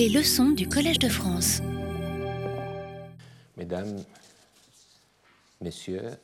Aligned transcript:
Les 0.00 0.08
leçons 0.08 0.52
du 0.52 0.66
Collège 0.66 0.98
de 0.98 1.10
France. 1.10 1.60
Mesdames, 3.58 4.02
Messieurs, 5.60 6.16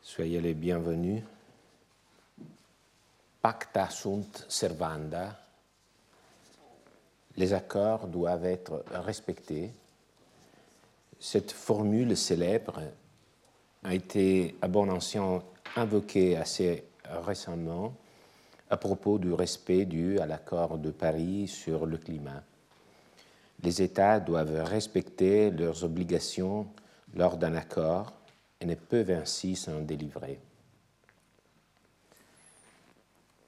soyez 0.00 0.40
les 0.40 0.54
bienvenus. 0.54 1.22
Pacta 3.42 3.90
sunt 3.90 4.46
servanda. 4.48 5.38
Les 7.36 7.52
accords 7.52 8.06
doivent 8.06 8.46
être 8.46 8.86
respectés. 8.90 9.70
Cette 11.20 11.52
formule 11.52 12.16
célèbre 12.16 12.80
a 13.82 13.94
été 13.94 14.56
à 14.62 14.68
bon 14.68 14.88
ancien 14.88 15.42
invoquée 15.76 16.38
assez 16.38 16.84
récemment 17.04 17.94
à 18.70 18.76
propos 18.76 19.18
du 19.18 19.32
respect 19.32 19.84
dû 19.84 20.18
à 20.18 20.26
l'accord 20.26 20.78
de 20.78 20.90
Paris 20.90 21.48
sur 21.48 21.86
le 21.86 21.98
climat. 21.98 22.42
Les 23.62 23.82
États 23.82 24.20
doivent 24.20 24.64
respecter 24.64 25.50
leurs 25.50 25.84
obligations 25.84 26.66
lors 27.14 27.36
d'un 27.36 27.54
accord 27.54 28.12
et 28.60 28.66
ne 28.66 28.74
peuvent 28.74 29.10
ainsi 29.10 29.56
s'en 29.56 29.80
délivrer. 29.80 30.40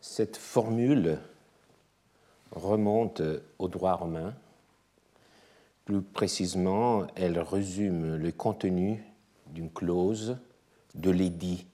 Cette 0.01 0.37
formule 0.37 1.19
remonte 2.52 3.23
au 3.59 3.69
droit 3.69 3.95
romain. 3.95 4.35
Plus 5.85 6.01
précisément, 6.01 7.07
elle 7.15 7.38
résume 7.38 8.16
le 8.16 8.33
contenu 8.33 9.05
d'une 9.48 9.71
clause 9.71 10.38
de 10.95 11.10
l'édit 11.10 11.66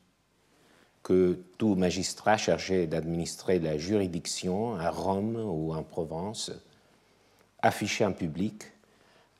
que 1.02 1.38
tout 1.58 1.74
magistrat 1.74 2.36
chargé 2.36 2.86
d'administrer 2.86 3.58
la 3.58 3.76
juridiction 3.76 4.76
à 4.76 4.90
Rome 4.90 5.36
ou 5.36 5.74
en 5.74 5.82
Provence 5.82 6.52
affichait 7.60 8.04
en 8.04 8.12
public 8.12 8.64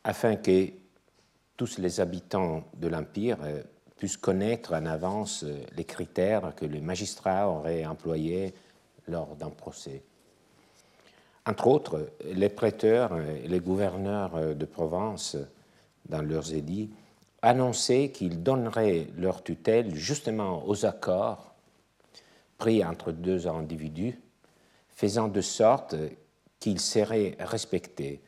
afin 0.04 0.36
que 0.36 0.68
tous 1.56 1.78
les 1.78 2.00
habitants 2.00 2.64
de 2.74 2.88
l'Empire 2.88 3.38
euh, 3.42 3.62
puissent 3.96 4.16
connaître 4.16 4.74
en 4.74 4.86
avance 4.86 5.44
euh, 5.44 5.62
les 5.76 5.84
critères 5.84 6.54
que 6.56 6.64
les 6.64 6.80
magistrats 6.80 7.48
auraient 7.48 7.86
employés 7.86 8.54
lors 9.06 9.36
d'un 9.36 9.50
procès. 9.50 10.02
Entre 11.46 11.66
autres, 11.66 12.08
les 12.24 12.48
prêteurs 12.48 13.18
et 13.18 13.48
les 13.48 13.58
gouverneurs 13.58 14.54
de 14.54 14.64
Provence, 14.64 15.36
dans 16.08 16.22
leurs 16.22 16.54
édits, 16.54 16.90
annonçaient 17.42 18.10
qu'ils 18.10 18.44
donneraient 18.44 19.08
leur 19.18 19.42
tutelle 19.42 19.92
justement 19.96 20.64
aux 20.68 20.86
accords 20.86 21.51
pris 22.62 22.84
entre 22.84 23.10
deux 23.10 23.48
individus, 23.48 24.16
faisant 24.88 25.26
de 25.26 25.40
sorte 25.40 25.96
qu'ils 26.60 26.78
seraient 26.78 27.36
respectés, 27.40 28.22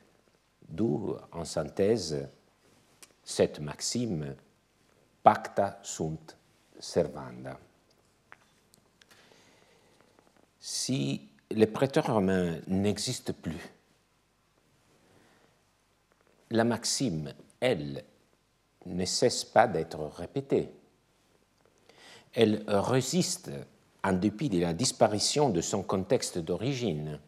d'où, 0.69 1.15
en 1.31 1.45
synthèse, 1.45 2.29
cette 3.23 3.61
maxime 3.61 4.35
pacta 5.23 5.79
sunt 5.85 6.37
servanda. 6.81 7.61
Si 10.59 11.29
les 11.53 11.69
prêteurs 11.69 12.13
romains 12.13 12.59
n'existent 12.67 13.35
plus, 13.41 13.71
la 16.51 16.65
maxime, 16.65 17.33
elle, 17.61 18.05
ne 18.85 19.05
cesse 19.05 19.45
pas 19.45 19.69
d'être 19.69 20.01
répétée. 20.01 20.75
Elle 22.33 22.65
résiste 22.67 23.53
en 24.05 24.13
dépit 24.13 24.51
de 24.51 24.61
la 24.61 24.75
disparition 24.75 25.49
de 25.49 25.63
son 25.63 25.83
contexte 25.83 26.39
d'origine, 26.39 27.19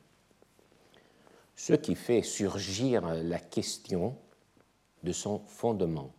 ce 1.57 1.73
qui 1.73 1.95
fait 1.95 2.23
surgir 2.23 3.15
la 3.15 3.39
question 3.39 4.15
de 5.03 5.13
son 5.13 5.41
fondement. 5.47 6.13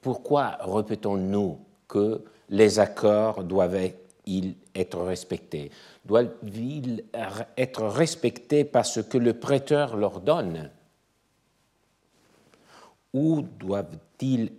Pourquoi 0.00 0.56
répétons-nous 0.60 1.58
que 1.86 2.24
les 2.48 2.78
accords 2.78 3.44
doivent-ils 3.44 4.56
être 4.74 5.02
respectés? 5.02 5.70
Doivent-ils 6.06 7.04
être 7.58 7.84
respectés 7.84 8.64
parce 8.64 9.02
que 9.02 9.18
le 9.18 9.38
prêteur 9.38 9.96
leur 9.96 10.20
donne? 10.20 10.70
Ou 13.12 13.42
doivent-ils 13.42 14.52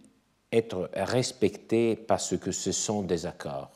être 0.52 0.90
respectés 0.94 1.96
parce 1.96 2.38
que 2.38 2.52
ce 2.52 2.72
sont 2.72 3.02
des 3.02 3.26
accords. 3.26 3.72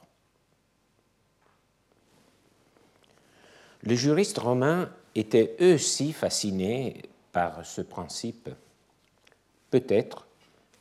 Les 3.84 3.96
juristes 3.96 4.38
romains 4.38 4.90
étaient 5.16 5.56
eux 5.60 5.74
aussi 5.74 6.14
fascinés 6.14 7.02
par 7.32 7.66
ce 7.66 7.82
principe. 7.82 8.50
Peut-être 9.70 10.28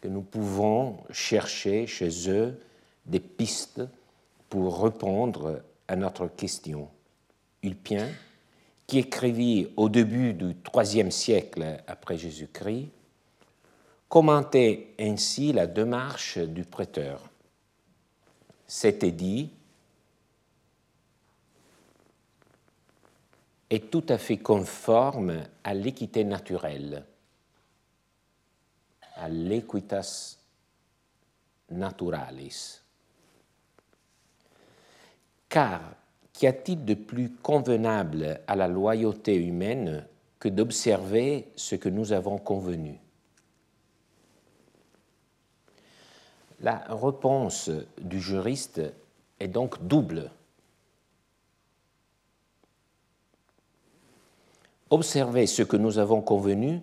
que 0.00 0.08
nous 0.08 0.22
pouvons 0.22 0.98
chercher 1.10 1.86
chez 1.86 2.30
eux 2.30 2.60
des 3.06 3.20
pistes 3.20 3.82
pour 4.48 4.82
répondre 4.82 5.62
à 5.88 5.96
notre 5.96 6.26
question. 6.26 6.88
Ulpien, 7.62 8.08
qui 8.86 8.98
écrivit 8.98 9.68
au 9.76 9.88
début 9.88 10.34
du 10.34 10.56
IIIe 10.74 11.12
siècle 11.12 11.82
après 11.86 12.18
Jésus-Christ, 12.18 12.88
commentait 14.10 14.88
ainsi 14.98 15.52
la 15.52 15.68
démarche 15.68 16.36
du 16.36 16.64
prêteur. 16.64 17.30
C'était 18.66 19.12
dit 19.12 19.50
est 23.70 23.88
tout 23.88 24.04
à 24.08 24.18
fait 24.18 24.36
conforme 24.36 25.44
à 25.62 25.74
l'équité 25.74 26.24
naturelle, 26.24 27.04
à 29.14 29.28
l'equitas 29.28 30.38
naturalis. 31.70 32.80
Car 35.48 35.80
qu'y 36.32 36.48
a-t-il 36.48 36.84
de 36.84 36.94
plus 36.94 37.30
convenable 37.30 38.40
à 38.48 38.56
la 38.56 38.66
loyauté 38.66 39.36
humaine 39.36 40.04
que 40.40 40.48
d'observer 40.48 41.52
ce 41.54 41.76
que 41.76 41.88
nous 41.88 42.12
avons 42.12 42.38
convenu? 42.38 42.98
La 46.60 46.84
réponse 46.90 47.70
du 47.98 48.20
juriste 48.20 48.82
est 49.38 49.48
donc 49.48 49.82
double. 49.86 50.30
Observer 54.90 55.46
ce 55.46 55.62
que 55.62 55.76
nous 55.76 55.98
avons 55.98 56.20
convenu, 56.20 56.80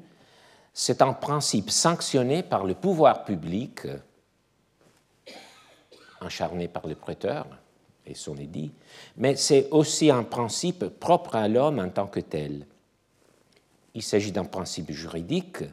c'est 0.74 1.02
un 1.02 1.14
principe 1.14 1.70
sanctionné 1.70 2.42
par 2.42 2.64
le 2.64 2.74
pouvoir 2.74 3.24
public, 3.24 3.82
encharné 6.22 6.68
par 6.68 6.88
le 6.88 6.96
prêteur 6.96 7.46
et 8.06 8.16
son 8.16 8.38
édit, 8.38 8.72
mais 9.18 9.36
c'est 9.36 9.70
aussi 9.70 10.10
un 10.10 10.24
principe 10.24 10.86
propre 10.86 11.36
à 11.36 11.48
l'homme 11.48 11.80
en 11.80 11.90
tant 11.90 12.08
que 12.08 12.22
tel. 12.22 12.66
Il 13.94 14.02
s'agit 14.02 14.32
d'un 14.32 14.46
principe 14.46 14.92
juridique 14.92 15.64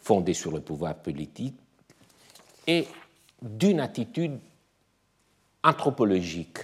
fondé 0.00 0.34
sur 0.34 0.50
le 0.50 0.60
pouvoir 0.60 0.96
politique 0.96 1.56
et 2.66 2.86
d'une 3.42 3.80
attitude 3.80 4.38
anthropologique. 5.62 6.58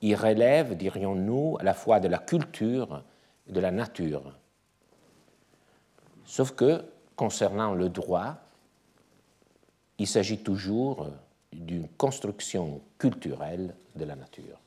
Il 0.00 0.14
relève, 0.14 0.76
dirions-nous, 0.76 1.58
à 1.60 1.62
la 1.62 1.74
fois 1.74 2.00
de 2.00 2.08
la 2.08 2.18
culture 2.18 3.02
et 3.46 3.52
de 3.52 3.60
la 3.60 3.70
nature. 3.70 4.32
Sauf 6.24 6.52
que, 6.52 6.84
concernant 7.16 7.74
le 7.74 7.88
droit, 7.88 8.36
il 9.98 10.06
s'agit 10.06 10.38
toujours 10.38 11.08
d'une 11.52 11.88
construction 11.88 12.80
culturelle 12.98 13.74
de 13.96 14.04
la 14.04 14.14
nature. 14.14 14.60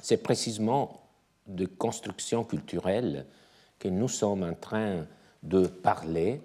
C'est 0.00 0.22
précisément 0.22 1.02
de 1.46 1.66
construction 1.66 2.44
culturelle 2.44 3.26
que 3.78 3.88
nous 3.88 4.08
sommes 4.08 4.44
en 4.44 4.54
train 4.54 5.06
de 5.42 5.66
parler 5.66 6.40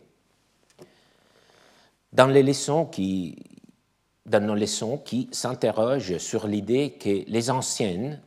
dans, 2.16 2.28
nos 4.42 4.56
leçons 4.56 4.98
qui 4.98 5.28
s'interrogent 5.32 6.18
sur 6.18 6.48
l'idée 6.48 6.92
que 6.92 7.30
les 7.30 7.50
anciennes 7.52 8.22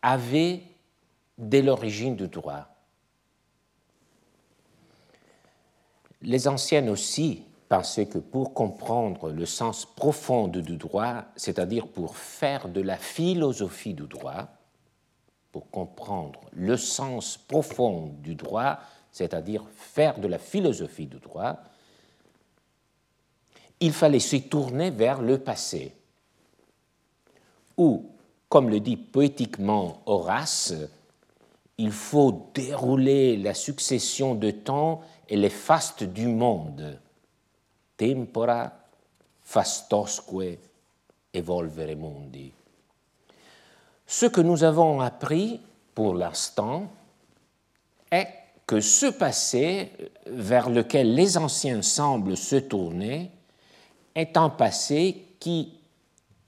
avaient 0.00 0.62
dès 1.36 1.62
l'origine 1.62 2.16
du 2.16 2.28
droit. 2.28 2.68
Les 6.22 6.48
anciennes 6.48 6.88
aussi 6.88 7.42
pensaient 7.68 8.06
que 8.06 8.18
pour 8.18 8.54
comprendre 8.54 9.30
le 9.30 9.44
sens 9.44 9.84
profond 9.84 10.48
du 10.48 10.62
droit, 10.76 11.24
c'est-à-dire 11.36 11.86
pour 11.86 12.16
faire 12.16 12.68
de 12.68 12.80
la 12.80 12.96
philosophie 12.96 13.94
du 13.94 14.06
droit, 14.06 14.48
pour 15.52 15.70
comprendre 15.70 16.40
le 16.52 16.76
sens 16.76 17.36
profond 17.36 18.14
du 18.22 18.34
droit, 18.34 18.78
c'est-à-dire 19.12 19.64
faire 19.76 20.18
de 20.18 20.28
la 20.28 20.38
philosophie 20.38 21.06
du 21.06 21.18
droit, 21.18 21.58
il 23.80 23.92
fallait 23.92 24.18
se 24.20 24.36
tourner 24.36 24.90
vers 24.90 25.22
le 25.22 25.38
passé, 25.38 25.94
où 27.76 28.04
Comme 28.48 28.70
le 28.70 28.80
dit 28.80 28.96
poétiquement 28.96 30.00
Horace, 30.06 30.72
il 31.76 31.92
faut 31.92 32.50
dérouler 32.54 33.36
la 33.36 33.52
succession 33.54 34.34
de 34.34 34.50
temps 34.50 35.02
et 35.28 35.36
les 35.36 35.50
fastes 35.50 36.02
du 36.02 36.26
monde. 36.26 36.98
Tempora 37.96 38.72
fastosque 39.42 40.58
evolvere 41.32 41.94
mundi. 41.94 42.52
Ce 44.06 44.26
que 44.26 44.40
nous 44.40 44.64
avons 44.64 45.00
appris 45.00 45.60
pour 45.94 46.14
l'instant 46.14 46.90
est 48.10 48.28
que 48.66 48.80
ce 48.80 49.06
passé 49.06 49.92
vers 50.26 50.70
lequel 50.70 51.14
les 51.14 51.36
anciens 51.36 51.82
semblent 51.82 52.36
se 52.36 52.56
tourner 52.56 53.30
est 54.18 54.36
un 54.36 54.50
passé 54.50 55.36
qui 55.38 55.78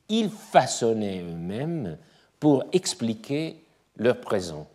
ils 0.08 0.28
façonnaient 0.28 1.22
eux-mêmes 1.22 1.96
pour 2.40 2.64
expliquer 2.72 3.64
leur 3.96 4.20
présent. 4.20 4.69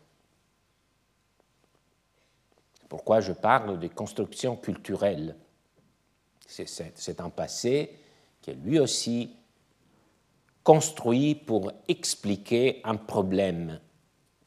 Pourquoi 2.87 3.19
je 3.19 3.33
parle 3.33 3.79
de 3.79 3.87
construction 3.89 4.55
culturelle 4.55 5.35
C'est 6.47 7.19
un 7.19 7.29
passé 7.29 7.99
qui 8.41 8.51
est 8.51 8.55
lui 8.55 8.79
aussi 8.79 9.35
construit 10.63 11.35
pour 11.35 11.73
expliquer 11.89 12.79
un 12.85 12.95
problème 12.95 13.81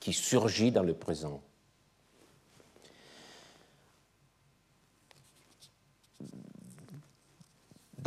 qui 0.01 0.15
surgit 0.15 0.73
dans 0.73 0.83
le 0.83 0.95
présent. 0.95 1.43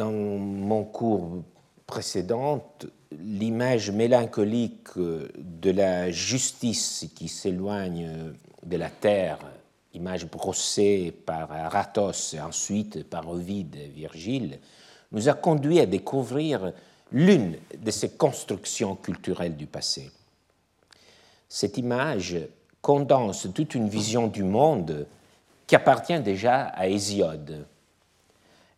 Dans 0.02 0.12
mon 0.12 0.84
cours 0.84 1.44
précédent, 1.86 2.74
l'image 3.20 3.92
mélancolique 3.92 4.98
de 4.98 5.70
la 5.70 6.10
justice 6.10 7.06
qui 7.14 7.28
s'éloigne 7.28 8.34
de 8.64 8.78
la 8.78 8.90
terre, 8.90 9.38
image 9.94 10.26
brossée 10.26 11.14
par 11.24 11.52
Aratos 11.52 12.34
et 12.34 12.42
ensuite 12.42 13.08
par 13.08 13.30
Ovide 13.30 13.76
et 13.76 13.90
Virgile, 13.90 14.58
nous 15.12 15.30
a 15.30 15.34
conduit 15.34 15.80
à 15.80 15.86
découvrir 15.86 16.74
l'une 17.12 17.58
de 17.78 17.92
ces 17.92 18.10
constructions 18.10 18.96
culturelles 18.96 19.56
du 19.56 19.68
passé. 19.68 20.10
Cette 21.48 21.78
image 21.78 22.38
condense 22.82 23.50
toute 23.54 23.76
une 23.76 23.88
vision 23.88 24.26
du 24.26 24.42
monde 24.42 25.06
qui 25.68 25.76
appartient 25.76 26.22
déjà 26.22 26.64
à 26.70 26.88
Hésiode. 26.88 27.68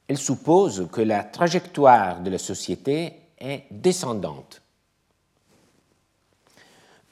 Elle 0.07 0.17
suppose 0.17 0.87
que 0.91 1.01
la 1.01 1.23
trajectoire 1.23 2.21
de 2.21 2.29
la 2.29 2.37
société 2.37 3.13
est 3.39 3.63
descendante. 3.71 4.61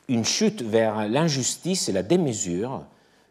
Une 0.08 0.26
chute 0.26 0.62
vers 0.62 1.08
l'injustice 1.08 1.88
et 1.88 1.94
la 1.94 2.04
démesure 2.04 2.86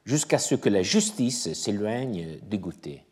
jusqu'à 0.05 0.39
ce 0.39 0.55
que 0.55 0.69
la 0.69 0.83
justice 0.83 1.53
s'éloigne 1.53 2.39
dégoûtée. 2.43 3.05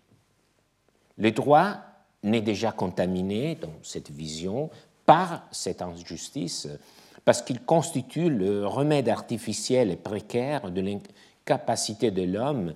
Le 1.18 1.30
droit 1.32 1.76
n'est 2.22 2.40
déjà 2.40 2.72
contaminé 2.72 3.56
dans 3.56 3.74
cette 3.82 4.10
vision 4.10 4.70
par 5.04 5.46
cette 5.50 5.82
injustice, 5.82 6.68
parce 7.24 7.42
qu'il 7.42 7.60
constitue 7.60 8.30
le 8.30 8.66
remède 8.66 9.08
artificiel 9.08 9.90
et 9.90 9.96
précaire 9.96 10.70
de 10.70 10.80
l'incapacité 10.80 12.10
de 12.10 12.22
l'homme 12.22 12.74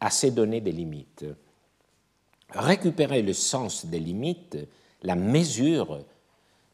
à 0.00 0.10
se 0.10 0.28
donner 0.28 0.60
des 0.60 0.72
limites. 0.72 1.24
Récupérer 2.54 3.22
le 3.22 3.32
sens 3.32 3.86
des 3.86 4.00
limites, 4.00 4.58
la 5.02 5.16
mesure, 5.16 6.04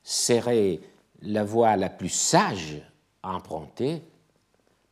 serait 0.02 0.80
la 1.22 1.44
voie 1.44 1.76
la 1.76 1.90
plus 1.90 2.08
sage 2.08 2.82
à 3.22 3.34
emprunter 3.34 4.02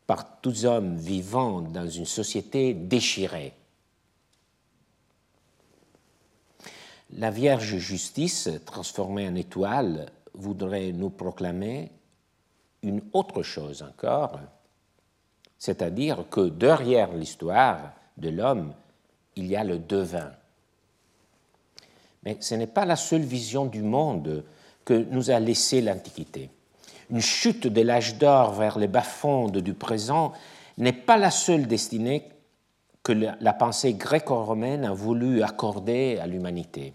par 0.07 0.41
tous 0.41 0.65
hommes 0.65 0.97
vivant 0.97 1.63
dans 1.63 1.89
une 1.89 2.05
société 2.05 2.75
déchirée. 2.75 3.55
La 7.11 7.31
Vierge 7.31 7.77
Justice, 7.77 8.49
transformée 8.65 9.29
en 9.29 9.35
étoile, 9.35 10.07
voudrait 10.35 10.93
nous 10.93 11.11
proclamer 11.11 11.91
une 12.83 13.03
autre 13.13 13.43
chose 13.43 13.83
encore, 13.83 14.39
c'est-à-dire 15.59 16.29
que 16.29 16.49
derrière 16.49 17.13
l'histoire 17.13 17.93
de 18.17 18.29
l'homme, 18.29 18.75
il 19.35 19.47
y 19.47 19.57
a 19.57 19.65
le 19.65 19.79
devin. 19.79 20.33
Mais 22.27 22.37
ce 22.41 22.57
n'est 22.57 22.67
pas 22.67 22.85
la 22.85 22.97
seule 22.97 23.23
vision 23.23 23.67
du 23.67 23.83
monde 23.83 24.43
que 24.85 25.07
nous 25.13 25.31
a 25.31 25.39
laissé 25.39 25.81
l'Antiquité. 25.81 26.51
Une 27.09 27.21
chute 27.21 27.69
de 27.69 27.81
l'âge 27.83 28.19
d'or 28.19 28.53
vers 28.53 28.81
les 28.81 28.89
bas-fonds 28.89 29.47
du 29.47 29.75
présent 29.75 30.33
n'est 30.77 30.93
pas 30.93 31.19
la 31.19 31.31
seule 31.31 31.69
destinée 31.69 32.25
que 33.05 33.13
la 33.13 33.53
pensée 33.53 33.95
gréco-romaine 33.95 34.85
a 34.85 34.93
voulu 34.93 35.45
accorder 35.45 36.19
à 36.21 36.27
l'humanité. 36.27 36.95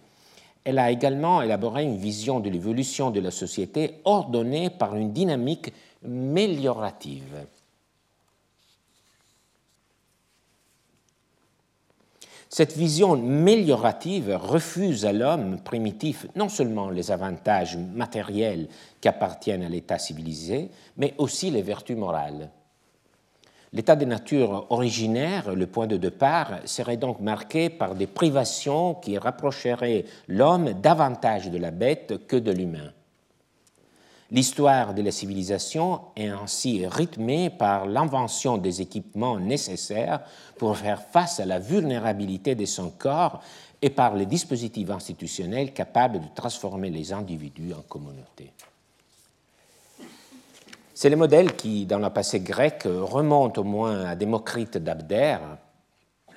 Elle 0.65 0.77
a 0.77 0.91
également 0.91 1.41
élaboré 1.41 1.83
une 1.83 1.95
vision 1.95 2.41
de 2.41 2.49
l'évolution 2.49 3.09
de 3.09 3.21
la 3.21 3.31
société 3.31 4.01
ordonnée 4.03 4.69
par 4.69 4.97
une 4.97 5.13
dynamique 5.13 5.71
méliorative. 6.03 7.45
Cette 12.53 12.75
vision 12.75 13.15
méliorative 13.15 14.37
refuse 14.37 15.05
à 15.05 15.13
l'homme 15.13 15.61
primitif 15.61 16.27
non 16.35 16.49
seulement 16.49 16.89
les 16.89 17.09
avantages 17.09 17.77
matériels 17.77 18.67
qui 18.99 19.07
appartiennent 19.07 19.63
à 19.63 19.69
l'état 19.69 19.97
civilisé, 19.97 20.69
mais 20.97 21.13
aussi 21.17 21.49
les 21.49 21.61
vertus 21.61 21.95
morales. 21.95 22.49
L'état 23.71 23.95
de 23.95 24.03
nature 24.03 24.65
originaire, 24.69 25.55
le 25.55 25.65
point 25.65 25.87
de 25.87 25.95
départ, 25.95 26.59
serait 26.65 26.97
donc 26.97 27.21
marqué 27.21 27.69
par 27.69 27.95
des 27.95 28.05
privations 28.05 28.95
qui 28.95 29.17
rapprocheraient 29.17 30.03
l'homme 30.27 30.73
davantage 30.73 31.49
de 31.49 31.57
la 31.57 31.71
bête 31.71 32.27
que 32.27 32.35
de 32.35 32.51
l'humain. 32.51 32.91
L'histoire 34.31 34.93
de 34.93 35.01
la 35.01 35.11
civilisation 35.11 35.99
est 36.15 36.29
ainsi 36.29 36.87
rythmée 36.87 37.49
par 37.49 37.85
l'invention 37.85 38.57
des 38.57 38.81
équipements 38.81 39.37
nécessaires 39.37 40.21
pour 40.57 40.77
faire 40.77 41.01
face 41.01 41.41
à 41.41 41.45
la 41.45 41.59
vulnérabilité 41.59 42.55
de 42.55 42.65
son 42.65 42.91
corps 42.91 43.43
et 43.81 43.89
par 43.89 44.15
les 44.15 44.25
dispositifs 44.25 44.89
institutionnels 44.89 45.73
capables 45.73 46.21
de 46.21 46.27
transformer 46.33 46.89
les 46.89 47.11
individus 47.11 47.73
en 47.73 47.81
communautés. 47.81 48.53
C'est 50.93 51.09
le 51.09 51.17
modèle 51.17 51.57
qui, 51.57 51.85
dans 51.85 51.99
le 51.99 52.09
passé 52.09 52.39
grec, 52.39 52.83
remonte 52.85 53.57
au 53.57 53.65
moins 53.65 54.05
à 54.05 54.15
Démocrite 54.15 54.77
d'Abdère, 54.77 55.57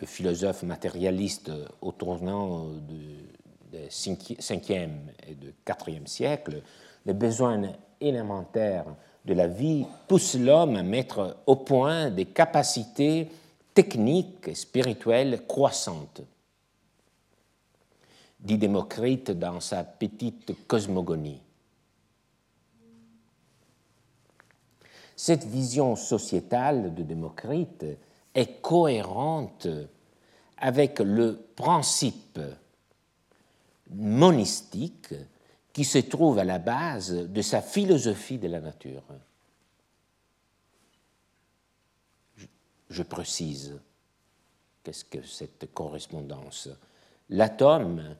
le 0.01 0.07
philosophe 0.07 0.65
matérialiste 0.65 1.53
au 1.81 1.93
tournant 1.93 2.71
du 2.71 3.31
5e 3.89 4.91
et 5.29 5.35
du 5.35 5.55
4e 5.65 6.07
siècle. 6.07 6.63
Élémentaires 8.05 8.87
de 9.25 9.35
la 9.35 9.47
vie 9.47 9.87
poussent 10.07 10.37
l'homme 10.37 10.77
à 10.77 10.83
mettre 10.83 11.39
au 11.47 11.57
point 11.57 12.11
des 12.11 12.27
capacités 12.27 13.31
techniques 13.73 14.49
et 14.49 14.55
spirituelles 14.55 15.47
croissantes. 15.47 16.23
Dit 18.41 18.59
Démocrite 18.59 19.31
dans 19.31 19.61
sa 19.61 19.83
petite 19.85 20.67
cosmogonie. 20.67 21.41
Cette 25.17 25.45
vision 25.45 25.97
sociétale 25.97 26.95
de 26.95 27.03
Démocrite 27.03 27.87
est 28.35 28.61
cohérente 28.61 29.69
avec 30.59 30.99
le 30.99 31.37
principe 31.57 32.41
monistique 33.91 35.15
qui 35.75 35.85
se 35.85 35.99
trouve 35.99 36.39
à 36.39 36.45
la 36.45 36.61
base 36.61 37.13
de 37.13 37.43
sa 37.43 37.61
philosophie 37.61 38.39
de 38.39 38.47
la 38.47 38.61
nature. 38.61 39.03
Je 42.89 43.03
précise, 43.03 43.75
qu'est-ce 44.85 45.05
que 45.05 45.21
cette 45.27 45.75
correspondance? 45.75 46.69
L'atome 47.29 48.15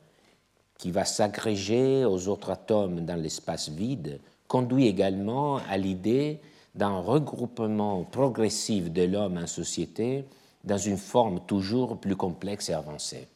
qui 0.77 0.91
va 0.91 1.05
s'agréger 1.05 2.03
aux 2.03 2.27
autres 2.27 2.49
atomes 2.49 3.05
dans 3.05 3.15
l'espace 3.15 3.69
vide 3.69 4.19
conduit 4.49 4.87
également 4.87 5.57
à 5.69 5.77
l'idée 5.77 6.41
d'un 6.75 6.99
regroupement 6.99 8.03
progressif 8.03 8.91
de 8.91 9.03
l'homme 9.03 9.37
en 9.37 9.47
société 9.47 10.25
dans 10.65 10.77
une 10.77 10.97
forme 10.97 11.39
toujours 11.45 12.01
plus 12.01 12.17
complexe 12.17 12.67
et 12.67 12.73
avancée. 12.73 13.29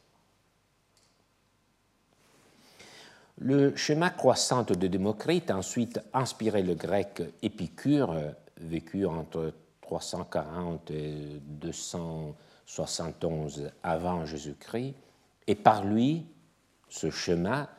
Le 3.42 3.74
schéma 3.74 4.10
croissant 4.10 4.64
de 4.64 4.86
Démocrite 4.86 5.50
a 5.50 5.56
ensuite 5.56 5.98
inspiré 6.12 6.62
le 6.62 6.74
grec 6.74 7.22
Épicure, 7.40 8.14
vécu 8.58 9.06
entre 9.06 9.54
340 9.80 10.90
et 10.90 11.40
271 11.46 13.70
avant 13.82 14.26
Jésus-Christ, 14.26 14.94
et 15.46 15.54
par 15.54 15.86
lui, 15.86 16.26
ce 16.90 17.08
schéma 17.08 17.70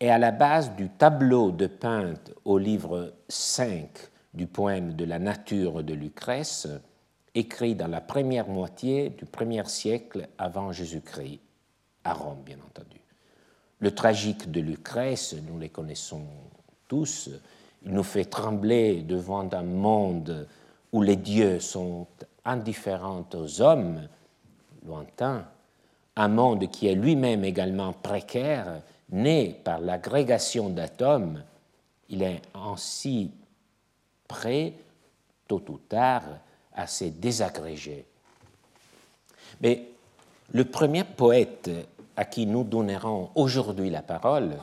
est 0.00 0.08
à 0.08 0.16
la 0.16 0.30
base 0.30 0.74
du 0.76 0.88
tableau 0.88 1.50
de 1.50 1.66
peinte 1.66 2.32
au 2.46 2.56
livre 2.56 3.12
5 3.28 3.90
du 4.32 4.46
poème 4.46 4.94
de 4.94 5.04
la 5.04 5.18
nature 5.18 5.84
de 5.84 5.92
Lucrèce, 5.92 6.68
écrit 7.34 7.74
dans 7.74 7.88
la 7.88 8.00
première 8.00 8.48
moitié 8.48 9.10
du 9.10 9.26
premier 9.26 9.68
siècle 9.68 10.26
avant 10.38 10.72
Jésus-Christ, 10.72 11.40
à 12.02 12.14
Rome 12.14 12.40
bien 12.42 12.56
entendu. 12.66 13.05
Le 13.80 13.94
tragique 13.94 14.50
de 14.50 14.60
Lucrèce, 14.60 15.34
nous 15.48 15.58
les 15.58 15.68
connaissons 15.68 16.22
tous, 16.88 17.30
il 17.84 17.92
nous 17.92 18.02
fait 18.02 18.24
trembler 18.24 19.02
devant 19.02 19.52
un 19.52 19.62
monde 19.62 20.48
où 20.92 21.02
les 21.02 21.16
dieux 21.16 21.60
sont 21.60 22.06
indifférents 22.44 23.26
aux 23.34 23.60
hommes, 23.60 24.08
lointains, 24.86 25.46
un 26.16 26.28
monde 26.28 26.70
qui 26.70 26.86
est 26.86 26.94
lui-même 26.94 27.44
également 27.44 27.92
précaire, 27.92 28.80
né 29.10 29.60
par 29.62 29.80
l'agrégation 29.80 30.70
d'atomes, 30.70 31.42
il 32.08 32.22
est 32.22 32.40
ainsi 32.54 33.30
prêt, 34.26 34.72
tôt 35.46 35.62
ou 35.68 35.78
tard, 35.78 36.24
à 36.72 36.86
se 36.86 37.04
désagréger. 37.04 38.06
Mais 39.60 39.88
le 40.52 40.64
premier 40.64 41.04
poète 41.04 41.70
à 42.16 42.24
qui 42.24 42.46
nous 42.46 42.64
donnerons 42.64 43.30
aujourd'hui 43.34 43.90
la 43.90 44.02
parole 44.02 44.56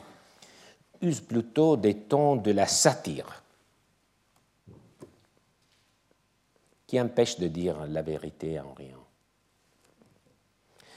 use 1.00 1.20
plutôt 1.20 1.76
des 1.76 1.94
tons 1.94 2.36
de 2.36 2.50
la 2.50 2.66
satire, 2.66 3.42
qui 6.86 7.00
empêche 7.00 7.38
de 7.38 7.48
dire 7.48 7.86
la 7.86 8.02
vérité 8.02 8.58
en 8.60 8.72
rien. 8.74 8.96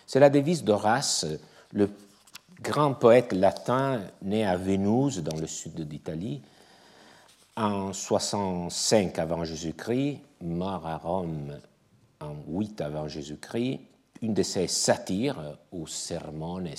C'est 0.06 0.20
la 0.20 0.30
devise 0.30 0.64
d'Horace, 0.64 1.26
le 1.74 1.90
grand 2.62 2.94
poète 2.94 3.34
latin 3.34 4.02
né 4.22 4.46
à 4.46 4.56
Vénus, 4.56 5.20
dans 5.20 5.36
le 5.38 5.48
sud 5.48 5.82
d'Italie, 5.82 6.42
en 7.56 7.92
65 7.92 9.18
avant 9.20 9.44
Jésus-Christ, 9.44 10.20
mort 10.42 10.86
à 10.86 10.98
Rome 10.98 11.58
en 12.20 12.36
8 12.48 12.82
avant 12.82 13.08
Jésus-Christ, 13.08 13.82
une 14.22 14.34
de 14.34 14.44
ses 14.44 14.68
satires, 14.68 15.58
ou 15.72 15.88
sermones, 15.88 16.70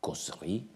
causeries, 0.00 0.66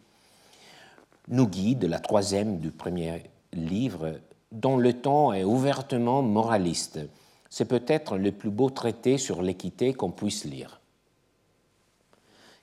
nous 1.28 1.46
guide, 1.46 1.84
la 1.84 2.00
troisième 2.00 2.58
du 2.58 2.70
premier 2.70 3.22
livre, 3.52 4.20
dont 4.50 4.76
le 4.76 4.92
ton 4.92 5.32
est 5.32 5.44
ouvertement 5.44 6.22
moraliste. 6.22 7.00
C'est 7.48 7.66
peut-être 7.66 8.16
le 8.16 8.32
plus 8.32 8.50
beau 8.50 8.70
traité 8.70 9.18
sur 9.18 9.42
l'équité 9.42 9.92
qu'on 9.94 10.10
puisse 10.10 10.44
lire. 10.44 10.80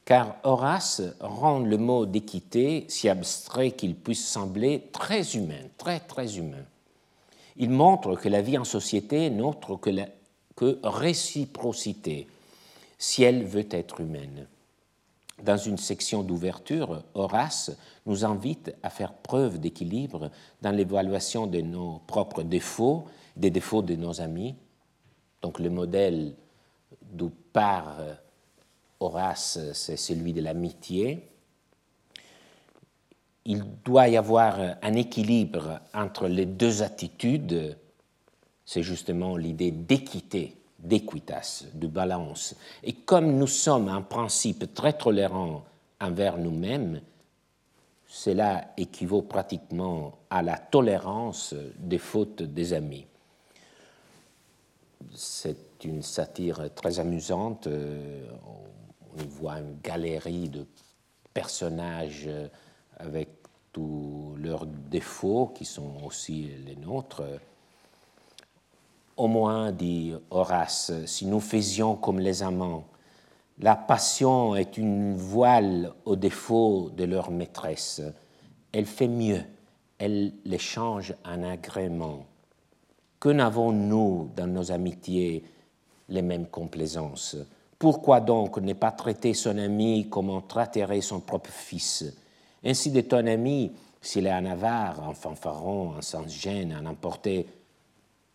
Car 0.05 0.37
Horace 0.43 1.01
rend 1.19 1.59
le 1.59 1.77
mot 1.77 2.05
d'équité 2.05 2.85
si 2.89 3.09
abstrait 3.09 3.71
qu'il 3.71 3.95
puisse 3.95 4.25
sembler 4.27 4.89
très 4.91 5.35
humain, 5.35 5.61
très 5.77 5.99
très 5.99 6.37
humain. 6.37 6.65
Il 7.57 7.69
montre 7.69 8.15
que 8.15 8.29
la 8.29 8.41
vie 8.41 8.57
en 8.57 8.63
société 8.63 9.29
n'est 9.29 9.43
autre 9.43 9.75
que, 9.75 9.91
que 10.55 10.79
réciprocité, 10.81 12.27
si 12.99 13.23
elle 13.23 13.45
veut 13.45 13.67
être 13.71 14.01
humaine. 14.01 14.47
Dans 15.41 15.57
une 15.57 15.77
section 15.77 16.21
d'ouverture, 16.21 17.03
Horace 17.13 17.71
nous 18.05 18.25
invite 18.25 18.75
à 18.83 18.89
faire 18.89 19.13
preuve 19.13 19.57
d'équilibre 19.57 20.29
dans 20.61 20.71
l'évaluation 20.71 21.47
de 21.47 21.61
nos 21.61 21.99
propres 22.07 22.43
défauts, 22.43 23.05
des 23.37 23.49
défauts 23.49 23.81
de 23.81 23.95
nos 23.95 24.19
amis. 24.19 24.55
Donc 25.41 25.59
le 25.59 25.69
modèle 25.69 26.35
d'où 27.01 27.31
part 27.53 27.95
Horace, 28.99 29.59
c'est 29.73 29.95
celui 29.95 30.33
de 30.33 30.41
l'amitié. 30.41 31.25
Il 33.45 33.63
doit 33.85 34.09
y 34.09 34.17
avoir 34.17 34.59
un 34.81 34.93
équilibre 34.93 35.79
entre 35.93 36.27
les 36.27 36.45
deux 36.45 36.83
attitudes. 36.83 37.77
C'est 38.65 38.83
justement 38.83 39.37
l'idée 39.37 39.71
d'équité 39.71 40.58
d'équitas, 40.83 41.65
de 41.73 41.87
balance. 41.87 42.55
Et 42.83 42.93
comme 42.93 43.37
nous 43.37 43.47
sommes 43.47 43.89
en 43.89 44.01
principe 44.01 44.73
très 44.73 44.93
tolérants 44.93 45.63
envers 45.99 46.37
nous-mêmes, 46.37 47.01
cela 48.07 48.73
équivaut 48.77 49.21
pratiquement 49.21 50.17
à 50.29 50.41
la 50.41 50.57
tolérance 50.57 51.53
des 51.77 51.99
fautes 51.99 52.41
des 52.41 52.73
amis. 52.73 53.05
C'est 55.13 55.83
une 55.83 56.01
satire 56.01 56.73
très 56.73 56.99
amusante. 56.99 57.67
On 57.67 59.21
y 59.21 59.27
voit 59.27 59.59
une 59.59 59.77
galerie 59.83 60.49
de 60.49 60.65
personnages 61.33 62.29
avec 62.97 63.29
tous 63.71 64.35
leurs 64.37 64.65
défauts 64.65 65.53
qui 65.55 65.65
sont 65.65 66.03
aussi 66.03 66.49
les 66.65 66.75
nôtres 66.75 67.23
au 69.19 69.27
moins, 69.27 69.73
dit 69.73 70.13
Horace, 70.31 70.93
si 71.05 71.25
nous 71.25 71.41
faisions 71.41 71.97
comme 71.97 72.19
les 72.19 72.41
amants, 72.41 72.85
la 73.59 73.75
passion 73.75 74.55
est 74.55 74.77
une 74.77 75.13
voile 75.13 75.91
au 76.05 76.15
défaut 76.15 76.89
de 76.95 77.03
leur 77.03 77.29
maîtresse. 77.29 78.01
Elle 78.71 78.85
fait 78.85 79.09
mieux, 79.09 79.41
elle 79.97 80.31
les 80.45 80.57
change 80.57 81.13
en 81.25 81.43
agrément. 81.43 82.25
Que 83.19 83.27
n'avons-nous 83.27 84.31
dans 84.37 84.47
nos 84.47 84.71
amitiés 84.71 85.43
les 86.07 86.21
mêmes 86.21 86.47
complaisances? 86.47 87.35
Pourquoi 87.77 88.21
donc 88.21 88.57
ne 88.59 88.71
pas 88.71 88.91
traiter 88.93 89.33
son 89.33 89.57
ami 89.57 90.07
comme 90.09 90.29
on 90.29 90.39
traiterait 90.39 91.01
son 91.01 91.19
propre 91.19 91.49
fils? 91.49 92.05
Ainsi 92.63 92.89
de 92.89 93.01
ton 93.01 93.27
ami, 93.27 93.73
s'il 94.01 94.27
est 94.27 94.31
un 94.31 94.45
avare, 94.45 95.03
un 95.03 95.13
fanfaron, 95.13 95.95
un 95.97 96.01
sans-gêne, 96.01 96.71
un 96.71 96.85
emporté, 96.85 97.45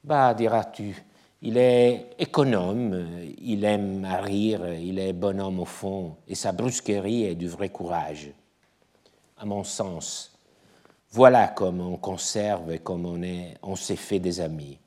bah, 0.04 0.34
diras-tu, 0.34 1.02
il 1.40 1.56
est 1.56 2.11
économe, 2.18 3.06
il 3.38 3.64
aime 3.64 4.04
à 4.04 4.20
rire, 4.20 4.75
il 4.75 4.99
est 4.99 5.12
bonhomme 5.12 5.61
au 5.61 5.64
fond, 5.64 6.16
et 6.28 6.34
sa 6.34 6.52
brusquerie 6.52 7.25
est 7.25 7.34
du 7.34 7.49
vrai 7.49 7.70
courage. 7.70 8.30
À 9.38 9.46
mon 9.46 9.64
sens, 9.64 10.38
voilà 11.11 11.49
comme 11.49 11.80
on 11.80 11.96
conserve 11.96 12.73
et 12.73 12.78
comme 12.78 13.06
on, 13.06 13.23
est, 13.23 13.56
on 13.62 13.76
s'est 13.76 13.96
fait 13.96 14.18
des 14.18 14.40
amis. 14.40 14.78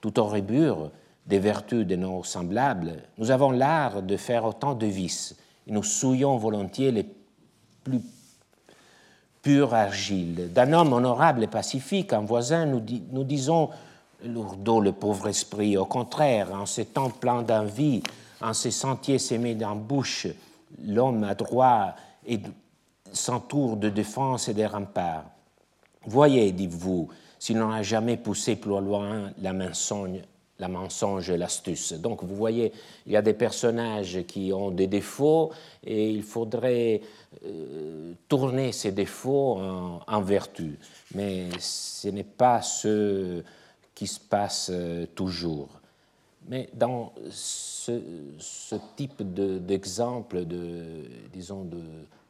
Tout 0.00 0.18
en 0.18 0.26
rébure 0.26 0.90
des 1.26 1.38
vertus 1.38 1.86
de 1.86 1.96
nos 1.96 2.22
semblables, 2.24 3.02
nous 3.18 3.30
avons 3.30 3.50
l'art 3.50 4.02
de 4.02 4.16
faire 4.16 4.44
autant 4.44 4.74
de 4.74 4.86
vices, 4.86 5.36
et 5.66 5.72
nous 5.72 5.82
souillons 5.82 6.36
volontiers 6.36 6.90
les 6.90 7.06
plus 7.82 8.00
pures 9.42 9.74
argiles. 9.74 10.52
D'un 10.52 10.72
homme 10.72 10.92
honorable 10.94 11.44
et 11.44 11.48
pacifique, 11.48 12.12
un 12.12 12.20
voisin, 12.20 12.66
nous, 12.66 12.82
nous 13.10 13.24
disons 13.24 13.70
lourdeau 14.24 14.80
le 14.80 14.92
pauvre 14.92 15.28
esprit. 15.28 15.76
Au 15.76 15.84
contraire, 15.84 16.52
en 16.52 16.66
ces 16.66 16.86
temps 16.86 17.10
pleins 17.10 17.42
d'envie, 17.42 18.02
en 18.40 18.52
ces 18.52 18.70
sentiers 18.70 19.18
semés 19.18 19.54
d'embûches, 19.54 20.28
l'homme 20.84 21.24
adroit 21.24 21.94
et 22.26 22.40
s'entoure 23.12 23.76
de 23.76 23.88
défense 23.88 24.48
et 24.48 24.54
de 24.54 24.64
remparts. 24.64 25.24
Voyez, 26.06 26.52
dites-vous, 26.52 27.08
s'il 27.38 27.58
n'en 27.58 27.70
a 27.70 27.82
jamais 27.82 28.16
poussé 28.16 28.56
plus 28.56 28.70
loin 28.70 29.30
la 29.40 29.52
mensonge, 29.52 30.20
la 30.58 30.68
mensonge 30.68 31.30
et 31.30 31.36
l'astuce. 31.36 31.92
Donc 31.94 32.22
vous 32.22 32.36
voyez, 32.36 32.72
il 33.06 33.12
y 33.12 33.16
a 33.16 33.22
des 33.22 33.34
personnages 33.34 34.24
qui 34.26 34.52
ont 34.52 34.70
des 34.70 34.86
défauts 34.86 35.50
et 35.84 36.10
il 36.10 36.22
faudrait 36.22 37.00
euh, 37.44 38.12
tourner 38.28 38.72
ces 38.72 38.92
défauts 38.92 39.58
en, 39.58 40.00
en 40.06 40.20
vertu. 40.20 40.78
Mais 41.14 41.48
ce 41.58 42.08
n'est 42.08 42.24
pas 42.24 42.62
ce 42.62 43.42
qui 43.94 44.06
se 44.06 44.20
passe 44.20 44.70
euh, 44.72 45.06
toujours. 45.14 45.68
Mais 46.48 46.68
dans 46.74 47.12
ce, 47.30 48.00
type 48.96 49.22
d'exemple, 49.22 50.44
de, 50.44 51.04
disons, 51.32 51.68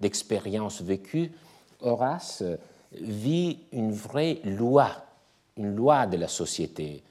d'expérience 0.01 0.83
vécue, 0.83 1.33
Horace 1.81 2.45
vit 2.93 3.59
une 3.73 3.93
vraie 3.93 4.41
loi, 4.45 5.05
une 5.57 5.75
loi 5.75 6.07
de 6.07 6.17
la 6.17 6.29
société, 6.29 7.03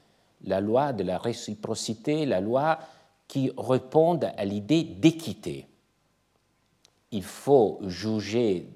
la 0.45 0.61
loi 0.61 0.93
de 0.93 1.03
la 1.03 1.17
réciprocité, 1.17 2.25
la 2.25 2.39
loi 2.39 2.79
qui 3.27 3.51
répond 3.57 4.19
à 4.19 4.45
l'idée 4.45 4.83
d'équité. 4.83 5.67
Il 7.11 7.23
faut 7.23 7.79
juger 7.83 8.67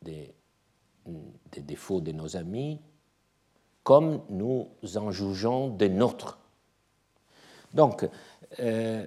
des, 0.00 0.32
des 1.52 1.60
défauts 1.60 2.00
de 2.00 2.12
nos 2.12 2.36
amis, 2.36 2.80
comme 3.82 4.22
nous 4.28 4.68
en 4.96 5.10
jugeons 5.10 5.68
de 5.68 5.88
nôtres. 5.88 6.38
Donc, 7.72 8.08
euh, 8.58 9.06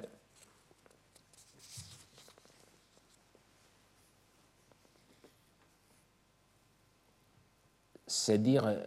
c'est 8.07 8.37
dire 8.37 8.65
euh, 8.65 8.79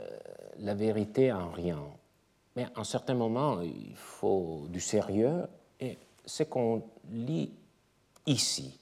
la 0.59 0.75
vérité 0.75 1.33
en 1.33 1.50
rien. 1.50 1.83
Mais 2.55 2.64
à 2.64 2.81
un 2.81 2.85
certain 2.85 3.14
moment, 3.14 3.61
il 3.61 3.95
faut 3.95 4.66
du 4.71 4.81
sérieux, 4.81 5.47
et 5.78 5.99
ce 6.25 6.43
qu'on 6.43 6.83
lit 7.11 7.52
ici, 8.26 8.78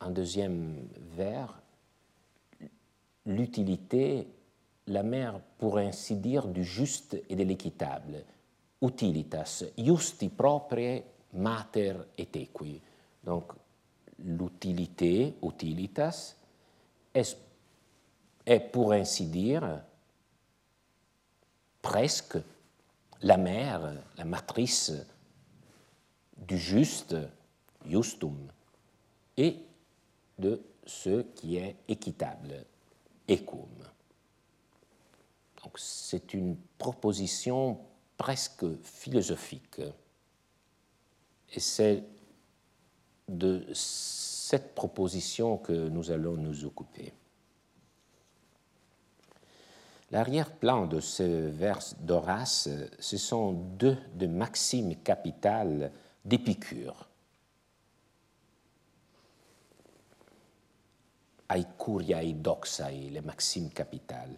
un 0.00 0.10
deuxième 0.10 0.88
vers, 1.14 1.60
l'utilité, 3.24 4.26
la 4.86 5.02
mère, 5.02 5.40
pour 5.58 5.78
ainsi 5.78 6.16
dire, 6.16 6.46
du 6.48 6.64
juste 6.64 7.16
et 7.28 7.36
de 7.36 7.44
l'équitable. 7.44 8.24
Utilitas, 8.80 9.64
justi 9.78 10.28
proprie 10.28 11.02
mater 11.32 11.94
et 12.18 12.28
equi. 12.34 12.80
Donc, 13.24 13.52
l'utilité, 14.18 15.34
utilitas, 15.42 16.34
est, 17.14 18.60
pour 18.72 18.92
ainsi 18.92 19.26
dire, 19.26 19.82
presque 21.80 22.38
la 23.22 23.36
mère, 23.36 23.92
la 24.16 24.24
matrice 24.24 24.92
du 26.36 26.58
juste, 26.58 27.16
justum, 27.86 28.48
et 29.36 29.56
de 30.38 30.60
ce 30.84 31.22
qui 31.22 31.56
est 31.56 31.76
équitable, 31.88 32.64
equum. 33.28 33.91
Donc 35.62 35.78
c'est 35.78 36.34
une 36.34 36.56
proposition 36.78 37.78
presque 38.16 38.64
philosophique. 38.82 39.80
Et 41.54 41.60
c'est 41.60 42.04
de 43.28 43.66
cette 43.72 44.74
proposition 44.74 45.58
que 45.58 45.72
nous 45.72 46.10
allons 46.10 46.36
nous 46.36 46.64
occuper. 46.64 47.12
L'arrière-plan 50.10 50.86
de 50.86 51.00
ce 51.00 51.22
vers 51.22 51.78
d'Horace, 52.00 52.68
ce 52.98 53.16
sont 53.16 53.52
deux 53.52 53.96
de 54.14 54.26
maximes 54.26 54.96
capitales 54.96 55.90
d'Épicure. 56.24 57.08
Aikuria 61.48 62.22
doxae, 62.32 63.10
les 63.10 63.20
maximes 63.22 63.70
capitales, 63.70 64.36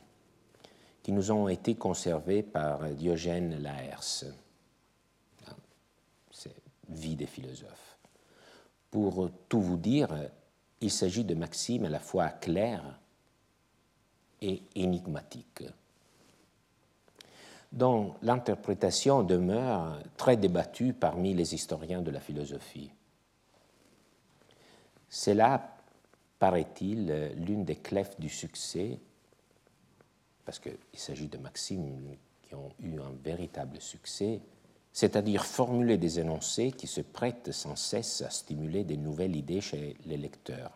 qui 1.04 1.12
nous 1.12 1.30
ont 1.30 1.48
été 1.48 1.74
conservées 1.74 2.42
par 2.42 2.88
Diogène 2.88 3.62
Laërce. 3.62 4.24
C'est 6.30 6.56
vie 6.88 7.14
des 7.14 7.26
philosophes. 7.26 7.98
Pour 8.90 9.30
tout 9.50 9.60
vous 9.60 9.76
dire, 9.76 10.08
il 10.80 10.90
s'agit 10.90 11.24
de 11.24 11.34
maximes 11.34 11.84
à 11.84 11.90
la 11.90 12.00
fois 12.00 12.30
claires 12.30 12.98
et 14.40 14.62
énigmatiques 14.74 15.64
dont 17.70 18.14
l'interprétation 18.22 19.24
demeure 19.24 19.98
très 20.16 20.36
débattue 20.36 20.92
parmi 20.92 21.34
les 21.34 21.54
historiens 21.54 22.02
de 22.02 22.12
la 22.12 22.20
philosophie. 22.20 22.92
C'est 25.08 25.34
là, 25.34 25.76
paraît-il, 26.38 27.32
l'une 27.36 27.64
des 27.64 27.76
clefs 27.76 28.18
du 28.20 28.28
succès, 28.28 29.00
parce 30.44 30.58
qu'il 30.58 30.76
s'agit 30.94 31.28
de 31.28 31.38
maximes 31.38 32.16
qui 32.42 32.54
ont 32.54 32.72
eu 32.80 33.00
un 33.00 33.12
véritable 33.22 33.80
succès, 33.80 34.40
c'est-à-dire 34.92 35.44
formuler 35.44 35.96
des 35.96 36.20
énoncés 36.20 36.72
qui 36.72 36.86
se 36.86 37.00
prêtent 37.00 37.52
sans 37.52 37.76
cesse 37.76 38.22
à 38.22 38.30
stimuler 38.30 38.84
des 38.84 38.96
nouvelles 38.96 39.36
idées 39.36 39.60
chez 39.60 39.96
les 40.06 40.16
lecteurs, 40.16 40.72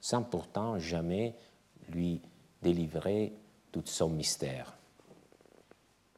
sans 0.00 0.22
pourtant 0.22 0.78
jamais 0.78 1.34
lui 1.90 2.20
délivrer 2.62 3.32
tout 3.72 3.82
son 3.84 4.08
mystère 4.08 4.76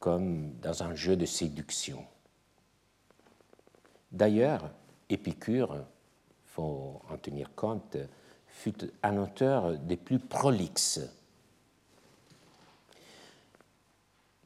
comme 0.03 0.51
dans 0.61 0.83
un 0.83 0.97
jeu 0.97 1.17
de 1.17 1.27
séduction. 1.27 2.05
D'ailleurs, 4.11 4.69
Épicure, 5.09 5.85
faut 6.45 7.01
en 7.09 7.17
tenir 7.17 7.55
compte, 7.55 7.97
fut 8.49 8.75
un 9.05 9.17
auteur 9.19 9.79
des 9.79 9.97
plus 9.97 10.19
prolixes. 10.19 11.01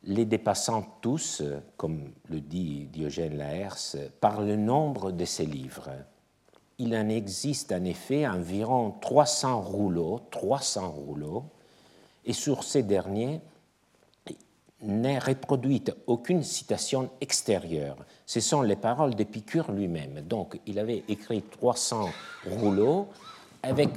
Les 0.07 0.25
dépassant 0.25 0.83
tous, 1.01 1.43
comme 1.77 2.13
le 2.29 2.41
dit 2.41 2.87
Diogène 2.93 3.37
Laërce, 3.37 3.97
par 4.21 4.41
le 4.41 4.57
nombre 4.57 5.11
de 5.11 5.25
ses 5.25 5.47
livres. 5.47 5.91
Il 6.79 6.95
en 6.95 7.09
existe 7.09 7.73
en 7.73 7.85
effet 7.85 8.27
environ 8.27 8.95
300 9.01 9.61
rouleaux, 9.61 10.21
300 10.31 10.91
rouleaux, 10.91 11.45
et 12.25 12.33
sur 12.33 12.63
ces 12.63 12.83
derniers, 12.83 13.41
n'est 14.83 15.19
reproduite 15.19 15.95
aucune 16.07 16.43
citation 16.43 17.11
extérieure. 17.21 17.97
Ce 18.27 18.41
sont 18.41 18.63
les 18.63 18.77
paroles 18.77 19.15
d'Épicure 19.15 19.73
lui-même. 19.73 20.21
Donc, 20.21 20.61
il 20.67 20.79
avait 20.79 21.03
écrit 21.09 21.43
300 21.43 22.09
rouleaux 22.47 23.09
avec 23.63 23.89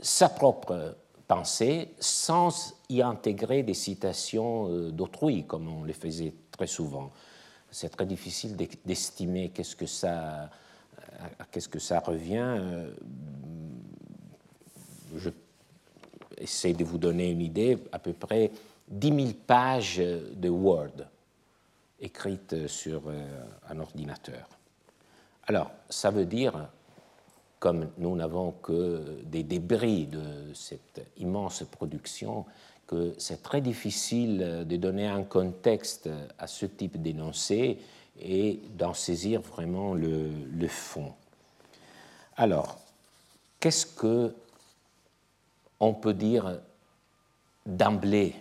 sa 0.00 0.28
propre 0.28 0.96
pensée, 1.28 1.94
sans 2.00 2.74
y 2.88 3.02
intégrer 3.02 3.62
des 3.62 3.74
citations 3.74 4.68
euh, 4.70 4.90
d'autrui, 4.90 5.44
comme 5.44 5.68
on 5.68 5.84
le 5.84 5.92
faisait 5.92 6.34
très 6.50 6.66
souvent. 6.66 7.12
C'est 7.70 7.90
très 7.90 8.06
difficile 8.06 8.56
d'estimer 8.84 9.50
qu'est-ce 9.50 9.76
que 9.76 9.86
ça, 9.86 10.50
qu'est-ce 11.52 11.68
que 11.68 11.78
ça 11.78 12.00
revient. 12.00 12.56
Euh, 12.58 12.90
je 15.16 15.30
essaie 16.40 16.72
de 16.72 16.84
vous 16.84 16.98
donner 16.98 17.30
une 17.30 17.40
idée, 17.40 17.78
à 17.92 17.98
peu 17.98 18.12
près 18.12 18.50
10 18.88 19.08
000 19.08 19.28
pages 19.46 19.98
de 19.98 20.48
Word 20.48 21.06
écrites 22.00 22.68
sur 22.68 23.02
euh, 23.08 23.44
un 23.68 23.78
ordinateur. 23.80 24.48
Alors, 25.46 25.70
ça 25.88 26.10
veut 26.10 26.26
dire, 26.26 26.68
comme 27.58 27.90
nous 27.98 28.14
n'avons 28.14 28.52
que 28.52 29.20
des 29.24 29.42
débris 29.42 30.06
de 30.06 30.52
cette 30.54 31.06
immense 31.16 31.64
production, 31.64 32.44
que 32.86 33.14
c'est 33.18 33.42
très 33.42 33.60
difficile 33.60 34.64
de 34.66 34.76
donner 34.76 35.06
un 35.06 35.24
contexte 35.24 36.08
à 36.38 36.46
ce 36.46 36.66
type 36.66 37.00
d'énoncé 37.00 37.78
et 38.20 38.60
d'en 38.76 38.94
saisir 38.94 39.40
vraiment 39.42 39.94
le, 39.94 40.68
fond. 40.68 41.12
Alors, 42.36 42.78
qu'est-ce 43.60 43.86
que 43.86 44.34
on 45.80 45.94
peut 45.94 46.14
dire 46.14 46.60
d'emblée 47.66 48.34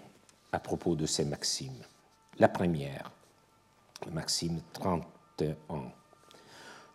à 0.52 0.60
propos 0.60 0.96
de 0.96 1.06
ces 1.06 1.26
maximes? 1.26 1.84
La 2.40 2.48
première, 2.48 3.12
maxime 4.12 4.62
31. 4.74 5.56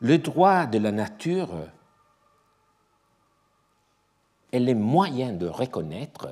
Le 0.01 0.19
droit 0.19 0.67
de 0.67 0.79
la 0.79 0.91
nature 0.91 1.51
est 4.53 4.61
le 4.61 4.75
moyen 4.75 5.33
de 5.33 5.47
reconnaître, 5.47 6.29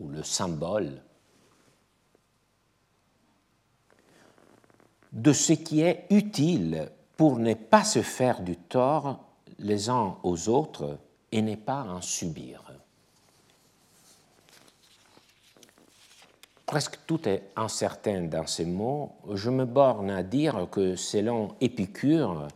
ou 0.00 0.08
le 0.08 0.22
symbole, 0.22 1.02
de 5.12 5.32
ce 5.32 5.52
qui 5.52 5.80
est 5.80 6.06
utile 6.10 6.90
pour 7.16 7.38
ne 7.38 7.54
pas 7.54 7.84
se 7.84 8.02
faire 8.02 8.42
du 8.42 8.56
tort 8.56 9.24
les 9.58 9.88
uns 9.88 10.18
aux 10.22 10.48
autres 10.48 10.98
et 11.32 11.42
ne 11.42 11.54
pas 11.54 11.82
en 11.82 12.02
subir. 12.02 12.62
presque 16.66 16.98
tout 17.06 17.28
est 17.28 17.44
incertain 17.54 18.22
dans 18.22 18.46
ces 18.46 18.64
mots, 18.66 19.12
je 19.32 19.50
me 19.50 19.64
borne 19.64 20.10
à 20.10 20.22
dire 20.22 20.66
que 20.70 20.96
selon 20.96 21.54
Épicure, 21.60 22.48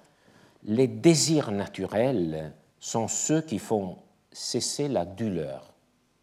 les 0.65 0.89
désirs 0.89 1.53
naturels 1.53 2.53
sont 2.81 3.09
ceux 3.09 3.41
qui 3.41 3.59
font 3.59 3.97
cesser 4.33 4.89
la 4.89 5.05
douleur. 5.05 5.73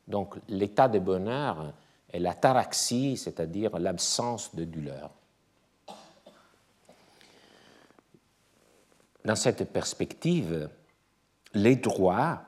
Donc 0.08 0.36
l'état 0.48 0.88
de 0.88 1.00
bonheur 1.00 1.74
est 2.12 2.20
la 2.20 2.34
taraxie, 2.34 3.18
c'est-à-dire 3.18 3.78
l'absence 3.78 4.56
de 4.56 4.64
douleur. 4.64 5.12
Dans 9.26 9.36
cette 9.36 9.72
perspective, 9.74 10.70
les 11.54 11.76
droits 11.76 12.44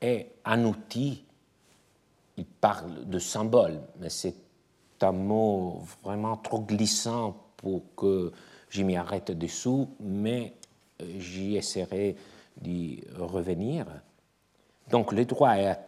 est 0.00 0.32
un 0.44 0.64
outil, 0.64 1.24
il 2.36 2.46
parle 2.46 3.08
de 3.08 3.18
symbole, 3.18 3.80
mais 4.00 4.10
c'est 4.10 4.34
un 5.02 5.12
mot 5.12 5.84
vraiment 6.02 6.36
trop 6.36 6.60
glissant 6.60 7.36
pour 7.56 7.94
que 7.94 8.32
je 8.68 8.82
m'y 8.82 8.96
arrête 8.96 9.30
dessous, 9.30 9.88
mais 10.00 10.54
euh, 11.02 11.18
j'y 11.18 11.56
essaierai 11.56 12.16
d'y 12.60 13.02
revenir. 13.14 13.86
Donc 14.90 15.12
le 15.12 15.24
droit 15.24 15.56
est 15.56 15.78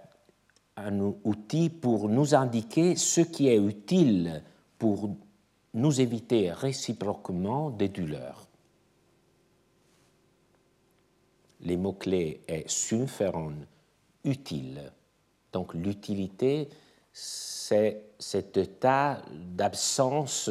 un 0.77 1.01
outil 1.25 1.71
pour 1.71 2.09
nous 2.09 2.35
indiquer 2.35 2.95
ce 2.97 3.21
qui 3.21 3.49
est 3.49 3.57
utile 3.57 4.43
pour 4.79 5.11
nous 5.75 6.01
éviter 6.01 6.53
réciproquement 6.53 7.71
des 7.71 7.88
douleurs. 7.88 8.47
Les 11.61 11.77
mots-clés 11.77 12.43
est 12.47 12.69
sumferon, 12.69 13.55
utile. 14.25 14.93
Donc 15.53 15.75
l'utilité, 15.75 16.69
c'est 17.12 18.03
cet 18.19 18.57
état 18.57 19.23
d'absence 19.33 20.51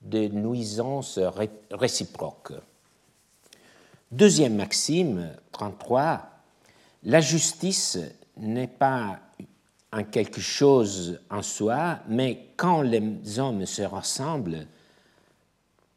de 0.00 0.28
nuisances 0.28 1.18
réciproques. 1.70 2.52
Deuxième 4.10 4.56
maxime, 4.56 5.30
33, 5.52 6.22
la 7.04 7.20
justice 7.20 7.98
n'est 8.36 8.66
pas 8.66 9.20
un 9.92 10.04
quelque 10.04 10.40
chose 10.40 11.20
en 11.30 11.42
soi, 11.42 11.98
mais 12.08 12.48
quand 12.56 12.82
les 12.82 13.38
hommes 13.38 13.66
se 13.66 13.82
rassemblent 13.82 14.66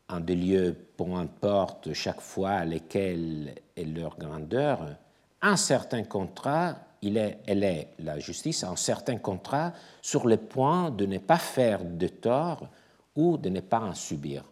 en 0.09 0.19
des 0.19 0.35
lieux, 0.35 0.75
peu 0.97 1.11
importe 1.13 1.93
chaque 1.93 2.21
fois 2.21 2.65
lesquels 2.65 3.55
est 3.75 3.85
leur 3.85 4.17
grandeur, 4.17 4.95
un 5.41 5.57
certain 5.57 6.03
contrat, 6.03 6.75
il 7.01 7.17
est, 7.17 7.39
elle 7.45 7.63
est, 7.63 7.89
la 7.99 8.19
justice, 8.19 8.63
un 8.63 8.75
certain 8.75 9.17
contrat 9.17 9.73
sur 10.01 10.27
le 10.27 10.37
point 10.37 10.89
de 10.89 11.05
ne 11.05 11.17
pas 11.17 11.37
faire 11.37 11.83
de 11.83 12.07
tort 12.07 12.67
ou 13.15 13.38
de 13.38 13.49
ne 13.49 13.60
pas 13.60 13.82
en 13.82 13.93
subir. 13.93 14.43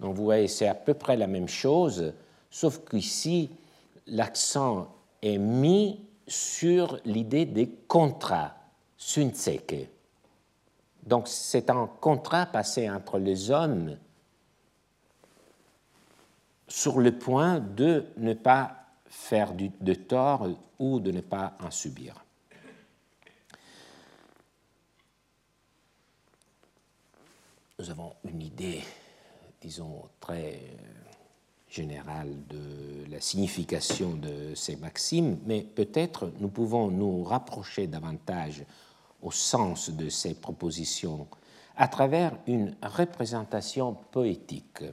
Donc 0.00 0.16
vous 0.16 0.24
voyez, 0.24 0.48
c'est 0.48 0.68
à 0.68 0.74
peu 0.74 0.94
près 0.94 1.16
la 1.16 1.26
même 1.26 1.48
chose, 1.48 2.12
sauf 2.50 2.80
qu'ici, 2.84 3.50
l'accent 4.06 4.88
est 5.22 5.38
mis 5.38 6.00
sur 6.26 6.98
l'idée 7.04 7.46
des 7.46 7.68
contrats, 7.88 8.54
sunseke. 8.96 9.88
Donc 11.04 11.28
c'est 11.28 11.70
un 11.70 11.88
contrat 12.00 12.46
passé 12.46 12.88
entre 12.90 13.18
les 13.18 13.50
hommes 13.50 13.96
sur 16.68 17.00
le 17.00 17.12
point 17.12 17.60
de 17.60 18.06
ne 18.16 18.34
pas 18.34 18.76
faire 19.06 19.52
de 19.54 19.94
tort 19.94 20.48
ou 20.78 21.00
de 21.00 21.10
ne 21.10 21.20
pas 21.20 21.52
en 21.60 21.70
subir. 21.70 22.24
Nous 27.82 27.90
avons 27.90 28.12
une 28.22 28.42
idée, 28.42 28.80
disons, 29.60 30.04
très 30.20 30.60
générale 31.68 32.32
de 32.48 33.10
la 33.10 33.20
signification 33.20 34.14
de 34.14 34.54
ces 34.54 34.76
maximes, 34.76 35.40
mais 35.46 35.62
peut-être 35.62 36.30
nous 36.38 36.46
pouvons 36.46 36.92
nous 36.92 37.24
rapprocher 37.24 37.88
davantage 37.88 38.62
au 39.20 39.32
sens 39.32 39.90
de 39.90 40.08
ces 40.10 40.34
propositions 40.34 41.26
à 41.76 41.88
travers 41.88 42.38
une 42.46 42.76
représentation 42.84 43.94
poétique 44.12 44.84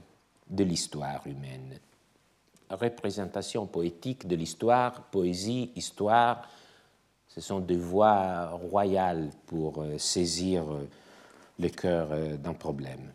de 0.50 0.64
l'histoire 0.64 1.28
humaine. 1.28 1.78
Représentation 2.72 3.68
poétique 3.68 4.28
de 4.28 4.36
l'histoire, 4.36 5.04
poésie, 5.12 5.72
histoire, 5.76 6.42
ce 7.28 7.40
sont 7.40 7.60
des 7.60 7.78
voies 7.78 8.48
royales 8.50 9.30
pour 9.46 9.84
euh, 9.84 10.00
saisir 10.00 10.64
euh, 10.64 10.90
le 11.60 11.70
cœur 11.70 12.10
euh, 12.12 12.38
d'un 12.38 12.54
problème. 12.54 13.12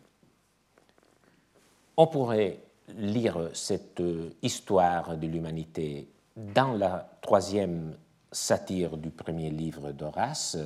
On 1.97 2.07
pourrait 2.07 2.59
lire 2.97 3.49
cette 3.53 4.03
histoire 4.41 5.17
de 5.17 5.27
l'humanité 5.27 6.07
dans 6.35 6.73
la 6.73 7.09
troisième 7.21 7.95
satire 8.31 8.97
du 8.97 9.09
premier 9.09 9.49
livre 9.49 9.91
d'Horace, 9.91 10.57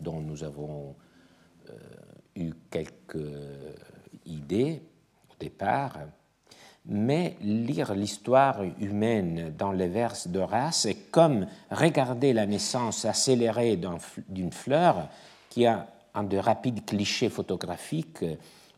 dont 0.00 0.20
nous 0.20 0.44
avons 0.44 0.94
eu 2.34 2.52
quelques 2.68 3.16
idées 4.26 4.82
au 5.30 5.34
départ, 5.38 5.98
mais 6.86 7.36
lire 7.40 7.94
l'histoire 7.94 8.62
humaine 8.80 9.54
dans 9.56 9.72
les 9.72 9.88
vers 9.88 10.14
d'Horace 10.26 10.86
est 10.86 11.10
comme 11.10 11.46
regarder 11.70 12.32
la 12.32 12.46
naissance 12.46 13.04
accélérée 13.04 13.78
d'une 14.28 14.52
fleur 14.52 15.08
qui 15.48 15.66
a 15.66 15.86
un 16.14 16.24
de 16.24 16.36
rapides 16.36 16.84
clichés 16.84 17.28
photographiques 17.30 18.24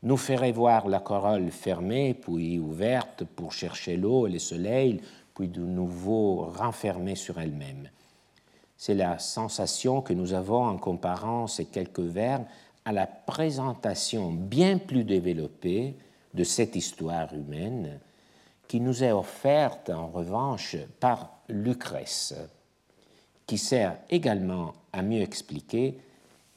nous 0.03 0.17
ferait 0.17 0.53
voir 0.53 0.89
la 0.89 1.01
corolle 1.01 1.51
fermée 1.51 2.15
puis 2.15 2.59
ouverte 2.59 3.25
pour 3.25 3.53
chercher 3.53 3.97
l'eau 3.97 4.27
et 4.27 4.31
le 4.31 4.39
soleil, 4.39 5.01
puis 5.35 5.49
de 5.49 5.61
nouveau 5.61 6.53
renfermée 6.57 7.17
sur 7.17 7.41
elle-même. 7.41 7.89
C'est 8.77 8.95
la 8.95 9.19
sensation 9.19 10.03
que 10.03 10.13
nous 10.13 10.35
avons 10.35 10.65
en 10.65 10.77
comparant 10.77 11.47
ces 11.47 11.65
quelques 11.65 12.01
vers 12.01 12.45
à 12.85 12.93
la 12.93 13.07
présentation 13.07 14.31
bien 14.31 14.79
plus 14.79 15.05
développée 15.05 15.97
de 16.35 16.45
cette 16.45 16.77
histoire 16.77 17.33
humaine 17.33 17.99
qui 18.69 18.81
nous 18.81 19.03
est 19.03 19.13
offerte 19.13 19.91
en 19.91 20.09
revanche 20.09 20.77
par 21.01 21.31
Lucrèce, 21.49 22.35
qui 23.47 23.59
sert 23.59 23.97
également 24.11 24.75
à 24.93 25.03
mieux 25.03 25.23
expliquer 25.23 25.99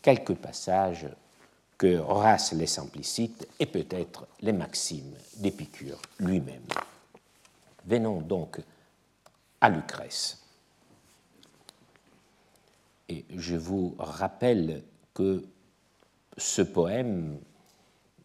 quelques 0.08 0.36
passages 0.36 1.10
que 1.78 1.98
Horace 1.98 2.54
les 2.54 2.80
implicite 2.80 3.46
et 3.60 3.66
peut-être 3.66 4.26
les 4.40 4.54
maximes 4.54 5.18
d'Épicure 5.36 6.02
lui-même. 6.20 6.64
Venons 7.86 8.22
donc 8.22 8.62
à 9.60 9.68
Lucrèce. 9.68 10.42
Et 13.10 13.26
je 13.36 13.58
vous 13.58 13.98
rappelle 14.00 14.82
que 15.14 15.44
ce 16.38 16.62
poème 16.62 17.42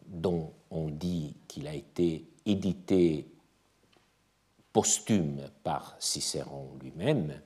dont 0.05 0.53
on 0.71 0.87
dit 0.87 1.35
qu'il 1.49 1.67
a 1.67 1.73
été 1.73 2.25
édité 2.45 3.27
posthume 4.71 5.49
par 5.65 5.97
Cicéron 5.99 6.77
lui-même, 6.81 7.41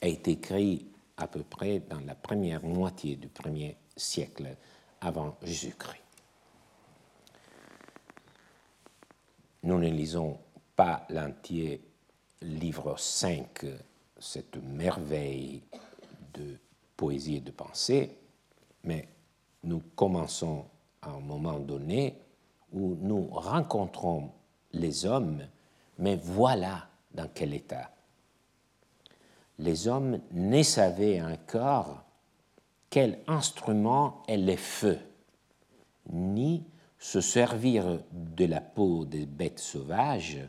a 0.00 0.06
été 0.06 0.30
écrit 0.30 0.86
à 1.22 1.28
peu 1.28 1.44
près 1.44 1.78
dans 1.78 2.00
la 2.00 2.14
première 2.16 2.62
moitié 2.64 3.16
du 3.16 3.28
premier 3.28 3.76
siècle 3.96 4.56
avant 5.00 5.36
Jésus-Christ. 5.42 6.02
Nous 9.62 9.78
ne 9.78 9.88
lisons 9.88 10.38
pas 10.74 11.06
l'entier 11.10 11.80
livre 12.40 12.98
5, 12.98 13.66
cette 14.18 14.56
merveille 14.56 15.62
de 16.34 16.58
poésie 16.96 17.36
et 17.36 17.40
de 17.40 17.52
pensée, 17.52 18.18
mais 18.82 19.08
nous 19.62 19.80
commençons 19.94 20.64
à 21.02 21.10
un 21.10 21.20
moment 21.20 21.60
donné 21.60 22.18
où 22.72 22.96
nous 23.00 23.28
rencontrons 23.28 24.32
les 24.72 25.06
hommes, 25.06 25.46
mais 25.98 26.16
voilà 26.16 26.88
dans 27.12 27.28
quel 27.32 27.54
état. 27.54 27.92
Les 29.62 29.86
hommes 29.86 30.18
ne 30.32 30.60
savaient 30.64 31.22
encore 31.22 32.02
quel 32.90 33.20
instrument 33.28 34.24
est 34.26 34.36
le 34.36 34.56
feu, 34.56 34.98
ni 36.10 36.64
se 36.98 37.20
servir 37.20 38.00
de 38.10 38.44
la 38.44 38.60
peau 38.60 39.04
des 39.04 39.24
bêtes 39.24 39.60
sauvages, 39.60 40.40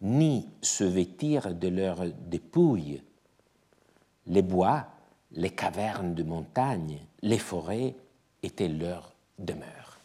ni 0.00 0.48
se 0.62 0.84
vêtir 0.84 1.56
de 1.56 1.66
leurs 1.66 2.06
dépouilles. 2.06 3.02
Les 4.26 4.42
bois, 4.42 4.86
les 5.32 5.50
cavernes 5.50 6.14
de 6.14 6.22
montagne, 6.22 7.00
les 7.22 7.38
forêts 7.38 7.96
étaient 8.44 8.68
leur 8.68 9.12
demeure. 9.40 9.98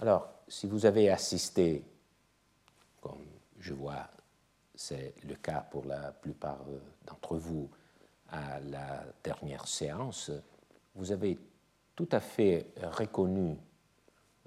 Alors, 0.00 0.30
si 0.48 0.66
vous 0.66 0.86
avez 0.86 1.10
assisté, 1.10 1.84
comme 3.02 3.26
je 3.60 3.74
vois, 3.74 4.08
c'est 4.82 5.14
le 5.22 5.36
cas 5.36 5.60
pour 5.60 5.84
la 5.84 6.10
plupart 6.10 6.58
d'entre 7.06 7.36
vous, 7.36 7.70
à 8.30 8.58
la 8.58 9.04
dernière 9.22 9.68
séance, 9.68 10.32
vous 10.96 11.12
avez 11.12 11.38
tout 11.94 12.08
à 12.10 12.18
fait 12.18 12.66
reconnu 12.82 13.56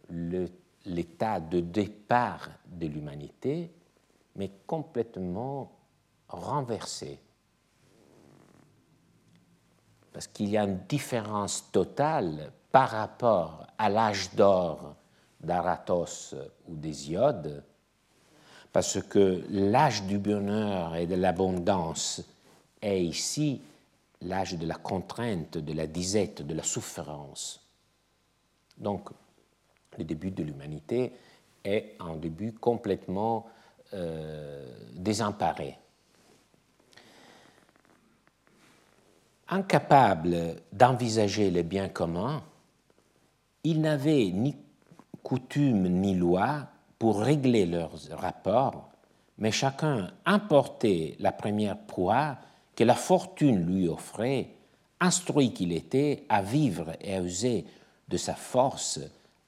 l'état 0.09 1.39
de 1.39 1.61
départ 1.61 2.49
de 2.67 2.87
l'humanité, 2.87 3.71
mais 4.35 4.51
complètement 4.67 5.71
renversé. 6.27 7.17
Parce 10.11 10.27
qu'il 10.27 10.49
y 10.49 10.57
a 10.57 10.63
une 10.65 10.79
différence 10.79 11.71
totale 11.71 12.51
par 12.73 12.89
rapport 12.89 13.67
à 13.77 13.87
l'âge 13.87 14.33
d'or 14.35 14.95
d'Aratos 15.39 16.35
ou 16.67 16.75
d'Hésiode, 16.75 17.63
parce 18.75 19.01
que 19.01 19.41
l'âge 19.51 20.03
du 20.03 20.17
bonheur 20.17 20.97
et 20.97 21.07
de 21.07 21.15
l'abondance 21.15 22.21
est 22.81 23.01
ici 23.01 23.61
l'âge 24.19 24.55
de 24.55 24.67
la 24.67 24.75
contrainte, 24.75 25.57
de 25.57 25.71
la 25.71 25.87
disette, 25.87 26.41
de 26.41 26.53
la 26.53 26.61
souffrance. 26.61 27.65
Donc, 28.77 29.11
le 29.97 30.03
début 30.03 30.31
de 30.31 30.43
l'humanité 30.43 31.13
est 31.63 31.95
un 32.01 32.17
début 32.17 32.51
complètement 32.51 33.45
euh, 33.93 34.67
désemparé. 34.91 35.77
Incapable 39.47 40.57
d'envisager 40.73 41.49
le 41.49 41.63
bien 41.63 41.87
commun, 41.87 42.43
il 43.63 43.79
n'avait 43.79 44.31
ni 44.31 44.53
coutume 45.23 45.87
ni 45.87 46.13
loi 46.13 46.67
pour 46.99 47.21
régler 47.21 47.65
leurs 47.65 47.97
rapports, 48.11 48.89
mais 49.37 49.51
chacun 49.51 50.11
importait 50.25 51.15
la 51.19 51.31
première 51.31 51.77
proie 51.77 52.37
que 52.75 52.83
la 52.83 52.95
fortune 52.95 53.65
lui 53.65 53.87
offrait, 53.87 54.55
instruit 54.99 55.53
qu'il 55.53 55.71
était 55.71 56.25
à 56.29 56.41
vivre 56.41 56.93
et 57.01 57.15
à 57.15 57.21
user 57.21 57.65
de 58.07 58.17
sa 58.17 58.35
force 58.35 58.99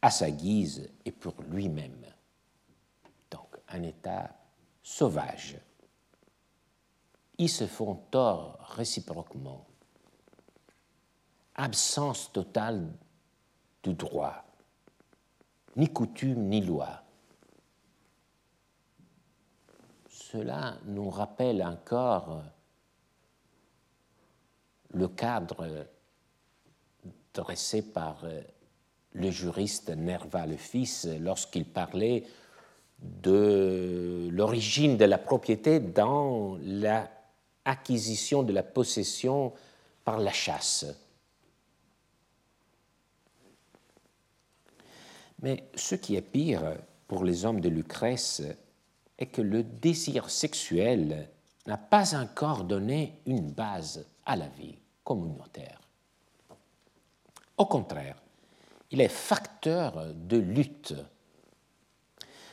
à 0.02 0.12
sa 0.12 0.30
guise 0.32 0.90
et 1.06 1.12
pour 1.12 1.34
lui-même. 1.50 2.06
Donc 3.32 3.58
un 3.70 3.84
état 3.84 4.36
sauvage. 4.84 5.58
Ils 7.38 7.50
se 7.50 7.68
font 7.68 7.96
tort 8.10 8.58
réciproquement. 8.76 9.66
Absence 11.56 12.32
totale 12.32 12.94
du 13.84 13.94
droit, 13.94 14.44
ni 15.76 15.88
coutume 15.88 16.48
ni 16.48 16.62
loi. 16.62 17.04
Cela 20.38 20.78
nous 20.86 21.10
rappelle 21.10 21.64
encore 21.64 22.44
le 24.94 25.08
cadre 25.08 25.88
dressé 27.34 27.82
par 27.82 28.24
le 29.14 29.32
juriste 29.32 29.90
Nerval 29.90 30.56
fils 30.60 31.08
lorsqu'il 31.20 31.66
parlait 31.66 32.24
de 33.00 34.30
l'origine 34.32 34.96
de 34.96 35.06
la 35.06 35.18
propriété 35.18 35.80
dans 35.80 36.60
l'acquisition 36.62 38.44
de 38.44 38.54
la 38.54 38.62
possession 38.62 39.54
par 40.06 40.20
la 40.20 40.32
chasse. 40.32 40.86
Mais 45.42 45.68
ce 45.74 45.96
qui 45.96 46.16
est 46.16 46.22
pire 46.22 46.76
pour 47.08 47.24
les 47.24 47.44
hommes 47.44 47.60
de 47.60 47.70
Lucrèce 47.70 48.44
est 49.18 49.28
que 49.28 49.42
le 49.42 49.64
désir 49.64 50.30
sexuel 50.30 51.30
n'a 51.66 51.78
pas 51.78 52.16
encore 52.16 52.64
donné 52.64 53.20
une 53.26 53.52
base 53.52 54.06
à 54.26 54.36
la 54.36 54.48
vie 54.48 54.78
communautaire. 55.04 55.82
Au 57.58 57.66
contraire, 57.66 58.22
il 58.92 59.02
est 59.02 59.10
facteur 59.10 60.14
de 60.14 60.38
lutte. 60.38 60.94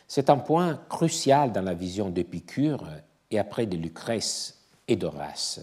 C'est 0.09 0.31
un 0.31 0.39
point 0.39 0.77
crucial 0.89 1.53
dans 1.53 1.63
la 1.63 1.75
vision 1.75 2.11
d'Épicure 2.11 2.87
et 3.31 3.39
après 3.39 3.67
de 3.67 3.77
Lucrèce 3.77 4.61
et 4.89 4.97
d'Horace. 4.97 5.61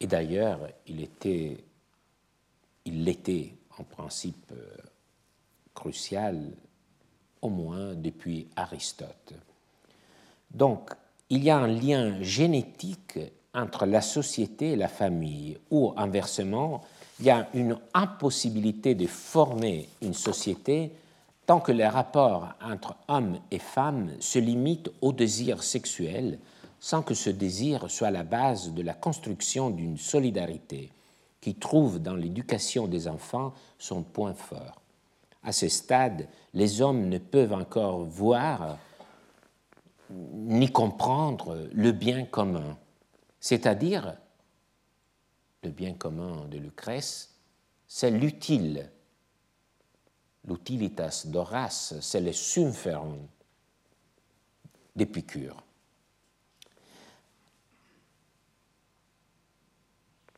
Et 0.00 0.06
d'ailleurs, 0.06 0.60
il 0.86 1.02
était, 1.02 1.64
il 2.84 3.04
l'était 3.04 3.54
en 3.78 3.84
principe 3.84 4.52
euh, 4.52 4.76
crucial 5.74 6.52
au 7.46 7.48
moins 7.48 7.94
depuis 7.94 8.48
Aristote. 8.56 9.32
Donc, 10.52 10.90
il 11.30 11.44
y 11.44 11.50
a 11.50 11.58
un 11.58 11.68
lien 11.68 12.20
génétique 12.22 13.18
entre 13.54 13.86
la 13.86 14.00
société 14.00 14.72
et 14.72 14.76
la 14.76 14.88
famille, 14.88 15.56
ou 15.70 15.92
inversement, 15.96 16.84
il 17.20 17.26
y 17.26 17.30
a 17.30 17.48
une 17.54 17.78
impossibilité 17.94 18.94
de 18.94 19.06
former 19.06 19.88
une 20.02 20.14
société 20.14 20.92
tant 21.46 21.60
que 21.60 21.72
les 21.72 21.86
rapports 21.86 22.48
entre 22.62 22.96
hommes 23.08 23.38
et 23.50 23.58
femmes 23.58 24.10
se 24.20 24.38
limitent 24.38 24.90
au 25.00 25.12
désir 25.12 25.62
sexuel, 25.62 26.38
sans 26.80 27.02
que 27.02 27.14
ce 27.14 27.30
désir 27.30 27.90
soit 27.90 28.10
la 28.10 28.24
base 28.24 28.72
de 28.72 28.82
la 28.82 28.94
construction 28.94 29.70
d'une 29.70 29.96
solidarité 29.96 30.90
qui 31.40 31.54
trouve 31.54 32.00
dans 32.00 32.16
l'éducation 32.16 32.88
des 32.88 33.08
enfants 33.08 33.54
son 33.78 34.02
point 34.02 34.34
fort. 34.34 34.80
À 35.46 35.52
ce 35.52 35.68
stade, 35.68 36.28
les 36.54 36.82
hommes 36.82 37.08
ne 37.08 37.18
peuvent 37.18 37.52
encore 37.52 38.04
voir 38.04 38.78
ni 40.10 40.72
comprendre 40.72 41.68
le 41.72 41.92
bien 41.92 42.24
commun, 42.24 42.76
c'est-à-dire 43.38 44.16
le 45.62 45.70
bien 45.70 45.94
commun 45.94 46.48
de 46.48 46.58
Lucrèce, 46.58 47.32
c'est 47.86 48.10
l'utile. 48.10 48.90
L'utilitas 50.48 51.26
d'Horace, 51.26 51.94
c'est 52.00 52.20
le 52.20 52.32
sumferum 52.32 53.16
d'Épicure. 54.96 55.62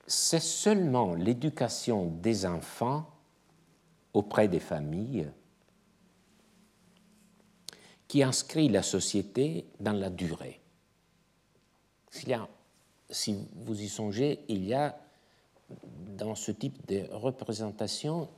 C'est 0.06 0.40
seulement 0.40 1.14
l'éducation 1.14 2.10
des 2.10 2.44
enfants 2.44 3.06
auprès 4.14 4.48
des 4.48 4.60
familles 4.60 5.28
qui 8.06 8.22
inscrit 8.22 8.68
la 8.68 8.82
société 8.82 9.66
dans 9.80 9.92
la 9.92 10.10
durée. 10.10 10.60
si 13.10 13.36
vous 13.54 13.80
y 13.80 13.88
songez, 13.88 14.40
il 14.48 14.64
y 14.64 14.74
a 14.74 14.98
dans 16.16 16.34
ce 16.34 16.52
type 16.52 16.86
de 16.86 17.04
représentation 17.12 18.28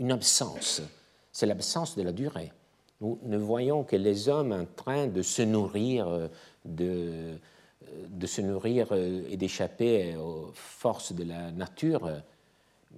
une 0.00 0.12
absence. 0.12 0.82
C'est 1.30 1.46
l'absence 1.46 1.96
de 1.96 2.02
la 2.02 2.12
durée. 2.12 2.52
Nous 3.00 3.18
ne 3.22 3.36
voyons 3.36 3.84
que 3.84 3.96
les 3.96 4.28
hommes 4.28 4.52
en 4.52 4.66
train 4.66 5.06
de 5.06 5.22
se 5.22 5.42
nourrir, 5.42 6.28
de, 6.64 7.38
de 8.08 8.26
se 8.26 8.40
nourrir 8.40 8.92
et 8.92 9.36
d'échapper 9.36 10.16
aux 10.16 10.50
forces 10.54 11.12
de 11.12 11.24
la 11.24 11.50
nature, 11.50 12.10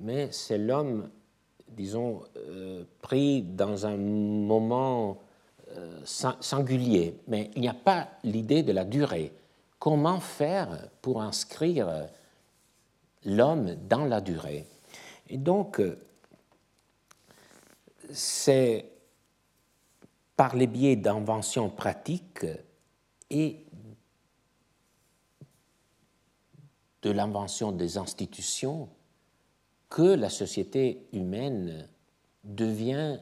mais 0.01 0.31
c'est 0.33 0.59
l'homme, 0.59 1.11
disons, 1.68 2.22
euh, 2.37 2.85
pris 3.00 3.42
dans 3.42 3.87
un 3.87 3.96
moment 3.96 5.18
euh, 5.77 6.00
singulier. 6.05 7.16
Mais 7.29 7.50
il 7.55 7.62
n'y 7.62 7.68
a 7.68 7.74
pas 7.74 8.09
l'idée 8.22 8.62
de 8.62 8.72
la 8.72 8.85
durée. 8.85 9.33
Comment 9.79 10.20
faire 10.20 10.88
pour 11.03 11.20
inscrire 11.20 12.09
l'homme 13.24 13.74
dans 13.88 14.05
la 14.05 14.20
durée? 14.20 14.66
Et 15.29 15.37
donc, 15.37 15.81
c'est 18.11 18.90
par 20.37 20.57
les 20.57 20.66
biais 20.66 20.96
d'inventions 20.96 21.70
pratiques 21.70 22.46
et 23.31 23.64
de 27.03 27.11
l'invention 27.11 27.72
des 27.72 27.98
institutions 27.98 28.88
que 29.94 30.02
la 30.02 30.28
société 30.28 31.07
humaine 31.12 31.87
devient 32.42 33.20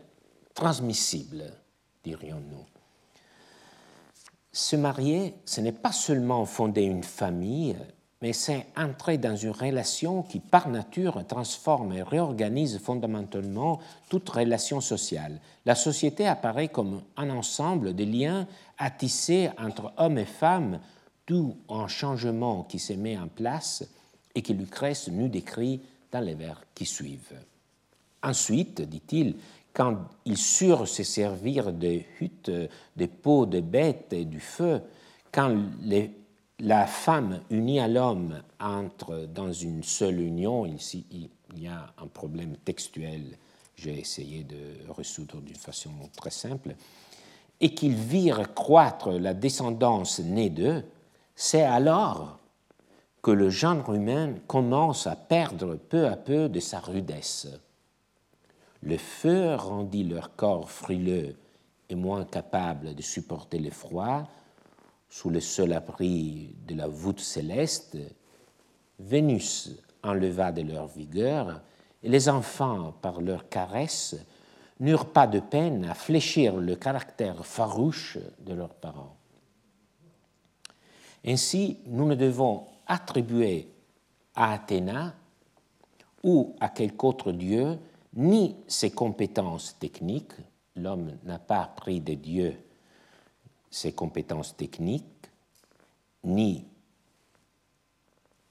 transmissible, 0.54 1.52
dirions-nous. 2.02 2.64
Se 4.52 4.76
marier, 4.76 5.34
ce 5.44 5.60
n'est 5.60 5.70
pas 5.70 5.92
seulement 5.92 6.46
fonder 6.46 6.84
une 6.84 7.04
famille, 7.04 7.76
mais 8.22 8.32
c'est 8.32 8.68
entrer 8.74 9.18
dans 9.18 9.36
une 9.36 9.50
relation 9.50 10.22
qui, 10.22 10.40
par 10.40 10.70
nature, 10.70 11.22
transforme 11.28 11.92
et 11.92 12.02
réorganise 12.02 12.78
fondamentalement 12.78 13.78
toute 14.08 14.30
relation 14.30 14.80
sociale. 14.80 15.40
La 15.66 15.74
société 15.74 16.26
apparaît 16.26 16.68
comme 16.68 17.02
un 17.18 17.28
ensemble 17.28 17.94
de 17.94 18.04
liens 18.04 18.46
à 18.78 18.90
tisser 18.90 19.50
entre 19.58 19.92
hommes 19.98 20.16
et 20.16 20.24
femmes, 20.24 20.80
tout 21.26 21.54
un 21.68 21.86
changement 21.86 22.62
qui 22.62 22.78
se 22.78 22.94
met 22.94 23.18
en 23.18 23.28
place 23.28 23.84
et 24.34 24.40
que 24.40 24.54
Lucrèce 24.54 25.08
nous 25.08 25.28
décrit 25.28 25.82
dans 26.12 26.20
les 26.20 26.34
vers 26.34 26.62
qui 26.74 26.84
suivent. 26.84 27.40
Ensuite, 28.22 28.82
dit-il, 28.82 29.36
quand 29.72 29.96
il 30.26 30.36
surent 30.36 30.86
se 30.86 31.02
servir 31.02 31.72
des 31.72 32.06
huttes, 32.20 32.52
des 32.94 33.08
peaux 33.08 33.46
de 33.46 33.60
bêtes 33.60 34.12
et 34.12 34.26
du 34.26 34.38
feu, 34.38 34.82
quand 35.32 35.56
la 36.60 36.86
femme 36.86 37.40
unie 37.50 37.80
à 37.80 37.88
l'homme 37.88 38.42
entre 38.60 39.26
dans 39.34 39.52
une 39.52 39.82
seule 39.82 40.20
union, 40.20 40.66
ici 40.66 41.06
il 41.10 41.62
y 41.62 41.66
a 41.66 41.92
un 41.98 42.06
problème 42.06 42.56
textuel, 42.64 43.22
j'ai 43.76 43.98
essayé 43.98 44.44
de 44.44 44.92
résoudre 44.92 45.40
d'une 45.40 45.56
façon 45.56 45.90
très 46.14 46.30
simple, 46.30 46.76
et 47.60 47.74
qu'ils 47.74 47.94
virent 47.94 48.52
croître 48.54 49.10
la 49.10 49.34
descendance 49.34 50.20
née 50.20 50.50
d'eux, 50.50 50.84
c'est 51.34 51.62
alors 51.62 52.38
que 53.22 53.30
le 53.30 53.50
genre 53.50 53.94
humain 53.94 54.34
commence 54.48 55.06
à 55.06 55.14
perdre 55.14 55.76
peu 55.76 56.06
à 56.06 56.16
peu 56.16 56.48
de 56.48 56.58
sa 56.58 56.80
rudesse. 56.80 57.48
Le 58.82 58.98
feu 58.98 59.54
rendit 59.54 60.02
leur 60.02 60.34
corps 60.34 60.68
frileux 60.68 61.36
et 61.88 61.94
moins 61.94 62.24
capable 62.24 62.94
de 62.96 63.02
supporter 63.02 63.60
le 63.60 63.70
froid, 63.70 64.28
sous 65.08 65.30
le 65.30 65.40
seul 65.40 65.72
abri 65.72 66.54
de 66.66 66.74
la 66.74 66.88
voûte 66.88 67.20
céleste, 67.20 67.96
Vénus 68.98 69.70
enleva 70.02 70.50
de 70.50 70.62
leur 70.62 70.88
vigueur, 70.88 71.60
et 72.02 72.08
les 72.08 72.28
enfants, 72.28 72.94
par 73.02 73.20
leurs 73.20 73.48
caresses, 73.48 74.16
n'eurent 74.80 75.12
pas 75.12 75.28
de 75.28 75.38
peine 75.38 75.84
à 75.84 75.94
fléchir 75.94 76.56
le 76.56 76.74
caractère 76.74 77.46
farouche 77.46 78.18
de 78.40 78.54
leurs 78.54 78.74
parents. 78.74 79.16
Ainsi, 81.24 81.78
nous 81.86 82.06
ne 82.06 82.16
devons 82.16 82.66
attribuer 82.86 83.68
à 84.34 84.52
Athéna 84.52 85.14
ou 86.22 86.54
à 86.60 86.68
quelque 86.68 87.04
autre 87.04 87.32
dieu 87.32 87.78
ni 88.14 88.56
ses 88.66 88.90
compétences 88.90 89.78
techniques, 89.78 90.32
l'homme 90.76 91.16
n'a 91.24 91.38
pas 91.38 91.62
appris 91.62 92.00
des 92.00 92.16
dieux 92.16 92.56
ses 93.72 93.92
compétences 93.92 94.54
techniques, 94.54 95.30
ni 96.22 96.66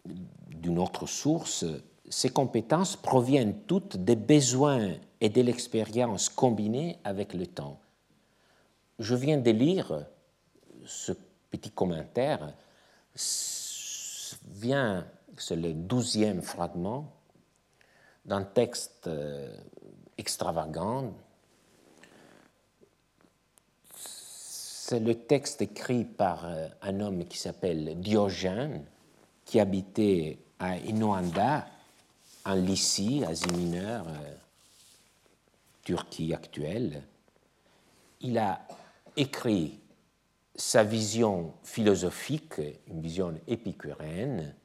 d'une 0.03 0.79
autre 0.79 1.05
source. 1.05 1.63
Ces 2.09 2.29
compétences 2.29 2.95
proviennent 2.95 3.61
toutes 3.67 3.97
des 3.97 4.15
besoins 4.15 4.95
et 5.21 5.29
de 5.29 5.41
l'expérience 5.41 6.27
combinés 6.27 6.97
avec 7.03 7.35
le 7.35 7.45
temps. 7.45 7.79
Je 8.97 9.15
viens 9.15 9.37
de 9.37 9.51
lire 9.51 10.05
ce 10.85 11.13
petit 11.51 11.69
commentaire, 11.69 12.53
vient, 14.47 15.05
c'est 15.37 15.55
le 15.55 15.73
douzième 15.73 16.41
fragment 16.41 17.11
d'un 18.25 18.43
texte 18.43 19.07
euh, 19.07 19.55
extravagant. 20.17 21.13
C'est 23.95 24.99
le 24.99 25.15
texte 25.15 25.61
écrit 25.61 26.05
par 26.05 26.45
euh, 26.45 26.67
un 26.81 26.99
homme 26.99 27.25
qui 27.25 27.37
s'appelle 27.37 27.99
Diogène, 27.99 28.85
qui 29.45 29.59
habitait 29.59 30.37
à 30.59 30.77
Inoanda, 30.77 31.67
en 32.45 32.55
Lycie, 32.55 33.23
Asie 33.27 33.51
mineure, 33.53 34.07
euh, 34.07 34.35
Turquie 35.83 36.33
actuelle. 36.33 37.03
Il 38.21 38.37
a 38.37 38.61
écrit 39.17 39.80
sa 40.55 40.83
vision 40.83 41.53
philosophique, 41.63 42.61
une 42.87 43.01
vision 43.01 43.33
épicurienne, 43.47 44.55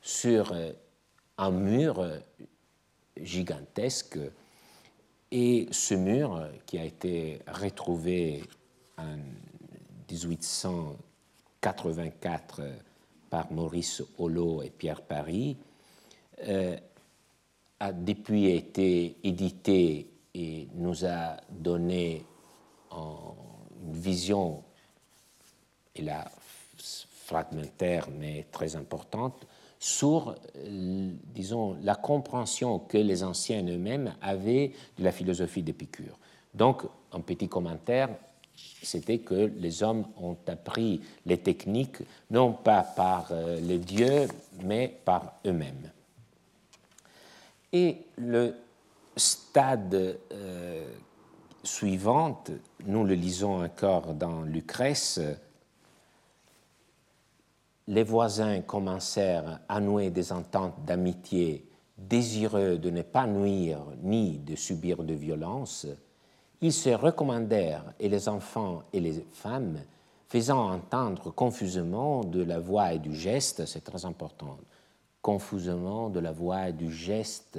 sur 0.00 0.54
un 1.38 1.50
mur 1.50 2.06
gigantesque. 3.16 4.18
Et 5.30 5.68
ce 5.70 5.94
mur, 5.94 6.46
qui 6.66 6.78
a 6.78 6.84
été 6.84 7.40
retrouvé 7.46 8.44
en 8.98 9.16
1884 10.10 12.60
par 13.30 13.50
Maurice 13.50 14.02
Hollot 14.18 14.60
et 14.62 14.68
Pierre 14.70 15.00
Paris, 15.00 15.56
euh, 16.46 16.76
a 17.80 17.92
depuis 17.92 18.50
été 18.50 19.16
édité 19.24 20.12
et 20.34 20.68
nous 20.74 21.04
a 21.04 21.36
donné 21.50 22.24
une 22.92 23.92
vision, 23.92 24.62
et 25.96 26.02
la 26.02 26.30
fragmentaire 27.26 28.08
mais 28.18 28.46
très 28.50 28.76
importante, 28.76 29.46
sur, 29.78 30.36
euh, 30.56 31.10
disons, 31.34 31.76
la 31.82 31.96
compréhension 31.96 32.78
que 32.78 32.98
les 32.98 33.24
anciens 33.24 33.66
eux-mêmes 33.66 34.14
avaient 34.20 34.72
de 34.96 35.02
la 35.02 35.10
philosophie 35.10 35.62
d'Épicure. 35.62 36.18
Donc, 36.54 36.82
un 37.10 37.20
petit 37.20 37.48
commentaire, 37.48 38.10
c'était 38.82 39.18
que 39.18 39.50
les 39.56 39.82
hommes 39.82 40.06
ont 40.20 40.36
appris 40.46 41.00
les 41.26 41.38
techniques 41.38 42.02
non 42.30 42.52
pas 42.52 42.82
par 42.82 43.28
euh, 43.32 43.58
les 43.60 43.78
dieux, 43.78 44.28
mais 44.62 45.00
par 45.04 45.34
eux-mêmes. 45.46 45.90
Et 47.72 48.06
le 48.16 48.54
stade 49.16 50.16
euh, 50.32 50.86
suivant, 51.64 52.44
nous 52.86 53.04
le 53.04 53.14
lisons 53.14 53.64
encore 53.64 54.14
dans 54.14 54.42
Lucrèce, 54.42 55.20
les 57.92 58.04
voisins 58.04 58.62
commencèrent 58.62 59.60
à 59.68 59.78
nouer 59.78 60.08
des 60.08 60.32
ententes 60.32 60.82
d'amitié 60.86 61.68
désireux 61.98 62.78
de 62.78 62.88
ne 62.88 63.02
pas 63.02 63.26
nuire 63.26 63.80
ni 64.02 64.38
de 64.38 64.56
subir 64.56 65.04
de 65.04 65.12
violence, 65.12 65.86
ils 66.62 66.72
se 66.72 66.88
recommandèrent 66.88 67.92
et 68.00 68.08
les 68.08 68.30
enfants 68.30 68.82
et 68.94 69.00
les 69.00 69.26
femmes, 69.32 69.78
faisant 70.30 70.70
entendre 70.70 71.32
confusément 71.32 72.24
de 72.24 72.42
la 72.42 72.60
voix 72.60 72.94
et 72.94 72.98
du 72.98 73.14
geste, 73.14 73.66
c'est 73.66 73.84
très 73.84 74.06
important, 74.06 74.56
confusément 75.20 76.08
de 76.08 76.20
la 76.20 76.32
voix 76.32 76.70
et 76.70 76.72
du 76.72 76.90
geste, 76.90 77.58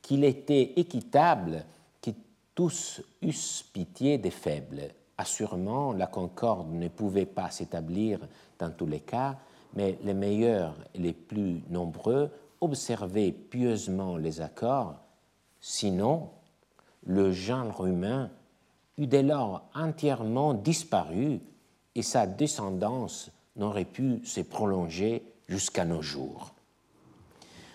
qu'il 0.00 0.22
était 0.22 0.74
équitable 0.76 1.64
que 2.00 2.12
tous 2.54 3.02
eussent 3.20 3.64
pitié 3.72 4.16
des 4.16 4.30
faibles. 4.30 4.94
Assurément, 5.20 5.92
la 5.92 6.06
concorde 6.06 6.72
ne 6.72 6.88
pouvait 6.88 7.26
pas 7.26 7.50
s'établir 7.50 8.20
dans 8.58 8.70
tous 8.70 8.86
les 8.86 9.00
cas, 9.00 9.36
mais 9.74 9.98
les 10.02 10.14
meilleurs 10.14 10.74
et 10.94 10.98
les 10.98 11.12
plus 11.12 11.60
nombreux 11.68 12.30
observaient 12.62 13.30
pieusement 13.30 14.16
les 14.16 14.40
accords, 14.40 14.94
sinon 15.60 16.30
le 17.04 17.32
genre 17.32 17.84
humain 17.84 18.30
eût 18.96 19.06
dès 19.06 19.22
lors 19.22 19.68
entièrement 19.74 20.54
disparu 20.54 21.40
et 21.94 22.02
sa 22.02 22.26
descendance 22.26 23.30
n'aurait 23.56 23.84
pu 23.84 24.24
se 24.24 24.40
prolonger 24.40 25.22
jusqu'à 25.48 25.84
nos 25.84 26.00
jours. 26.00 26.54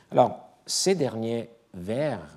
Alors, 0.09 0.39
ces 0.65 0.95
derniers 0.95 1.51
vers, 1.75 2.27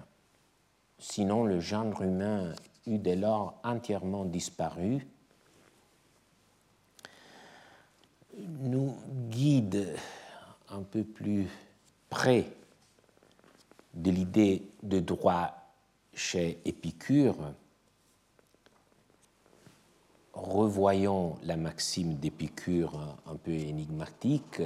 sinon 0.99 1.45
le 1.45 1.61
genre 1.61 2.03
humain 2.03 2.53
dès 2.97 3.17
lors 3.17 3.61
entièrement 3.63 4.25
disparu, 4.25 5.07
nous 8.61 8.97
guide 9.29 9.95
un 10.71 10.83
peu 10.83 11.03
plus 11.03 11.47
près 12.09 12.47
de 13.95 14.11
l'idée 14.11 14.63
de 14.83 15.01
droit 15.01 15.55
chez 16.15 16.59
Épicure, 16.65 17.37
revoyons 20.33 21.37
la 21.43 21.57
maxime 21.57 22.15
d'Épicure 22.15 23.17
un 23.27 23.37
peu 23.37 23.53
énigmatique, 23.53 24.63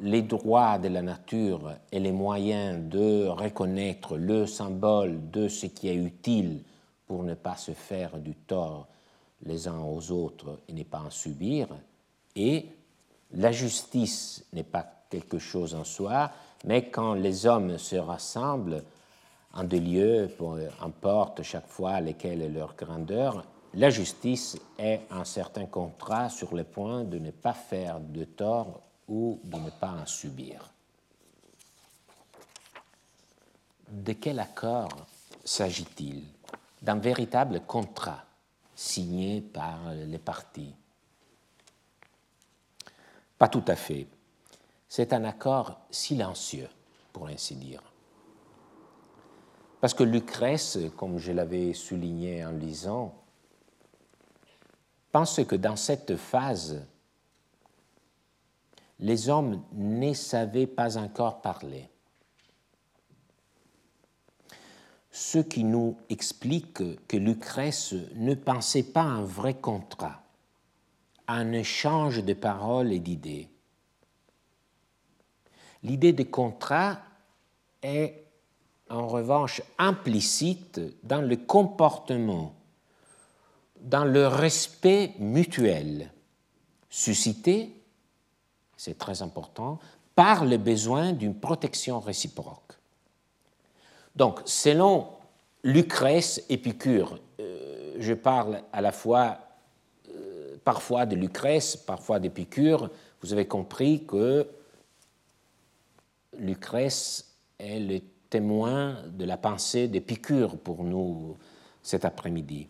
les 0.00 0.22
droits 0.22 0.78
de 0.78 0.88
la 0.88 1.02
nature 1.02 1.74
et 1.92 2.00
les 2.00 2.12
moyens 2.12 2.88
de 2.88 3.26
reconnaître 3.26 4.16
le 4.16 4.46
symbole 4.46 5.30
de 5.30 5.48
ce 5.48 5.66
qui 5.66 5.88
est 5.88 5.96
utile 5.96 6.62
pour 7.10 7.24
ne 7.24 7.34
pas 7.34 7.56
se 7.56 7.72
faire 7.72 8.18
du 8.18 8.36
tort 8.36 8.86
les 9.42 9.66
uns 9.66 9.80
aux 9.80 10.12
autres 10.12 10.60
et 10.68 10.72
ne 10.72 10.84
pas 10.84 11.00
en 11.00 11.10
subir, 11.10 11.66
et 12.36 12.68
la 13.32 13.50
justice 13.50 14.44
n'est 14.52 14.62
pas 14.62 14.86
quelque 15.10 15.40
chose 15.40 15.74
en 15.74 15.82
soi, 15.82 16.30
mais 16.66 16.88
quand 16.88 17.14
les 17.14 17.46
hommes 17.46 17.78
se 17.78 17.96
rassemblent 17.96 18.84
en 19.54 19.64
deux 19.64 19.80
lieux, 19.80 20.30
peu 20.38 20.68
importe 20.80 21.42
chaque 21.42 21.66
fois 21.66 22.00
lesquels 22.00 22.42
est 22.42 22.48
leur 22.48 22.76
grandeur, 22.76 23.44
la 23.74 23.90
justice 23.90 24.56
est 24.78 25.00
un 25.10 25.24
certain 25.24 25.66
contrat 25.66 26.28
sur 26.28 26.54
le 26.54 26.62
point 26.62 27.02
de 27.02 27.18
ne 27.18 27.32
pas 27.32 27.54
faire 27.54 27.98
de 27.98 28.22
tort 28.22 28.82
ou 29.08 29.40
de 29.42 29.56
ne 29.56 29.70
pas 29.70 29.96
en 30.00 30.06
subir. 30.06 30.70
De 33.88 34.12
quel 34.12 34.38
accord 34.38 35.06
s'agit-il? 35.44 36.22
D'un 36.82 36.96
véritable 36.96 37.60
contrat 37.66 38.24
signé 38.74 39.40
par 39.40 39.92
les 39.92 40.18
parties 40.18 40.74
pas 43.40 43.48
tout 43.48 43.64
à 43.68 43.74
fait. 43.74 44.06
C'est 44.86 45.14
un 45.14 45.24
accord 45.24 45.80
silencieux, 45.90 46.68
pour 47.10 47.26
ainsi 47.26 47.54
dire. 47.54 47.82
Parce 49.80 49.94
que 49.94 50.02
Lucrèce, 50.02 50.78
comme 50.98 51.16
je 51.16 51.32
l'avais 51.32 51.72
souligné 51.72 52.44
en 52.44 52.50
lisant, 52.50 53.14
pense 55.10 55.42
que 55.42 55.56
dans 55.56 55.76
cette 55.76 56.16
phase, 56.16 56.86
les 58.98 59.30
hommes 59.30 59.62
ne 59.72 60.12
savaient 60.12 60.66
pas 60.66 60.98
encore 60.98 61.40
parler. 61.40 61.88
Ce 65.10 65.38
qui 65.38 65.64
nous 65.64 65.96
explique 66.08 67.06
que 67.06 67.16
Lucrèce 67.16 67.94
ne 68.14 68.34
pensait 68.34 68.84
pas 68.84 69.02
un 69.02 69.22
vrai 69.22 69.54
contrat, 69.54 70.22
un 71.26 71.52
échange 71.52 72.24
de 72.24 72.32
paroles 72.32 72.92
et 72.92 73.00
d'idées. 73.00 73.48
L'idée 75.82 76.12
de 76.12 76.22
contrat 76.22 77.00
est 77.82 78.24
en 78.88 79.06
revanche 79.06 79.62
implicite 79.78 80.80
dans 81.04 81.22
le 81.22 81.36
comportement, 81.36 82.54
dans 83.80 84.04
le 84.04 84.26
respect 84.26 85.14
mutuel, 85.18 86.12
suscité, 86.88 87.72
c'est 88.76 88.98
très 88.98 89.22
important, 89.22 89.78
par 90.14 90.44
le 90.44 90.56
besoin 90.56 91.12
d'une 91.12 91.38
protection 91.38 92.00
réciproque. 92.00 92.69
Donc, 94.16 94.40
selon 94.44 95.08
Lucrèce, 95.62 96.42
Épicure, 96.48 97.18
euh, 97.40 97.96
je 97.98 98.14
parle 98.14 98.62
à 98.72 98.80
la 98.80 98.92
fois 98.92 99.38
parfois 100.64 101.06
de 101.06 101.16
Lucrèce, 101.16 101.76
parfois 101.76 102.18
d'Épicure, 102.18 102.90
vous 103.22 103.32
avez 103.32 103.46
compris 103.46 104.04
que 104.04 104.48
Lucrèce 106.38 107.36
est 107.58 107.80
le 107.80 108.00
témoin 108.28 109.02
de 109.06 109.24
la 109.24 109.36
pensée 109.36 109.88
d'Épicure 109.88 110.58
pour 110.58 110.84
nous 110.84 111.36
cet 111.82 112.04
après-midi. 112.04 112.68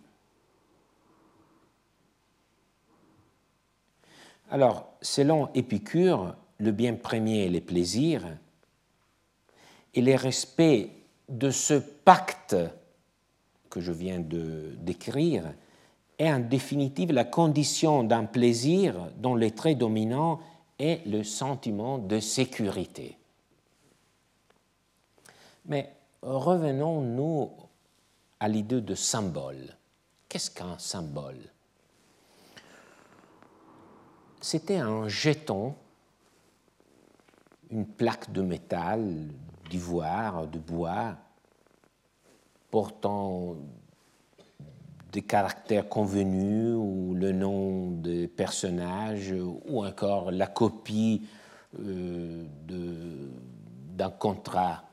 Alors, 4.51 4.95
selon 5.01 5.51
Épicure, 5.55 6.34
le 6.59 6.72
bien 6.72 6.95
premier 6.95 7.47
est 7.47 7.51
le 7.51 7.61
plaisir, 7.61 8.24
et 9.95 10.03
le 10.03 10.14
respect 10.14 10.91
de 11.31 11.51
ce 11.51 11.74
pacte 11.74 12.57
que 13.70 13.81
je 13.81 13.93
viens 13.93 14.18
de 14.18 14.74
décrire 14.78 15.55
est 16.18 16.31
en 16.31 16.41
définitive 16.41 17.12
la 17.12 17.24
condition 17.24 18.05
d'un 18.05 18.24
plaisir 18.24 19.11
dont 19.16 19.35
le 19.35 19.51
trait 19.53 19.76
dominant 19.76 20.41
est 20.78 21.07
le 21.07 21.22
sentiment 21.22 21.99
de 21.99 22.20
sécurité. 22.20 23.16
Mais 25.66 25.95
revenons-nous 26.22 27.51
à 28.41 28.49
l'idée 28.49 28.81
de 28.81 28.95
symbole. 28.95 29.76
Qu'est-ce 30.28 30.51
qu'un 30.51 30.78
symbole? 30.78 31.39
C'était 34.41 34.78
un 34.78 35.07
jeton, 35.07 35.74
une 37.70 37.87
plaque 37.87 38.33
de 38.33 38.43
métal, 38.43 39.28
d'ivoire, 39.71 40.47
de 40.49 40.59
bois, 40.59 41.16
portant 42.71 43.57
des 45.12 45.23
caractères 45.23 45.89
convenus 45.89 46.75
ou 46.77 47.14
le 47.14 47.33
nom 47.33 47.91
des 47.91 48.29
personnages 48.29 49.35
ou 49.66 49.85
encore 49.85 50.31
la 50.31 50.47
copie 50.47 51.27
euh, 51.79 52.45
d'un 52.68 54.11
contrat. 54.11 54.85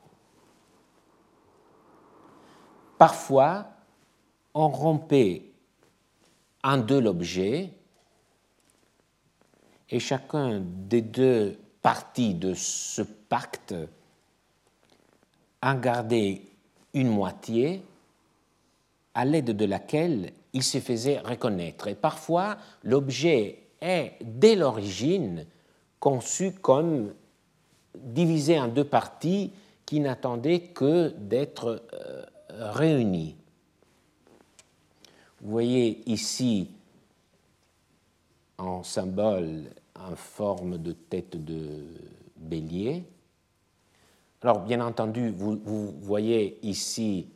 Parfois, 2.98 3.68
on 4.54 4.70
rompait 4.70 5.52
un 6.64 6.78
de 6.78 6.96
l'objet 6.96 7.72
et 9.90 10.00
chacun 10.00 10.62
des 10.62 11.02
deux 11.02 11.60
parties 11.82 12.34
de 12.34 12.54
ce 12.54 13.02
pacte 13.02 13.76
en 15.68 15.76
gardait 15.76 16.44
une 16.94 17.10
moitié 17.10 17.84
à 19.14 19.26
l'aide 19.26 19.52
de 19.52 19.66
laquelle 19.66 20.32
il 20.54 20.64
se 20.64 20.80
faisait 20.80 21.20
reconnaître. 21.20 21.88
Et 21.88 21.96
parfois, 21.96 22.58
l'objet 22.84 23.64
est, 23.82 24.14
dès 24.22 24.56
l'origine, 24.56 25.46
conçu 26.00 26.54
comme 26.54 27.14
divisé 27.98 28.58
en 28.58 28.70
deux 28.70 28.86
parties 28.86 29.52
qui 29.86 30.00
n'attendaient 30.00 30.62
que 30.62 31.10
d'être 31.10 31.84
euh, 31.94 32.24
réunies. 32.50 33.36
Vous 35.42 35.52
voyez 35.52 36.02
ici 36.10 36.70
en 38.58 38.84
symbole 38.84 39.66
en 39.96 40.16
forme 40.16 40.78
de 40.78 40.94
tête 40.94 41.44
de 41.44 41.84
bélier. 42.38 43.04
Alors, 44.42 44.60
bien 44.60 44.82
entendu, 44.86 45.32
vous, 45.32 45.96
voyez 46.00 46.60
ici 46.62 47.28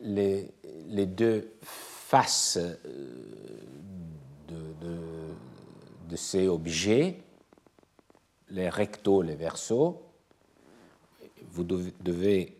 les, 0.00 0.52
deux 1.06 1.52
faces 1.62 2.58
euh, 2.58 2.76
de, 4.48 6.16
ces 6.16 6.46
objets, 6.46 7.18
les 8.50 8.68
rectos, 8.70 9.22
les 9.22 9.34
versos. 9.34 10.00
Vous 11.50 11.64
devez 11.64 12.56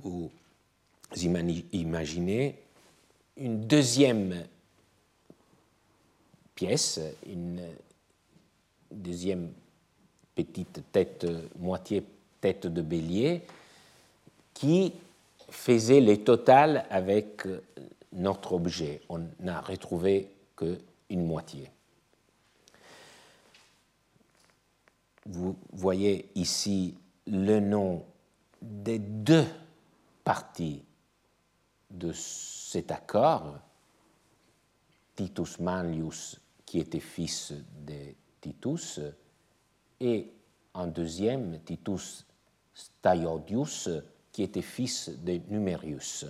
vous 0.00 0.30
imaginer 1.72 2.62
une 3.36 3.60
deuxième 3.66 4.44
pièce, 6.54 7.00
une 7.26 7.62
deuxième 8.90 9.52
petite 10.36 10.82
tête, 10.92 11.26
moitié 11.58 12.04
tête 12.40 12.68
de 12.68 12.82
bélier, 12.82 13.42
qui 14.54 14.92
faisait 15.50 16.00
le 16.00 16.22
total 16.22 16.86
avec 16.90 17.46
euh, 17.46 17.62
notre 18.12 18.52
objet. 18.52 19.00
On 19.08 19.26
n'a 19.40 19.60
retrouvé 19.60 20.30
qu'une 20.56 21.26
moitié. 21.26 21.70
Vous 25.26 25.56
voyez 25.72 26.28
ici 26.34 26.94
le 27.26 27.58
nom 27.58 28.04
des 28.62 28.98
deux 28.98 29.46
parties 30.22 30.82
de 31.90 32.12
cet 32.12 32.90
accord. 32.92 33.58
Titus 35.16 35.58
Manlius, 35.58 36.40
qui 36.64 36.78
était 36.78 37.00
fils 37.00 37.52
de 37.86 37.94
Titus, 38.40 39.00
et 40.00 40.30
en 40.74 40.86
deuxième, 40.86 41.60
Titus 41.64 42.24
Staiodius, 42.74 43.88
qui 44.32 44.42
était 44.42 44.62
fils 44.62 45.08
de 45.08 45.40
Numerius. 45.48 46.26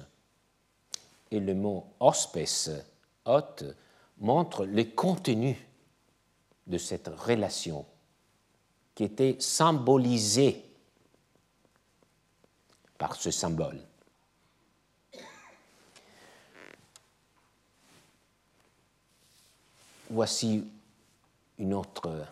Et 1.30 1.40
le 1.40 1.54
mot 1.54 1.86
hospes, 1.98 2.70
hôte, 3.24 3.64
montre 4.18 4.64
le 4.64 4.84
contenu 4.84 5.56
de 6.66 6.78
cette 6.78 7.08
relation 7.08 7.84
qui 8.94 9.04
était 9.04 9.36
symbolisée 9.40 10.64
par 12.96 13.16
ce 13.16 13.30
symbole. 13.30 13.80
Voici 20.08 20.64
une 21.58 21.74
autre 21.74 22.26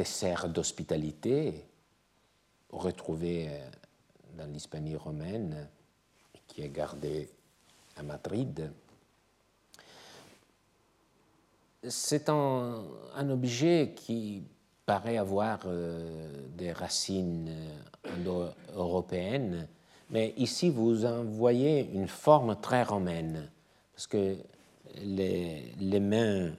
tesser 0.00 0.48
d'hospitalité 0.48 1.66
retrouvée 2.70 3.48
euh, 3.50 3.68
dans 4.38 4.50
l'Hispanie 4.50 4.96
romaine, 4.96 5.68
qui 6.46 6.62
est 6.62 6.70
gardé 6.70 7.28
à 7.96 8.02
Madrid. 8.02 8.72
C'est 11.86 12.30
un, 12.30 12.82
objet 13.28 13.92
qui 13.94 14.42
paraît 14.86 15.18
avoir 15.18 15.60
euh, 15.66 16.48
des 16.56 16.72
racines 16.72 17.54
euh, 18.06 18.48
européennes, 18.74 19.68
mais 20.08 20.32
ici 20.38 20.70
vous 20.70 21.04
en 21.04 21.24
voyez 21.24 21.90
une 21.92 22.08
forme 22.08 22.56
très 22.58 22.84
romaine, 22.84 23.50
parce 23.92 24.06
que 24.06 24.38
les 25.02 26.00
mains 26.00 26.52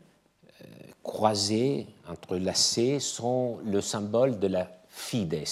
euh, 1.12 1.18
croisées, 1.18 1.88
entrelacées, 2.07 2.99
sont 2.99 3.59
le 3.66 3.82
symbole 3.82 4.39
de 4.39 4.47
la 4.47 4.70
fides, 4.89 5.45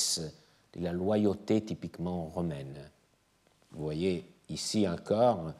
de 0.73 0.83
la 0.83 0.91
loyauté 0.91 1.61
typiquement 1.61 2.25
romaine. 2.25 2.89
Vous 3.71 3.83
voyez 3.83 4.25
ici 4.49 4.87
encore 4.87 5.51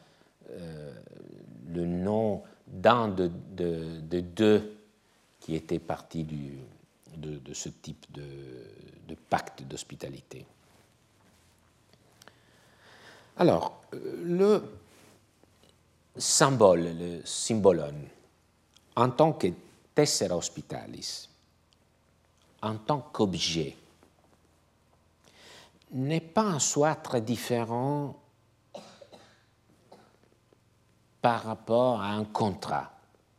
euh, 0.52 0.94
le 1.68 1.86
nom 1.86 2.44
d'un 2.68 3.08
de, 3.08 3.30
deux 4.20 4.78
qui 5.40 5.56
était 5.56 5.80
parti 5.80 6.26
de, 7.18 7.54
ce 7.54 7.70
type 7.70 8.06
de, 8.12 9.16
pacte 9.30 9.64
d'hospitalité. 9.64 10.46
Alors, 13.38 13.82
le 14.24 14.62
symbole, 16.18 16.90
le 16.98 17.22
symbolon, 17.26 17.94
en 18.96 19.10
tant 19.10 19.34
que 19.34 19.48
tessera 20.00 20.38
hospitalis, 20.38 21.28
en 22.62 22.78
tant 22.78 23.02
qu'objet, 23.02 23.76
n'est 25.92 26.22
pas 26.22 26.54
en 26.54 26.60
soi 26.60 26.96
très 26.96 27.20
différent 27.20 28.16
par 31.22 31.44
rapport 31.44 32.00
à 32.00 32.12
un 32.12 32.24
contrat. 32.24 32.94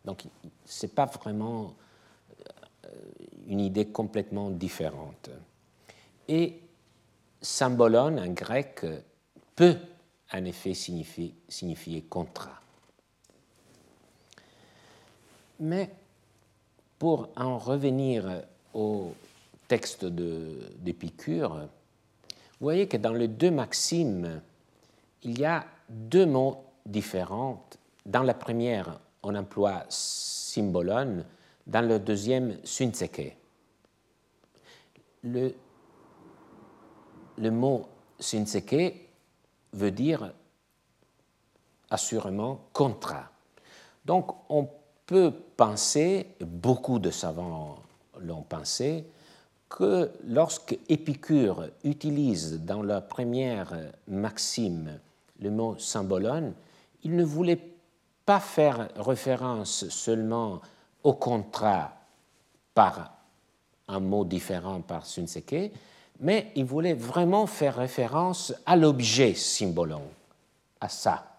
Donc, 0.05 0.25
ce 0.67 0.85
n'est 0.85 0.93
pas 0.93 1.07
vraiment 1.07 1.75
euh, 2.85 2.91
une 3.47 3.61
idée 3.61 3.87
complètement 3.89 4.51
différente. 4.51 5.31
Et 6.29 6.61
symbolon 7.41 8.19
en 8.19 8.29
grec 8.29 8.85
peut 9.57 9.79
en 10.31 10.45
effet 10.45 10.75
signifier, 10.75 11.35
signifier 11.49 12.03
contrat. 12.03 12.61
Mais 15.61 15.91
pour 17.01 17.31
en 17.35 17.57
revenir 17.57 18.43
au 18.75 19.15
texte 19.67 20.05
d'Épicure, 20.05 21.57
vous 21.57 22.67
voyez 22.67 22.87
que 22.89 22.99
dans 22.99 23.15
les 23.15 23.27
deux 23.27 23.51
maximes, 23.51 24.43
il 25.23 25.41
y 25.41 25.47
a 25.47 25.65
deux 25.89 26.27
mots 26.27 26.63
différents. 26.85 27.65
Dans 28.05 28.23
la 28.23 28.35
première, 28.35 29.01
on 29.23 29.35
emploie 29.35 29.87
symbolon, 29.89 31.25
dans 31.67 31.89
le 31.89 31.99
deuxième, 31.99 32.59
sunseke. 32.65 33.35
Le, 35.23 35.55
le 37.39 37.51
mot 37.51 37.87
sunseke 38.19 39.09
veut 39.73 39.91
dire 39.91 40.35
assurément 41.89 42.69
contrat. 42.75 43.31
Donc 44.05 44.35
on 44.51 44.69
peut 45.11 45.33
penser, 45.57 46.29
beaucoup 46.41 47.01
de 47.01 47.11
savants 47.11 47.81
l'ont 48.21 48.43
pensé, 48.43 49.05
que 49.69 50.09
lorsque 50.25 50.79
Épicure 50.89 51.67
utilise 51.83 52.61
dans 52.61 52.85
la 52.85 53.01
première 53.01 53.73
maxime 54.07 55.01
le 55.41 55.51
mot 55.51 55.77
symbolon, 55.79 56.55
il 57.03 57.17
ne 57.17 57.25
voulait 57.25 57.61
pas 58.25 58.39
faire 58.39 58.89
référence 58.95 59.89
seulement 59.89 60.61
au 61.03 61.15
contrat 61.15 61.91
par 62.73 63.13
un 63.89 63.99
mot 63.99 64.25
différent 64.25 64.81
par 64.81 65.07
sunseke, 65.07 65.73
mais 66.21 66.53
il 66.55 66.67
voulait 66.67 66.95
vraiment 66.95 67.49
faire 67.49 67.75
référence 67.75 68.55
à 68.65 68.77
l'objet 68.77 69.35
symbolon, 69.35 70.03
à 70.81 70.89
ça. 70.89 71.30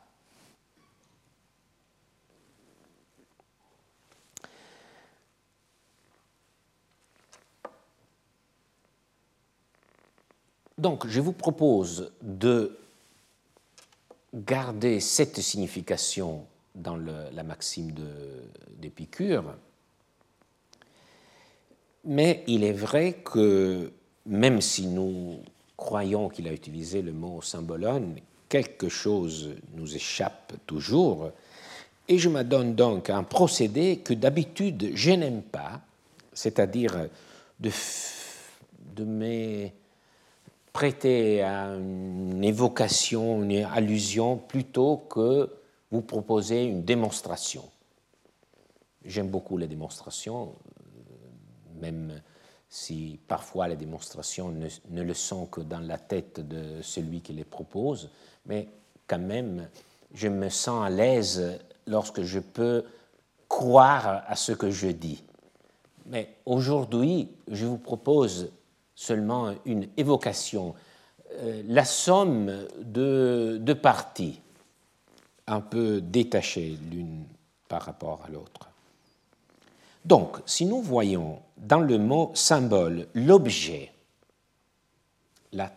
Donc, 10.82 11.06
je 11.06 11.22
vous 11.22 11.32
propose 11.32 12.12
de 12.24 12.76
garder 14.34 15.00
cette 15.00 15.40
signification 15.40 16.44
dans 16.74 16.96
la 16.96 17.44
maxime 17.44 17.94
d'Épicure, 18.80 19.44
mais 22.04 22.44
il 22.48 22.64
est 22.64 22.74
vrai 22.74 23.14
que 23.24 23.92
même 24.26 24.60
si 24.60 24.88
nous 24.88 25.44
croyons 25.78 26.30
qu'il 26.30 26.48
a 26.48 26.52
utilisé 26.52 27.04
le 27.04 27.14
mot 27.14 27.44
symbolone, 27.44 28.16
quelque 28.50 28.90
chose 28.90 29.52
nous 29.76 29.96
échappe 29.96 30.54
toujours, 30.66 31.30
et 32.08 32.18
je 32.18 32.28
me 32.28 32.42
donne 32.44 32.74
donc 32.74 33.12
un 33.12 33.22
procédé 33.22 33.98
que 33.98 34.16
d'habitude 34.16 34.94
je 34.96 35.12
n'aime 35.12 35.44
pas, 35.44 35.80
c'est-à-dire 36.34 37.08
de 37.60 39.04
mes 39.04 39.74
prêter 40.74 41.42
à 41.42 41.76
une 41.76 42.44
évocation, 42.44 43.44
une 43.44 43.64
allusion, 43.66 44.38
plutôt 44.38 44.98
que 44.98 45.50
vous 45.92 46.02
proposer 46.02 46.64
une 46.64 46.84
démonstration. 46.84 47.64
J'aime 49.04 49.30
beaucoup 49.30 49.58
les 49.58 49.68
démonstrations, 49.68 50.56
même 51.80 52.22
si 52.70 53.20
parfois 53.28 53.68
les 53.68 53.76
démonstrations 53.76 54.50
ne, 54.50 55.02
le 55.02 55.14
sont 55.14 55.46
que 55.48 55.60
dans 55.60 55.80
la 55.80 55.98
tête 55.98 56.40
de 56.40 56.82
celui 56.82 57.22
qui 57.22 57.34
les 57.34 57.44
propose, 57.44 58.10
mais 58.46 58.70
quand 59.08 59.20
même, 59.20 59.68
je 60.14 60.30
me 60.30 60.48
sens 60.48 60.86
à 60.86 60.90
l'aise 60.90 61.60
lorsque 61.86 62.22
je 62.22 62.40
peux 62.40 62.86
croire 63.50 64.24
à 64.26 64.36
ce 64.38 64.54
que 64.54 64.72
je 64.72 64.88
dis. 64.88 65.22
Mais 66.06 66.36
aujourd'hui, 66.46 67.30
je 67.50 67.66
vous 67.66 67.78
propose 67.78 68.52
seulement 69.02 69.56
une 69.66 69.88
évocation, 69.98 70.76
euh, 71.32 71.64
la 71.66 71.86
somme 71.86 72.68
de 72.84 73.58
deux 73.60 73.74
parties, 73.74 74.40
un 75.48 75.60
peu 75.60 76.02
détachées 76.02 76.78
l'une 76.92 77.26
par 77.68 77.82
rapport 77.82 78.22
à 78.24 78.30
l'autre. 78.30 78.70
Donc, 80.06 80.38
si 80.46 80.68
nous 80.68 80.84
voyons 80.84 81.42
dans 81.58 81.80
le 81.80 81.98
mot 81.98 82.32
symbole 82.36 83.08
l'objet, 83.16 83.92
la 85.52 85.72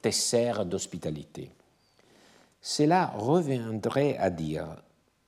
tessère 0.00 0.64
d'hospitalité, 0.64 1.50
cela 2.62 3.12
reviendrait 3.14 4.16
à 4.16 4.30
dire 4.30 4.68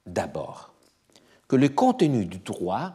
d'abord 0.06 0.72
que 1.48 1.56
le 1.56 1.68
contenu 1.68 2.24
du 2.24 2.38
droit 2.38 2.92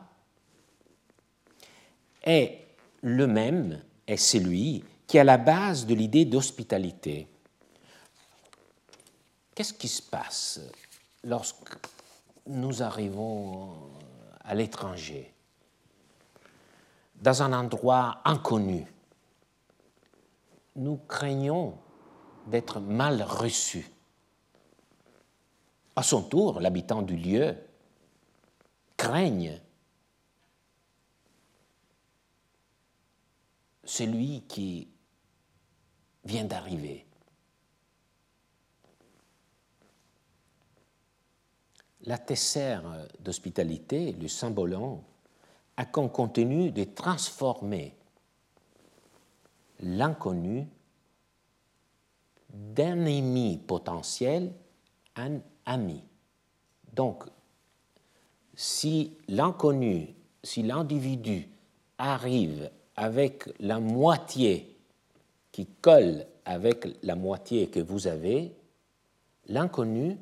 est 2.24 2.63
le 3.04 3.28
même 3.28 3.84
est 4.08 4.18
celui 4.18 4.84
qui 5.06 5.18
est 5.18 5.20
à 5.20 5.26
la 5.26 5.38
base 5.38 5.86
de 5.86 5.94
l'idée 5.94 6.26
d'hospitalité. 6.26 7.28
Qu'est-ce 9.54 9.74
qui 9.74 9.90
se 9.90 10.02
passe 10.02 10.62
lorsque 11.24 11.78
nous 12.48 12.82
arrivons 12.82 13.76
à 14.42 14.56
l'étranger, 14.56 15.34
dans 17.22 17.44
un 17.44 17.54
endroit 17.54 18.22
inconnu 18.26 18.86
Nous 20.76 20.98
craignons 21.08 21.78
d'être 22.48 22.80
mal 22.80 23.22
reçus. 23.22 23.90
À 25.96 26.04
son 26.04 26.24
tour, 26.24 26.60
l'habitant 26.60 27.02
du 27.02 27.16
lieu 27.16 27.56
craigne 28.98 29.62
celui 33.84 34.42
qui 34.48 34.88
vient 36.26 36.46
d'arriver. 36.46 37.06
La 42.06 42.18
tessère 42.18 42.84
d'hospitalité, 43.20 44.12
le 44.14 44.28
symbolon, 44.28 45.04
a 45.78 45.86
comme 45.86 46.12
contenu 46.12 46.72
de 46.72 46.84
transformer 46.84 47.96
l'inconnu 49.80 50.68
d'un 52.50 53.06
ennemi 53.06 53.58
potentiel 53.58 54.54
en 55.18 55.40
ami. 55.66 56.04
Donc, 56.94 57.24
si 58.54 59.18
l'inconnu, 59.28 60.14
si 60.44 60.62
l'individu 60.62 61.50
arrive 61.98 62.70
avec 62.96 63.50
la 63.60 63.80
moitié 63.80 64.76
qui 65.52 65.68
colle 65.82 66.26
avec 66.46 66.88
la 67.04 67.16
moitié 67.16 67.68
que 67.68 67.80
vous 67.80 68.08
avez, 68.08 68.52
l'inconnu 69.48 70.18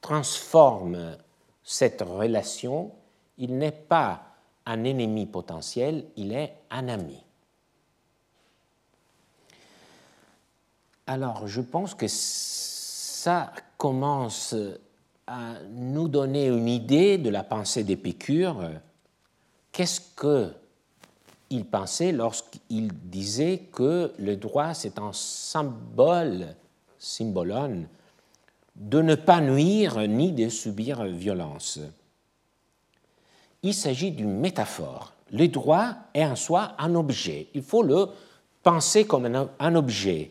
transforme 0.00 1.16
cette 1.62 2.02
relation, 2.02 2.92
il 3.38 3.56
n'est 3.58 3.72
pas 3.72 4.22
un 4.66 4.84
ennemi 4.84 5.26
potentiel, 5.26 6.04
il 6.16 6.32
est 6.32 6.54
un 6.70 6.88
ami. 6.88 7.18
Alors 11.06 11.46
je 11.46 11.60
pense 11.60 11.94
que 11.94 12.06
ça 12.08 13.52
commence 13.76 14.54
à 15.26 15.54
nous 15.70 16.08
donner 16.08 16.46
une 16.46 16.68
idée 16.68 17.18
de 17.18 17.30
la 17.30 17.42
pensée 17.42 17.84
d'Épicure. 17.84 18.70
Qu'est-ce 19.72 20.00
que 20.14 20.52
il 21.50 21.64
pensait 21.64 22.12
lorsqu'il 22.12 22.92
disait 22.92 23.68
que 23.72 24.12
le 24.18 24.36
droit, 24.36 24.74
c'est 24.74 24.98
un 24.98 25.12
symbole, 25.12 26.54
symbolon, 26.98 27.86
de 28.76 29.02
ne 29.02 29.14
pas 29.14 29.40
nuire 29.40 29.98
ni 30.08 30.32
de 30.32 30.48
subir 30.48 31.04
violence. 31.04 31.78
Il 33.62 33.74
s'agit 33.74 34.10
d'une 34.10 34.40
métaphore. 34.40 35.12
Le 35.30 35.48
droit 35.48 35.94
est 36.12 36.24
en 36.24 36.36
soi 36.36 36.74
un 36.78 36.94
objet. 36.94 37.48
Il 37.54 37.62
faut 37.62 37.82
le 37.82 38.08
penser 38.62 39.06
comme 39.06 39.48
un, 39.58 39.74
objet 39.74 40.30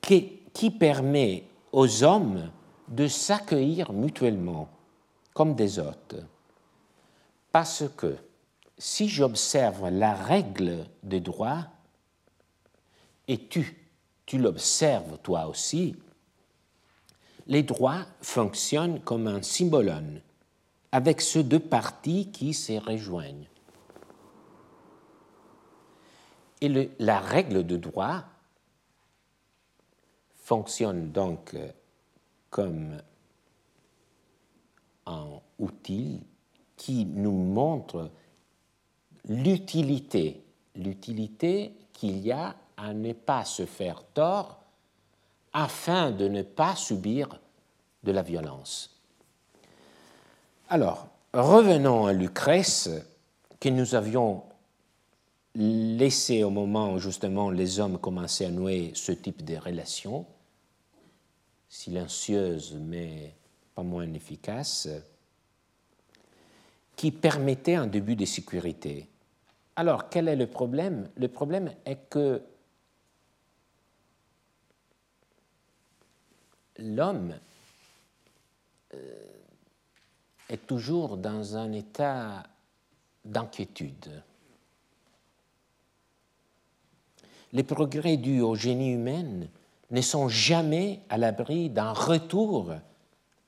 qui, 0.00 0.40
qui 0.52 0.70
permet 0.70 1.44
aux 1.72 2.02
hommes 2.02 2.50
de 2.88 3.06
s'accueillir 3.06 3.92
mutuellement 3.92 4.68
comme 5.32 5.54
des 5.54 5.78
hôtes. 5.78 6.16
Parce 7.52 7.84
que 7.96 8.16
si 8.80 9.10
j'observe 9.10 9.90
la 9.90 10.14
règle 10.14 10.86
de 11.02 11.18
droit, 11.18 11.66
et 13.28 13.46
tu, 13.46 13.76
tu 14.24 14.38
l'observes 14.38 15.18
toi 15.18 15.48
aussi, 15.48 15.94
les 17.46 17.62
droits 17.62 18.06
fonctionnent 18.22 18.98
comme 19.00 19.26
un 19.26 19.42
symbolone, 19.42 20.22
avec 20.92 21.20
ces 21.20 21.44
deux 21.44 21.60
parties 21.60 22.30
qui 22.32 22.54
se 22.54 22.72
rejoignent. 22.72 23.48
Et 26.62 26.90
la 26.98 27.20
règle 27.20 27.66
de 27.66 27.76
droit 27.76 28.24
fonctionne 30.36 31.12
donc 31.12 31.54
comme 32.48 32.96
un 35.04 35.28
outil 35.58 36.22
qui 36.78 37.04
nous 37.04 37.30
montre 37.30 38.10
l'utilité, 39.28 40.42
l'utilité 40.76 41.72
qu'il 41.92 42.18
y 42.18 42.32
a 42.32 42.54
à 42.76 42.94
ne 42.94 43.12
pas 43.12 43.44
se 43.44 43.66
faire 43.66 44.02
tort 44.14 44.60
afin 45.52 46.10
de 46.10 46.28
ne 46.28 46.42
pas 46.42 46.76
subir 46.76 47.40
de 48.02 48.12
la 48.12 48.22
violence. 48.22 48.96
Alors, 50.68 51.08
revenons 51.34 52.06
à 52.06 52.12
Lucrèce 52.12 52.88
que 53.58 53.68
nous 53.68 53.94
avions 53.94 54.44
laissé 55.54 56.44
au 56.44 56.50
moment 56.50 56.94
où 56.94 56.98
justement 56.98 57.50
les 57.50 57.80
hommes 57.80 57.98
commençaient 57.98 58.46
à 58.46 58.50
nouer 58.50 58.92
ce 58.94 59.12
type 59.12 59.44
de 59.44 59.56
relations, 59.56 60.24
silencieuses 61.68 62.78
mais 62.80 63.34
pas 63.74 63.82
moins 63.82 64.10
efficaces, 64.12 64.88
qui 66.96 67.10
permettaient 67.10 67.74
un 67.74 67.86
début 67.86 68.16
de 68.16 68.24
sécurité. 68.24 69.09
Alors, 69.80 70.10
quel 70.10 70.28
est 70.28 70.36
le 70.36 70.46
problème? 70.46 71.08
Le 71.16 71.28
problème 71.28 71.72
est 71.86 72.10
que 72.10 72.42
l'homme 76.76 77.34
euh, 78.92 79.24
est 80.50 80.66
toujours 80.66 81.16
dans 81.16 81.56
un 81.56 81.72
état 81.72 82.42
d'inquiétude. 83.24 84.22
Les 87.54 87.62
progrès 87.62 88.18
dus 88.18 88.42
au 88.42 88.56
génie 88.56 88.90
humain 88.90 89.46
ne 89.90 90.00
sont 90.02 90.28
jamais 90.28 91.00
à 91.08 91.16
l'abri 91.16 91.70
d'un 91.70 91.94
retour 91.94 92.74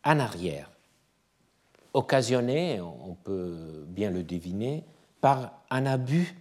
en 0.03 0.19
arrière, 0.19 0.71
occasionné, 1.93 2.81
on 2.81 3.17
peut 3.23 3.85
bien 3.87 4.09
le 4.09 4.23
deviner, 4.23 4.83
par 5.23 5.53
un 5.71 5.87
abus 5.87 6.35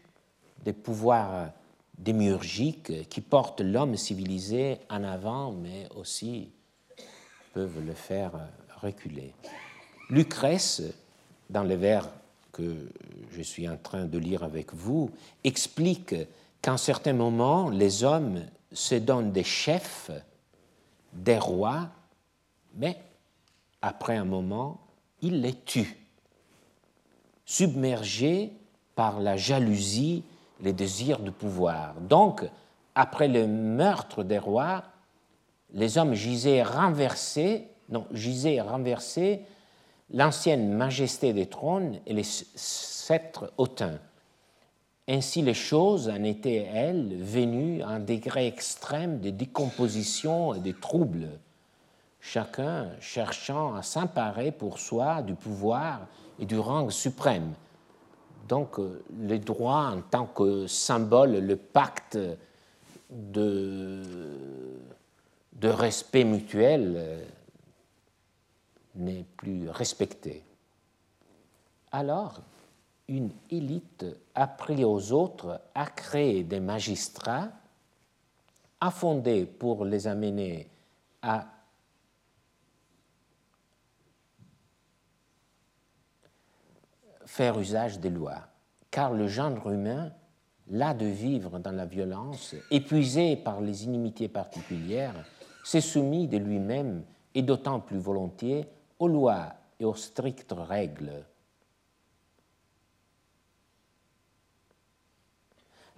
des 0.65 0.73
pouvoirs 0.73 1.51
démiurgiques 1.97 3.07
qui 3.07 3.21
portent 3.21 3.61
l'homme 3.61 3.95
civilisé 3.95 4.79
en 4.89 5.03
avant, 5.03 5.51
mais 5.51 5.88
aussi 5.95 6.49
peuvent 7.53 7.79
le 7.86 7.93
faire 7.93 8.32
reculer. 8.82 9.34
Lucrèce, 10.09 10.82
dans 11.49 11.63
les 11.63 11.75
vers 11.75 12.09
que 12.51 12.89
je 13.32 13.41
suis 13.43 13.69
en 13.69 13.77
train 13.77 14.05
de 14.05 14.17
lire 14.17 14.43
avec 14.43 14.73
vous, 14.73 15.11
explique 15.43 16.15
qu'en 16.61 16.77
certains 16.77 17.13
moments, 17.13 17.69
les 17.69 18.03
hommes 18.03 18.41
se 18.71 18.95
donnent 18.95 19.32
des 19.32 19.43
chefs, 19.43 20.09
des 21.13 21.38
rois, 21.38 21.88
mais 22.75 22.97
après 23.84 24.17
un 24.17 24.25
moment, 24.25 24.82
ils 25.21 25.39
les 25.39 25.53
tuent, 25.53 25.97
submergés 27.45 28.51
par 29.02 29.20
la 29.20 29.36
jalousie, 29.36 30.24
les 30.60 30.74
désirs 30.74 31.22
de 31.22 31.32
pouvoir. 31.32 31.95
Donc, 32.02 32.43
après 32.93 33.28
le 33.28 33.47
meurtre 33.47 34.24
des 34.24 34.38
rois, 34.38 34.84
les 35.74 35.97
hommes 35.97 36.14
gisaient 36.14 36.62
renversés, 36.62 37.68
non, 37.89 38.06
gisaient 38.12 38.62
renversés 38.62 39.41
l'ancienne 40.14 40.72
majesté 40.74 41.34
des 41.34 41.47
trônes 41.47 41.97
et 42.06 42.14
les 42.14 42.22
sceptres 42.24 43.52
hautains. 43.58 43.97
Ainsi 45.08 45.41
les 45.41 45.56
choses 45.56 46.08
en 46.08 46.24
étaient, 46.24 46.70
elles, 46.72 47.18
venues 47.18 47.82
à 47.82 47.88
un 47.88 47.99
degré 47.99 48.45
extrême 48.45 49.20
de 49.20 49.32
décomposition 49.32 50.54
et 50.54 50.60
de 50.60 50.74
troubles, 50.74 51.28
chacun 52.20 52.91
cherchant 52.99 53.74
à 53.74 53.82
s'emparer 53.82 54.52
pour 54.52 54.78
soi 54.78 55.24
du 55.24 55.34
pouvoir 55.34 56.02
et 56.38 56.45
du 56.45 56.60
rang 56.60 56.91
suprême. 56.91 57.56
Donc 58.52 58.80
le 58.80 59.39
droit 59.39 59.93
en 59.95 60.02
tant 60.02 60.26
que 60.26 60.68
symbole, 60.68 61.38
le 61.38 61.56
pacte 61.56 62.20
de 63.10 64.04
respect 65.64 66.26
mutuel 66.26 66.95
euh, 66.97 67.24
n'est 68.95 69.24
plus 69.38 69.70
respecté. 69.70 70.43
Alors, 71.93 72.41
une 73.08 73.30
élite 73.49 74.06
appris 74.36 74.84
aux 74.84 75.14
autres 75.14 75.62
à 75.74 75.86
créer 75.86 76.43
des 76.43 76.60
magistrats, 76.60 77.47
a 78.82 78.91
fondé 78.91 79.45
pour 79.45 79.86
les 79.86 80.08
amener 80.08 80.68
à 81.22 81.47
faire 87.32 87.57
usage 87.57 87.97
des 87.97 88.09
lois, 88.09 88.41
car 88.91 89.13
le 89.13 89.29
genre 89.29 89.71
humain, 89.71 90.11
là 90.69 90.93
de 90.93 91.05
vivre 91.05 91.59
dans 91.59 91.71
la 91.71 91.86
violence, 91.86 92.55
épuisé 92.69 93.38
par 93.38 93.61
les 93.61 93.86
inimitiés 93.86 94.27
particulières, 94.27 95.15
s'est 95.63 95.79
soumis 95.79 96.27
de 96.27 96.38
lui-même 96.38 97.05
et 97.34 97.41
d'autant 97.41 97.79
plus 97.79 97.99
volontiers 97.99 98.67
aux 98.99 99.07
lois 99.07 99.53
et 99.79 99.86
aux 99.86 99.95
strictes 99.95 100.53
règles. 100.57 101.23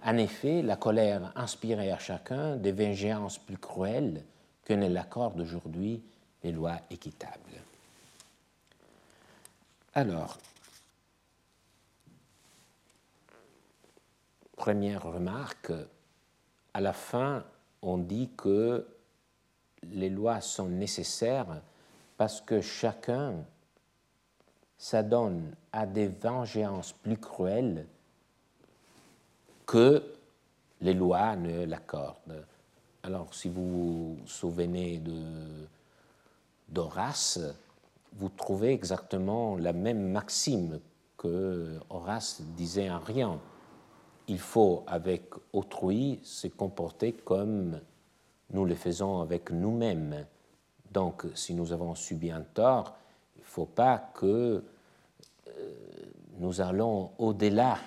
En 0.04 0.16
effet, 0.18 0.62
la 0.62 0.76
colère 0.76 1.32
inspirait 1.34 1.90
à 1.90 1.98
chacun 1.98 2.54
des 2.54 2.70
vengeances 2.70 3.38
plus 3.38 3.58
cruelles 3.58 4.22
que 4.64 4.74
ne 4.74 4.88
l'accordent 4.88 5.40
aujourd'hui 5.40 6.00
les 6.44 6.52
lois 6.52 6.78
équitables. 6.90 7.60
Alors, 9.94 10.38
première 14.56 15.02
remarque, 15.02 15.72
à 16.72 16.80
la 16.80 16.92
fin, 16.92 17.44
on 17.82 17.98
dit 17.98 18.30
que 18.36 18.86
les 19.82 20.10
lois 20.10 20.40
sont 20.40 20.68
nécessaires 20.68 21.60
parce 22.16 22.40
que 22.40 22.60
chacun 22.60 23.44
s'adonne 24.78 25.54
à 25.72 25.86
des 25.86 26.08
vengeances 26.08 26.92
plus 26.92 27.18
cruelles 27.18 27.86
que 29.66 30.02
les 30.80 30.94
lois 30.94 31.36
ne 31.36 31.64
l'accordent. 31.64 32.44
Alors, 33.02 33.34
si 33.34 33.48
vous 33.48 34.16
vous 34.16 34.26
souvenez 34.26 35.02
d'Horace, 36.68 37.40
vous 38.14 38.28
trouvez 38.28 38.72
exactement 38.72 39.56
la 39.56 39.72
même 39.72 40.10
maxime 40.10 40.80
que 41.16 41.78
Horace 41.90 42.42
disait 42.56 42.90
en 42.90 42.98
rien. 43.00 43.40
Il 44.28 44.38
faut, 44.38 44.84
avec 44.86 45.30
autrui, 45.52 46.20
se 46.22 46.48
comporter 46.48 47.12
comme 47.12 47.80
nous 48.50 48.64
le 48.64 48.74
faisons 48.74 49.20
avec 49.20 49.50
nous-mêmes. 49.50 50.26
Donc, 50.90 51.24
si 51.34 51.54
nous 51.54 51.72
avons 51.72 51.94
subi 51.94 52.30
un 52.30 52.42
tort, 52.42 52.96
il 53.36 53.40
ne 53.40 53.46
faut 53.46 53.66
pas 53.66 53.98
que 54.14 54.64
euh, 55.48 55.74
nous 56.38 56.60
allons 56.60 57.10
au-delà 57.18 57.78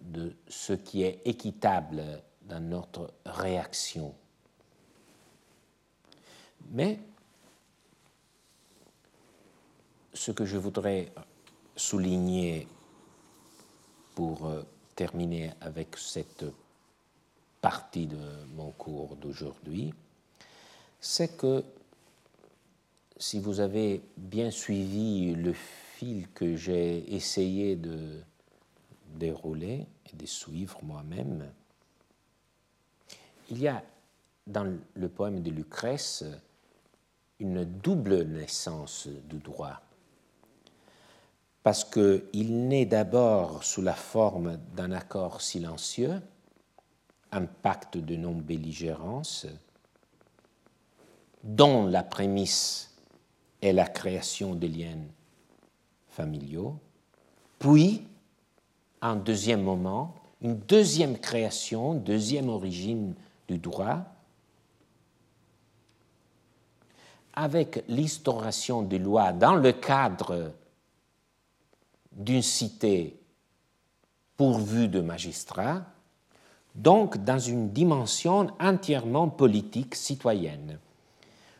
de 0.00 0.34
ce 0.48 0.72
qui 0.72 1.02
est 1.02 1.20
équitable 1.24 2.02
dans 2.42 2.60
notre 2.60 3.12
réaction. 3.24 4.14
Mais 6.70 7.00
ce 10.12 10.32
que 10.32 10.44
je 10.44 10.56
voudrais 10.56 11.12
souligner 11.76 12.68
pour 14.14 14.46
euh, 14.46 14.62
terminer 15.00 15.50
avec 15.62 15.96
cette 15.96 16.44
partie 17.62 18.06
de 18.06 18.18
mon 18.54 18.70
cours 18.72 19.16
d'aujourd'hui, 19.16 19.94
c'est 21.00 21.38
que 21.38 21.64
si 23.16 23.40
vous 23.40 23.60
avez 23.60 24.02
bien 24.18 24.50
suivi 24.50 25.34
le 25.34 25.54
fil 25.54 26.28
que 26.34 26.54
j'ai 26.54 27.14
essayé 27.14 27.76
de 27.76 28.20
dérouler 29.06 29.86
et 30.12 30.16
de 30.16 30.26
suivre 30.26 30.78
moi-même, 30.82 31.50
il 33.48 33.58
y 33.58 33.68
a 33.68 33.82
dans 34.46 34.70
le 34.92 35.08
poème 35.08 35.40
de 35.40 35.50
Lucrèce 35.50 36.24
une 37.38 37.64
double 37.64 38.24
naissance 38.24 39.08
du 39.30 39.38
droit, 39.38 39.80
parce 41.62 41.84
qu'il 41.84 42.68
naît 42.68 42.86
d'abord 42.86 43.64
sous 43.64 43.82
la 43.82 43.94
forme 43.94 44.58
d'un 44.74 44.92
accord 44.92 45.42
silencieux, 45.42 46.20
un 47.32 47.44
pacte 47.44 47.98
de 47.98 48.16
non-belligérance 48.16 49.46
dont 51.44 51.86
la 51.86 52.02
prémisse 52.02 52.94
est 53.62 53.72
la 53.72 53.86
création 53.86 54.54
des 54.54 54.68
liens 54.68 54.98
familiaux, 56.08 56.78
puis, 57.58 58.06
un 59.02 59.16
deuxième 59.16 59.62
moment, 59.62 60.14
une 60.40 60.58
deuxième 60.58 61.18
création, 61.18 61.94
deuxième 61.94 62.48
origine 62.48 63.14
du 63.48 63.58
droit, 63.58 63.98
avec 67.34 67.84
l'instauration 67.88 68.82
des 68.82 68.98
lois 68.98 69.32
dans 69.32 69.54
le 69.54 69.72
cadre 69.72 70.52
d'une 72.12 72.42
cité 72.42 73.20
pourvue 74.36 74.88
de 74.88 75.00
magistrats, 75.00 75.84
donc 76.74 77.22
dans 77.24 77.38
une 77.38 77.70
dimension 77.70 78.48
entièrement 78.60 79.28
politique 79.28 79.94
citoyenne. 79.94 80.78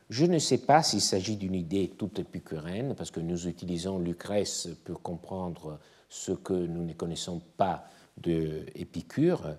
Je 0.09 0.24
ne 0.24 0.38
sais 0.38 0.59
pas 0.59 0.82
s'il 0.82 1.01
s'agit 1.01 1.36
d'une 1.36 1.55
idée 1.55 1.92
toute 1.96 2.18
épicurienne, 2.18 2.94
parce 2.96 3.11
que 3.11 3.20
nous 3.20 3.46
utilisons 3.46 3.98
Lucrèce 3.98 4.68
pour 4.84 5.03
comprendre 5.03 5.78
ce 6.09 6.32
que 6.32 6.53
nous 6.53 6.84
ne 6.84 6.94
connaissons 6.94 7.40
pas 7.57 7.84
de 8.16 8.66
Épicure, 8.74 9.57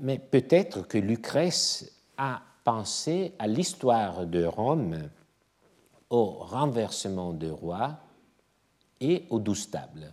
mais 0.00 0.18
peut-être 0.18 0.86
que 0.86 0.98
Lucrèce 0.98 1.92
a 2.16 2.42
pensé 2.64 3.32
à 3.38 3.46
l'histoire 3.46 4.26
de 4.26 4.44
Rome, 4.44 5.08
au 6.10 6.24
renversement 6.24 7.32
de 7.32 7.48
roi 7.48 8.00
et 9.00 9.24
au 9.30 9.38
douze 9.38 9.70
tables. 9.70 10.12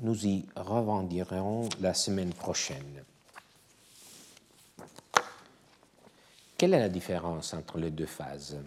nous 0.00 0.26
y 0.26 0.46
revendirons 0.56 1.68
la 1.80 1.92
semaine 1.94 2.32
prochaine. 2.32 3.04
Quelle 6.56 6.74
est 6.74 6.78
la 6.78 6.88
différence 6.88 7.54
entre 7.54 7.78
les 7.78 7.90
deux 7.90 8.06
phases? 8.06 8.58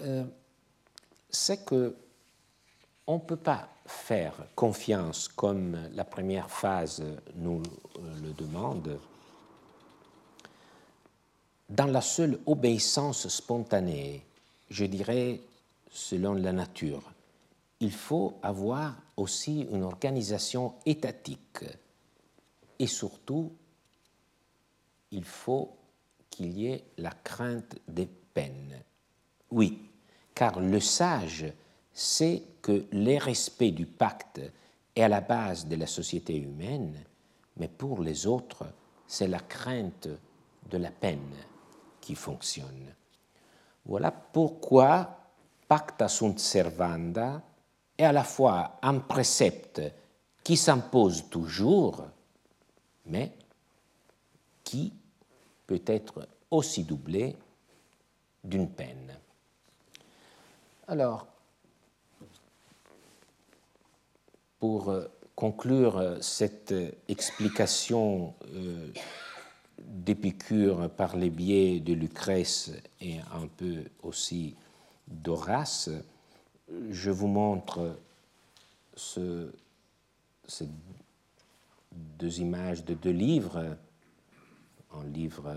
Euh, 0.00 0.24
C'est 1.30 1.64
que 1.64 1.96
on 3.06 3.14
ne 3.14 3.20
peut 3.20 3.36
pas 3.36 3.68
faire 3.86 4.34
confiance 4.54 5.28
comme 5.28 5.78
la 5.94 6.04
première 6.04 6.50
phase 6.50 7.02
nous 7.34 7.62
le 8.22 8.32
demande 8.32 8.98
dans 11.68 11.86
la 11.86 12.02
seule 12.02 12.38
obéissance 12.46 13.28
spontanée, 13.28 14.22
je 14.68 14.84
dirais 14.84 15.40
selon 15.92 16.32
la 16.32 16.52
nature. 16.52 17.12
Il 17.80 17.92
faut 17.92 18.38
avoir 18.42 18.96
aussi 19.16 19.68
une 19.70 19.82
organisation 19.82 20.74
étatique 20.86 21.64
et 22.78 22.86
surtout, 22.86 23.52
il 25.10 25.24
faut 25.24 25.76
qu'il 26.30 26.58
y 26.58 26.68
ait 26.68 26.84
la 26.96 27.10
crainte 27.10 27.76
des 27.86 28.06
peines. 28.06 28.82
Oui, 29.50 29.90
car 30.34 30.58
le 30.60 30.80
sage 30.80 31.52
sait 31.92 32.42
que 32.62 32.86
le 32.90 33.18
respect 33.18 33.70
du 33.70 33.84
pacte 33.84 34.40
est 34.96 35.02
à 35.02 35.08
la 35.08 35.20
base 35.20 35.66
de 35.66 35.76
la 35.76 35.86
société 35.86 36.36
humaine, 36.36 36.96
mais 37.58 37.68
pour 37.68 38.02
les 38.02 38.26
autres, 38.26 38.64
c'est 39.06 39.28
la 39.28 39.40
crainte 39.40 40.08
de 40.70 40.78
la 40.78 40.90
peine 40.90 41.36
qui 42.00 42.14
fonctionne. 42.14 42.94
Voilà 43.84 44.10
pourquoi 44.10 45.21
pacta 45.72 46.06
sunt 46.06 46.38
servanda 46.38 47.40
est 47.96 48.04
à 48.04 48.12
la 48.12 48.24
fois 48.24 48.78
un 48.82 48.98
précepte 48.98 49.80
qui 50.44 50.54
s'impose 50.54 51.30
toujours, 51.30 52.04
mais 53.06 53.32
qui 54.62 54.92
peut 55.66 55.80
être 55.86 56.28
aussi 56.50 56.84
doublé 56.84 57.34
d'une 58.44 58.68
peine. 58.68 59.16
Alors, 60.88 61.26
pour 64.58 64.90
euh, 64.90 65.08
conclure 65.34 65.96
euh, 65.96 66.20
cette 66.20 66.74
explication 67.08 68.34
euh, 68.54 68.92
d'Épicure 69.78 70.90
par 70.90 71.16
les 71.16 71.30
biais 71.30 71.80
de 71.80 71.94
Lucrèce 71.94 72.72
et 73.00 73.20
un 73.20 73.46
peu 73.46 73.84
aussi 74.02 74.54
d'Horace, 75.08 75.90
je 76.90 77.10
vous 77.10 77.26
montre 77.26 77.98
ce, 78.94 79.52
ces 80.46 80.68
deux 81.92 82.40
images 82.40 82.84
de 82.84 82.94
deux 82.94 83.10
livres, 83.10 83.76
un 84.92 85.04
livre 85.04 85.54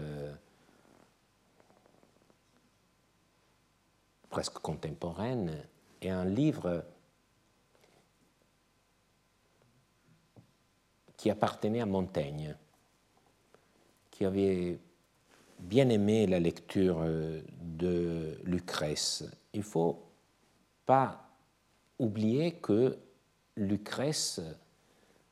presque 4.30 4.60
contemporain 4.60 5.48
et 6.02 6.10
un 6.10 6.26
livre 6.26 6.84
qui 11.16 11.30
appartenait 11.30 11.80
à 11.80 11.86
Montaigne, 11.86 12.56
qui 14.12 14.26
avait 14.26 14.78
bien 15.60 15.90
aimé 15.90 16.28
la 16.28 16.40
lecture 16.40 17.00
euh, 17.02 17.42
de 17.62 18.38
Lucrèce. 18.44 19.24
Il 19.54 19.60
ne 19.60 19.66
faut 19.66 20.04
pas 20.86 21.30
oublier 22.00 22.54
que 22.54 22.98
Lucrèce, 23.58 24.42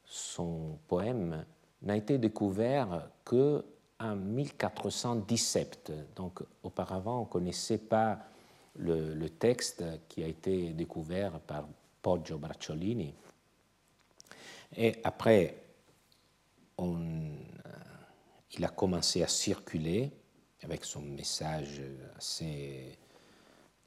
son 0.06 0.78
poème, 0.88 1.46
n'a 1.82 1.98
été 1.98 2.18
découvert 2.18 3.10
que 3.26 3.64
en 4.00 4.16
1417. 4.16 5.92
Donc 6.16 6.40
auparavant, 6.64 7.20
on 7.20 7.26
ne 7.26 7.30
connaissait 7.30 7.78
pas 7.78 8.20
le, 8.78 9.14
le, 9.14 9.30
texte 9.30 9.84
qui 10.10 10.24
a 10.24 10.28
été 10.28 10.74
découvert 10.74 11.40
par 11.42 11.68
Poggio 12.02 12.38
Bracciolini. 12.38 13.14
Et 14.76 14.96
après, 15.04 15.56
on, 16.78 16.98
il 18.54 18.66
a 18.66 18.70
commencé 18.70 19.24
à 19.24 19.28
circuler 19.28 20.12
avec 20.64 20.86
son 20.86 21.02
message 21.02 21.82
assez 22.18 22.98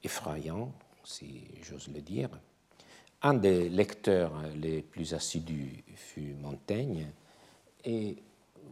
effrayant, 0.03 0.71
si 1.03 1.47
j'ose 1.63 1.87
le 1.87 2.01
dire. 2.01 2.29
Un 3.21 3.33
des 3.33 3.69
lecteurs 3.69 4.43
les 4.55 4.81
plus 4.81 5.13
assidus 5.13 5.83
fut 5.95 6.35
Montaigne, 6.35 7.07
et 7.83 8.17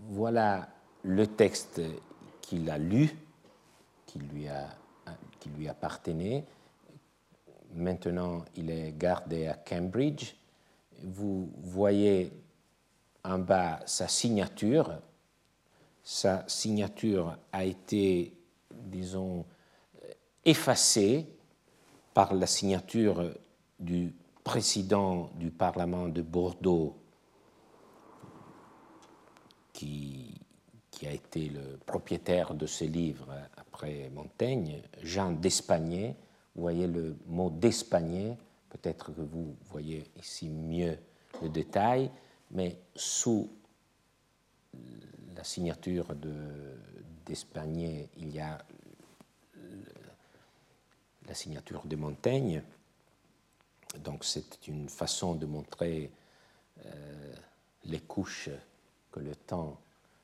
voilà 0.10 0.70
le 1.04 1.26
texte 1.26 1.82
qu'il 2.42 2.70
a 2.70 2.78
lu, 2.78 3.10
qui 4.06 4.20
lui, 4.20 4.48
a, 4.48 4.68
qui 5.40 5.50
lui 5.50 5.68
appartenait. 5.68 6.44
Maintenant, 7.74 8.46
il 8.56 8.70
est 8.70 8.94
gardé 8.98 9.48
à 9.48 9.56
Cambridge. 9.56 10.36
Vous 11.02 11.50
voyez 11.64 12.32
en 13.24 13.40
bas 13.40 13.80
sa 13.86 14.08
signature. 14.08 15.00
Sa 16.08 16.48
signature 16.48 17.36
a 17.52 17.66
été, 17.66 18.38
disons, 18.72 19.44
effacée 20.46 21.26
par 22.14 22.36
la 22.36 22.46
signature 22.46 23.34
du 23.80 24.14
président 24.44 25.32
du 25.34 25.50
Parlement 25.50 26.08
de 26.08 26.22
Bordeaux, 26.22 26.96
qui, 29.74 30.40
a 31.06 31.12
été 31.12 31.50
le 31.50 31.78
propriétaire 31.86 32.54
de 32.54 32.66
ce 32.66 32.86
livre 32.86 33.28
après 33.58 34.10
Montaigne, 34.14 34.82
Jean 35.04 35.32
d'Espagné. 35.32 36.16
Vous 36.56 36.62
voyez 36.62 36.88
le 36.88 37.16
mot 37.28 37.50
d'Espagné, 37.50 38.38
peut-être 38.70 39.12
que 39.12 39.22
vous 39.22 39.56
voyez 39.70 40.04
ici 40.18 40.50
mieux 40.50 40.98
le 41.42 41.50
détail 41.50 42.10
mais 42.52 42.80
sous 42.96 43.50
la 45.36 45.44
signature 45.44 46.08
d'Espagné, 47.26 48.10
il 48.18 48.34
y 48.34 48.40
a 48.40 48.64
la 51.28 51.34
signature 51.34 51.86
de 51.86 51.96
Montaigne. 51.96 52.62
Donc 54.04 54.24
c'est 54.24 54.68
une 54.68 54.90
façon 54.90 55.36
de 55.36 55.46
montrer 55.46 56.12
euh, 56.86 57.34
les 57.86 58.00
couches 58.00 58.50
que 59.12 59.20
le 59.20 59.36
temps 59.36 59.80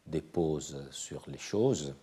dépose 0.06 0.88
sur 0.92 1.24
les 1.28 1.38
choses. 1.38 1.96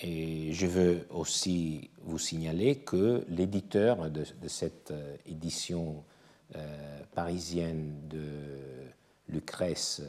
Et 0.00 0.52
je 0.52 0.66
veux 0.66 1.06
aussi 1.10 1.90
vous 2.00 2.18
signaler 2.18 2.76
que 2.76 3.24
l'éditeur 3.28 4.10
de, 4.10 4.24
cette 4.48 4.90
euh, 4.90 5.16
édition 5.26 6.02
euh, 6.56 7.00
parisienne 7.14 8.08
de 8.08 8.26
Lucrèce 9.28 10.02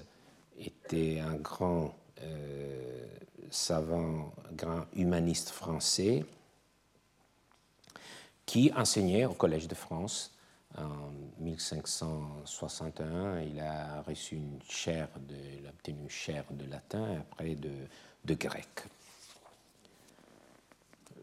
était 0.67 1.19
un 1.19 1.35
grand 1.35 1.93
euh, 2.21 3.05
savant, 3.49 4.33
grand 4.53 4.85
humaniste 4.95 5.49
français 5.49 6.25
qui 8.45 8.71
enseignait 8.75 9.25
au 9.25 9.33
Collège 9.33 9.67
de 9.67 9.75
France 9.75 10.33
en 10.77 11.11
1561. 11.39 13.41
Il 13.41 13.59
a 13.59 14.01
reçu 14.01 14.35
une 14.35 14.59
chaire 14.67 15.09
il 15.29 15.65
a 15.65 15.69
obtenu 15.69 16.01
une 16.01 16.09
chaire 16.09 16.45
de 16.51 16.69
latin 16.69 17.13
et 17.13 17.17
après 17.17 17.55
de 17.55 18.33
grec. 18.33 18.85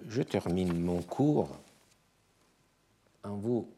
Je 0.08 0.22
termine 0.22 0.80
mon 0.80 1.02
cours 1.02 1.58
en 3.22 3.36
vous 3.36 3.68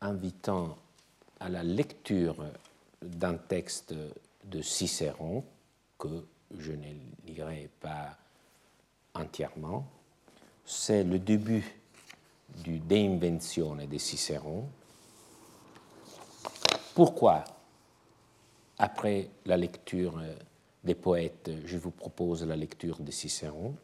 invitant 0.00 0.76
à 1.38 1.48
la 1.48 1.62
lecture 1.62 2.44
d'un 3.02 3.34
texte 3.34 3.94
de 4.44 4.62
Cicéron 4.62 5.44
que 5.98 6.24
je 6.58 6.72
ne 6.72 6.94
lirai 7.26 7.70
pas 7.80 8.16
entièrement. 9.14 9.86
C'est 10.64 11.04
le 11.04 11.18
début 11.18 11.64
du 12.64 12.78
De 12.78 12.96
Inventione 12.96 13.86
de 13.86 13.98
Cicéron. 13.98 14.68
Pourquoi, 16.94 17.44
après 18.78 19.30
la 19.46 19.56
lecture 19.56 20.20
des 20.84 20.94
poètes, 20.94 21.50
je 21.64 21.78
vous 21.78 21.90
propose 21.90 22.44
la 22.44 22.56
lecture 22.56 23.00
de 23.00 23.10
Cicéron? 23.10 23.74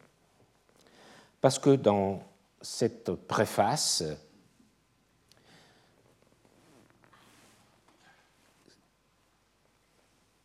Parce 1.41 1.57
que 1.57 1.75
dans 1.75 2.21
cette 2.61 3.11
préface, 3.13 4.03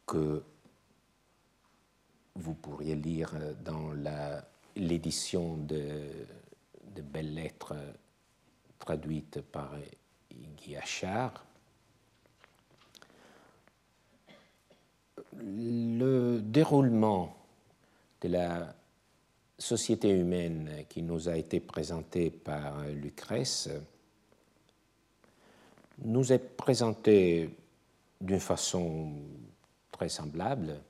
que 0.06 0.42
vous 2.34 2.54
pourriez 2.54 2.94
lire 2.94 3.32
dans 3.64 3.92
l'édition 4.76 5.56
de, 5.58 5.88
Belles 7.02 7.34
Lettres 7.34 7.74
traduite 8.78 9.40
par 9.40 9.72
Guillachard, 10.56 11.44
le 15.36 16.40
déroulement 16.40 17.36
de 18.20 18.28
la 18.28 18.74
société 19.58 20.10
humaine 20.10 20.84
qui 20.88 21.02
nous 21.02 21.28
a 21.28 21.36
été 21.36 21.60
présentée 21.60 22.30
par 22.30 22.84
Lucrèce 22.88 23.68
nous 25.98 26.32
est 26.32 26.38
présenté 26.38 27.50
d'une 28.20 28.40
façon 28.40 29.12
très 29.94 30.08
semblable, 30.08 30.80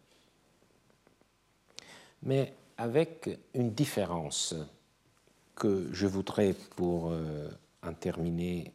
mais 2.22 2.54
avec 2.78 3.28
une 3.52 3.74
différence 3.74 4.54
que 5.54 5.92
je 5.92 6.06
voudrais 6.06 6.54
pour 6.74 7.10
euh, 7.10 7.50
en 7.82 7.92
terminer 7.92 8.72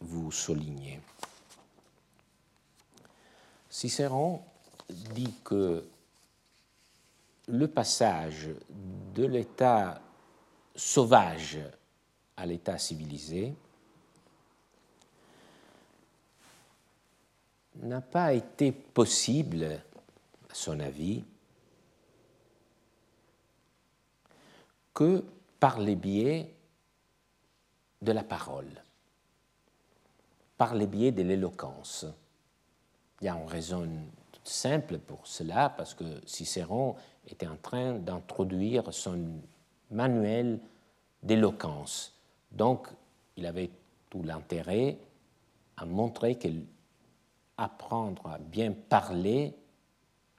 vous 0.00 0.32
souligner. 0.32 1.00
Cicéron 3.70 4.42
dit 5.14 5.32
que 5.44 5.84
le 7.46 7.68
passage 7.68 8.48
de 9.14 9.26
l'état 9.26 10.02
sauvage 10.74 11.60
à 12.36 12.46
l'état 12.46 12.78
civilisé 12.78 13.54
n'a 17.82 18.00
pas 18.00 18.32
été 18.32 18.72
possible, 18.72 19.64
à 20.50 20.54
son 20.54 20.80
avis, 20.80 21.24
que 24.94 25.24
par 25.60 25.78
les 25.78 25.94
biais 25.94 26.54
de 28.02 28.12
la 28.12 28.24
parole, 28.24 28.82
par 30.56 30.74
les 30.74 30.86
biais 30.86 31.12
de 31.12 31.22
l'éloquence. 31.22 32.06
Il 33.20 33.26
y 33.26 33.28
a 33.28 33.36
une 33.36 33.48
raison 33.48 33.88
simple 34.42 34.98
pour 34.98 35.26
cela, 35.26 35.68
parce 35.70 35.94
que 35.94 36.04
Cicéron 36.26 36.96
était 37.26 37.46
en 37.46 37.56
train 37.56 37.94
d'introduire 37.94 38.92
son 38.92 39.40
manuel 39.90 40.58
d'éloquence. 41.22 42.14
Donc, 42.50 42.88
il 43.36 43.46
avait 43.46 43.70
tout 44.10 44.22
l'intérêt 44.22 44.98
à 45.76 45.84
montrer 45.84 46.36
qu'apprendre 47.58 48.28
à 48.28 48.38
bien 48.38 48.72
parler 48.72 49.52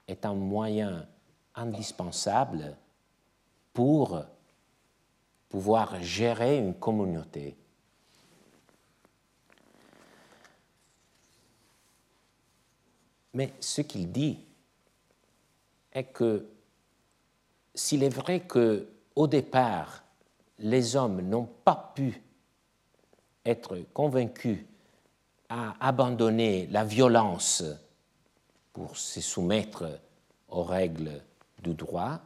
est 0.08 0.24
un 0.24 0.34
moyen 0.34 1.06
indispensable 1.54 2.76
pour 3.72 4.24
pouvoir 5.48 6.02
gérer 6.02 6.58
une 6.58 6.74
communauté. 6.74 7.56
Mais 13.34 13.52
ce 13.60 13.82
qu'il 13.82 14.10
dit 14.10 14.38
est 15.92 16.04
que 16.04 16.46
s'il 17.74 18.02
est 18.02 18.08
vrai 18.08 18.40
que 18.40 18.88
au 19.14 19.26
départ 19.26 20.02
les 20.58 20.96
hommes 20.96 21.20
n'ont 21.20 21.48
pas 21.64 21.92
pu 21.94 22.20
être 23.44 23.78
convaincus 23.92 24.64
à 25.50 25.74
abandonner 25.80 26.68
la 26.68 26.84
violence 26.84 27.64
pour 28.72 28.96
se 28.96 29.20
soumettre 29.20 29.84
aux 30.48 30.62
règles 30.62 31.20
du 31.62 31.74
droit, 31.74 32.20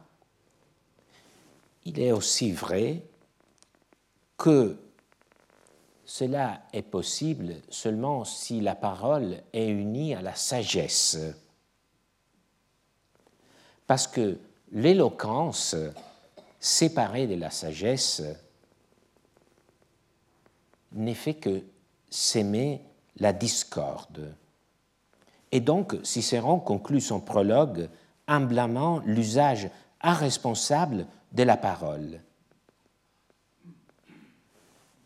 il 1.85 1.99
est 1.99 2.11
aussi 2.11 2.51
vrai 2.51 3.01
que 4.37 4.77
cela 6.05 6.61
est 6.71 6.83
possible 6.83 7.55
seulement 7.69 8.25
si 8.25 8.61
la 8.61 8.75
parole 8.75 9.41
est 9.53 9.67
unie 9.67 10.13
à 10.13 10.21
la 10.21 10.35
sagesse. 10.35 11.17
Parce 13.87 14.07
que 14.07 14.37
l'éloquence, 14.71 15.75
séparée 16.59 17.25
de 17.25 17.35
la 17.35 17.49
sagesse, 17.49 18.21
n'est 20.91 21.15
fait 21.15 21.35
que 21.35 21.63
s'aimer 22.09 22.81
la 23.17 23.33
discorde. 23.33 24.35
Et 25.51 25.59
donc 25.59 25.95
Cicéron 26.03 26.59
conclut 26.59 27.01
son 27.01 27.19
prologue 27.19 27.89
en 28.27 28.41
blâmant 28.41 28.99
l'usage 29.05 29.69
irresponsable 30.03 31.05
de 31.31 31.43
la 31.43 31.57
parole. 31.57 32.21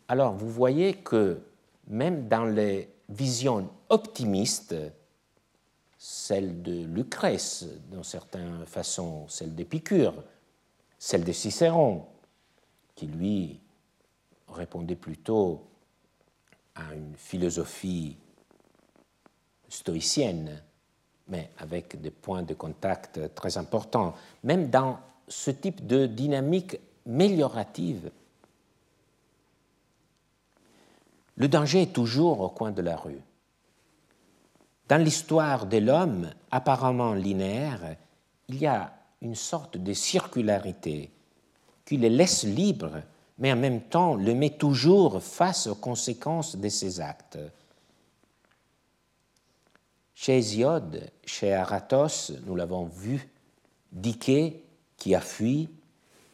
Alors 0.08 0.34
vous 0.34 0.50
voyez 0.50 0.94
que 0.94 1.40
même 1.86 2.28
dans 2.28 2.44
les 2.44 2.88
visions 3.08 3.68
optimistes, 3.88 4.74
celle 5.98 6.62
de 6.62 6.84
Lucrèce, 6.84 7.66
dans 7.90 8.02
certaines 8.02 8.64
façons, 8.66 9.28
celle 9.28 9.54
d'Épicure, 9.54 10.14
celle 10.98 11.24
de 11.24 11.32
Cicéron, 11.32 12.06
qui 12.94 13.06
lui 13.06 13.60
répondait 14.48 14.96
plutôt 14.96 15.69
à 16.88 16.94
une 16.94 17.14
philosophie 17.16 18.16
stoïcienne, 19.68 20.62
mais 21.28 21.50
avec 21.58 22.00
des 22.00 22.10
points 22.10 22.42
de 22.42 22.54
contact 22.54 23.34
très 23.34 23.56
importants. 23.56 24.14
Même 24.44 24.70
dans 24.70 24.98
ce 25.28 25.50
type 25.50 25.86
de 25.86 26.06
dynamique 26.06 26.78
méliorative, 27.06 28.10
le 31.36 31.48
danger 31.48 31.82
est 31.82 31.92
toujours 31.92 32.40
au 32.40 32.50
coin 32.50 32.72
de 32.72 32.82
la 32.82 32.96
rue. 32.96 33.22
Dans 34.88 35.02
l'histoire 35.02 35.66
de 35.66 35.78
l'homme, 35.78 36.30
apparemment 36.50 37.14
linéaire, 37.14 37.96
il 38.48 38.56
y 38.58 38.66
a 38.66 38.92
une 39.22 39.36
sorte 39.36 39.76
de 39.76 39.92
circularité 39.92 41.10
qui 41.84 41.96
le 41.96 42.08
laisse 42.08 42.44
libre, 42.44 43.02
mais 43.40 43.52
en 43.52 43.56
même 43.56 43.80
temps 43.80 44.14
le 44.14 44.34
met 44.34 44.50
toujours 44.50 45.22
face 45.22 45.66
aux 45.66 45.74
conséquences 45.74 46.56
de 46.56 46.68
ses 46.68 47.00
actes. 47.00 47.38
Chez 50.14 50.36
Hésiode, 50.36 51.10
chez 51.24 51.54
Aratos, 51.54 52.32
nous 52.44 52.54
l'avons 52.54 52.84
vu, 52.84 53.28
Diké 53.90 54.62
qui 54.96 55.14
a 55.14 55.20
fui 55.20 55.70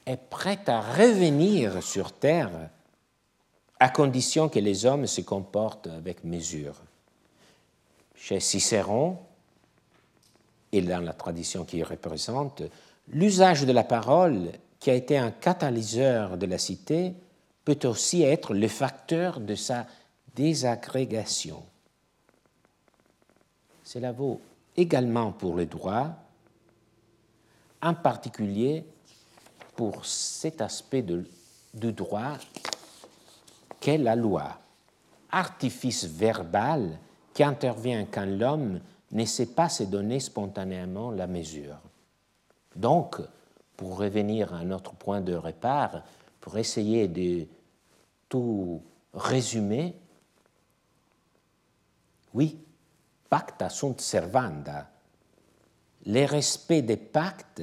est 0.05 0.17
prêt 0.17 0.61
à 0.67 0.81
revenir 0.81 1.83
sur 1.83 2.13
terre 2.13 2.51
à 3.79 3.89
condition 3.89 4.49
que 4.49 4.59
les 4.59 4.87
hommes 4.87 5.07
se 5.07 5.21
comportent 5.21 5.87
avec 5.87 6.25
mesure. 6.25 6.75
Chez 8.15 8.41
Cicéron, 8.41 9.19
et 10.73 10.83
dans 10.83 11.01
la 11.01 11.13
tradition 11.13 11.65
qu'il 11.65 11.85
représente, 11.85 12.63
l'usage 13.09 13.65
de 13.65 13.73
la 13.73 13.85
parole, 13.85 14.51
qui 14.87 14.93
a 14.93 14.95
été 14.95 15.19
un 15.19 15.33
catalyseur 15.33 16.39
de 16.39 16.47
la 16.47 16.59
cité, 16.59 17.13
peut 17.65 17.89
aussi 17.89 18.23
être 18.23 18.55
le 18.55 18.69
facteur 18.69 19.41
de 19.41 19.57
sa 19.57 19.85
désagrégation. 20.37 21.61
Cela 23.83 24.13
vaut 24.13 24.41
également 24.77 25.33
pour 25.33 25.57
le 25.57 25.67
droit, 25.67 26.11
en 27.83 27.95
particulier 27.95 28.85
pour 29.75 30.07
cet 30.07 30.61
aspect 30.61 31.03
du 31.03 31.93
droit 31.93 32.39
qu'est 33.81 33.99
la 33.99 34.15
loi, 34.15 34.57
artifice 35.33 36.05
verbal 36.05 36.97
qui 37.35 37.43
intervient 37.43 38.05
quand 38.05 38.25
l'homme 38.25 38.79
ne 39.11 39.25
sait 39.25 39.47
pas 39.47 39.69
se 39.69 39.83
donner 39.83 40.21
spontanément 40.21 41.11
la 41.11 41.27
mesure. 41.27 41.75
Donc, 42.77 43.21
pour 43.77 43.99
revenir 43.99 44.55
à 44.55 44.65
notre 44.65 44.95
point 44.95 45.21
de 45.21 45.35
repère, 45.35 46.03
pour 46.41 46.59
essayer 46.59 47.09
de 47.09 47.47
tout 48.29 48.83
résumer, 49.13 49.95
oui, 52.35 52.59
pacta 53.29 53.69
sunt 53.69 54.01
servanda, 54.01 54.91
le 56.07 56.25
respect 56.25 56.83
des 56.83 56.97
pactes 56.97 57.63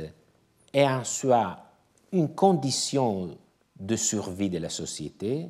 est 0.73 0.87
en 0.87 1.03
soi 1.03 1.59
une 2.11 2.33
condition 2.33 3.37
de 3.79 3.95
survie 3.95 4.49
de 4.49 4.57
la 4.57 4.69
société, 4.69 5.49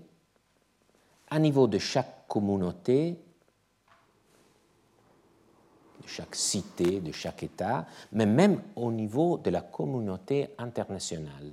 à 1.30 1.39
niveau 1.39 1.68
de 1.68 1.80
chaque 1.80 2.28
communauté, 2.28 3.18
de 6.03 6.07
chaque 6.07 6.35
cité, 6.35 6.99
de 6.99 7.11
chaque 7.11 7.43
État, 7.43 7.87
mais 8.11 8.25
même 8.25 8.61
au 8.75 8.91
niveau 8.91 9.37
de 9.37 9.49
la 9.49 9.61
communauté 9.61 10.49
internationale. 10.57 11.51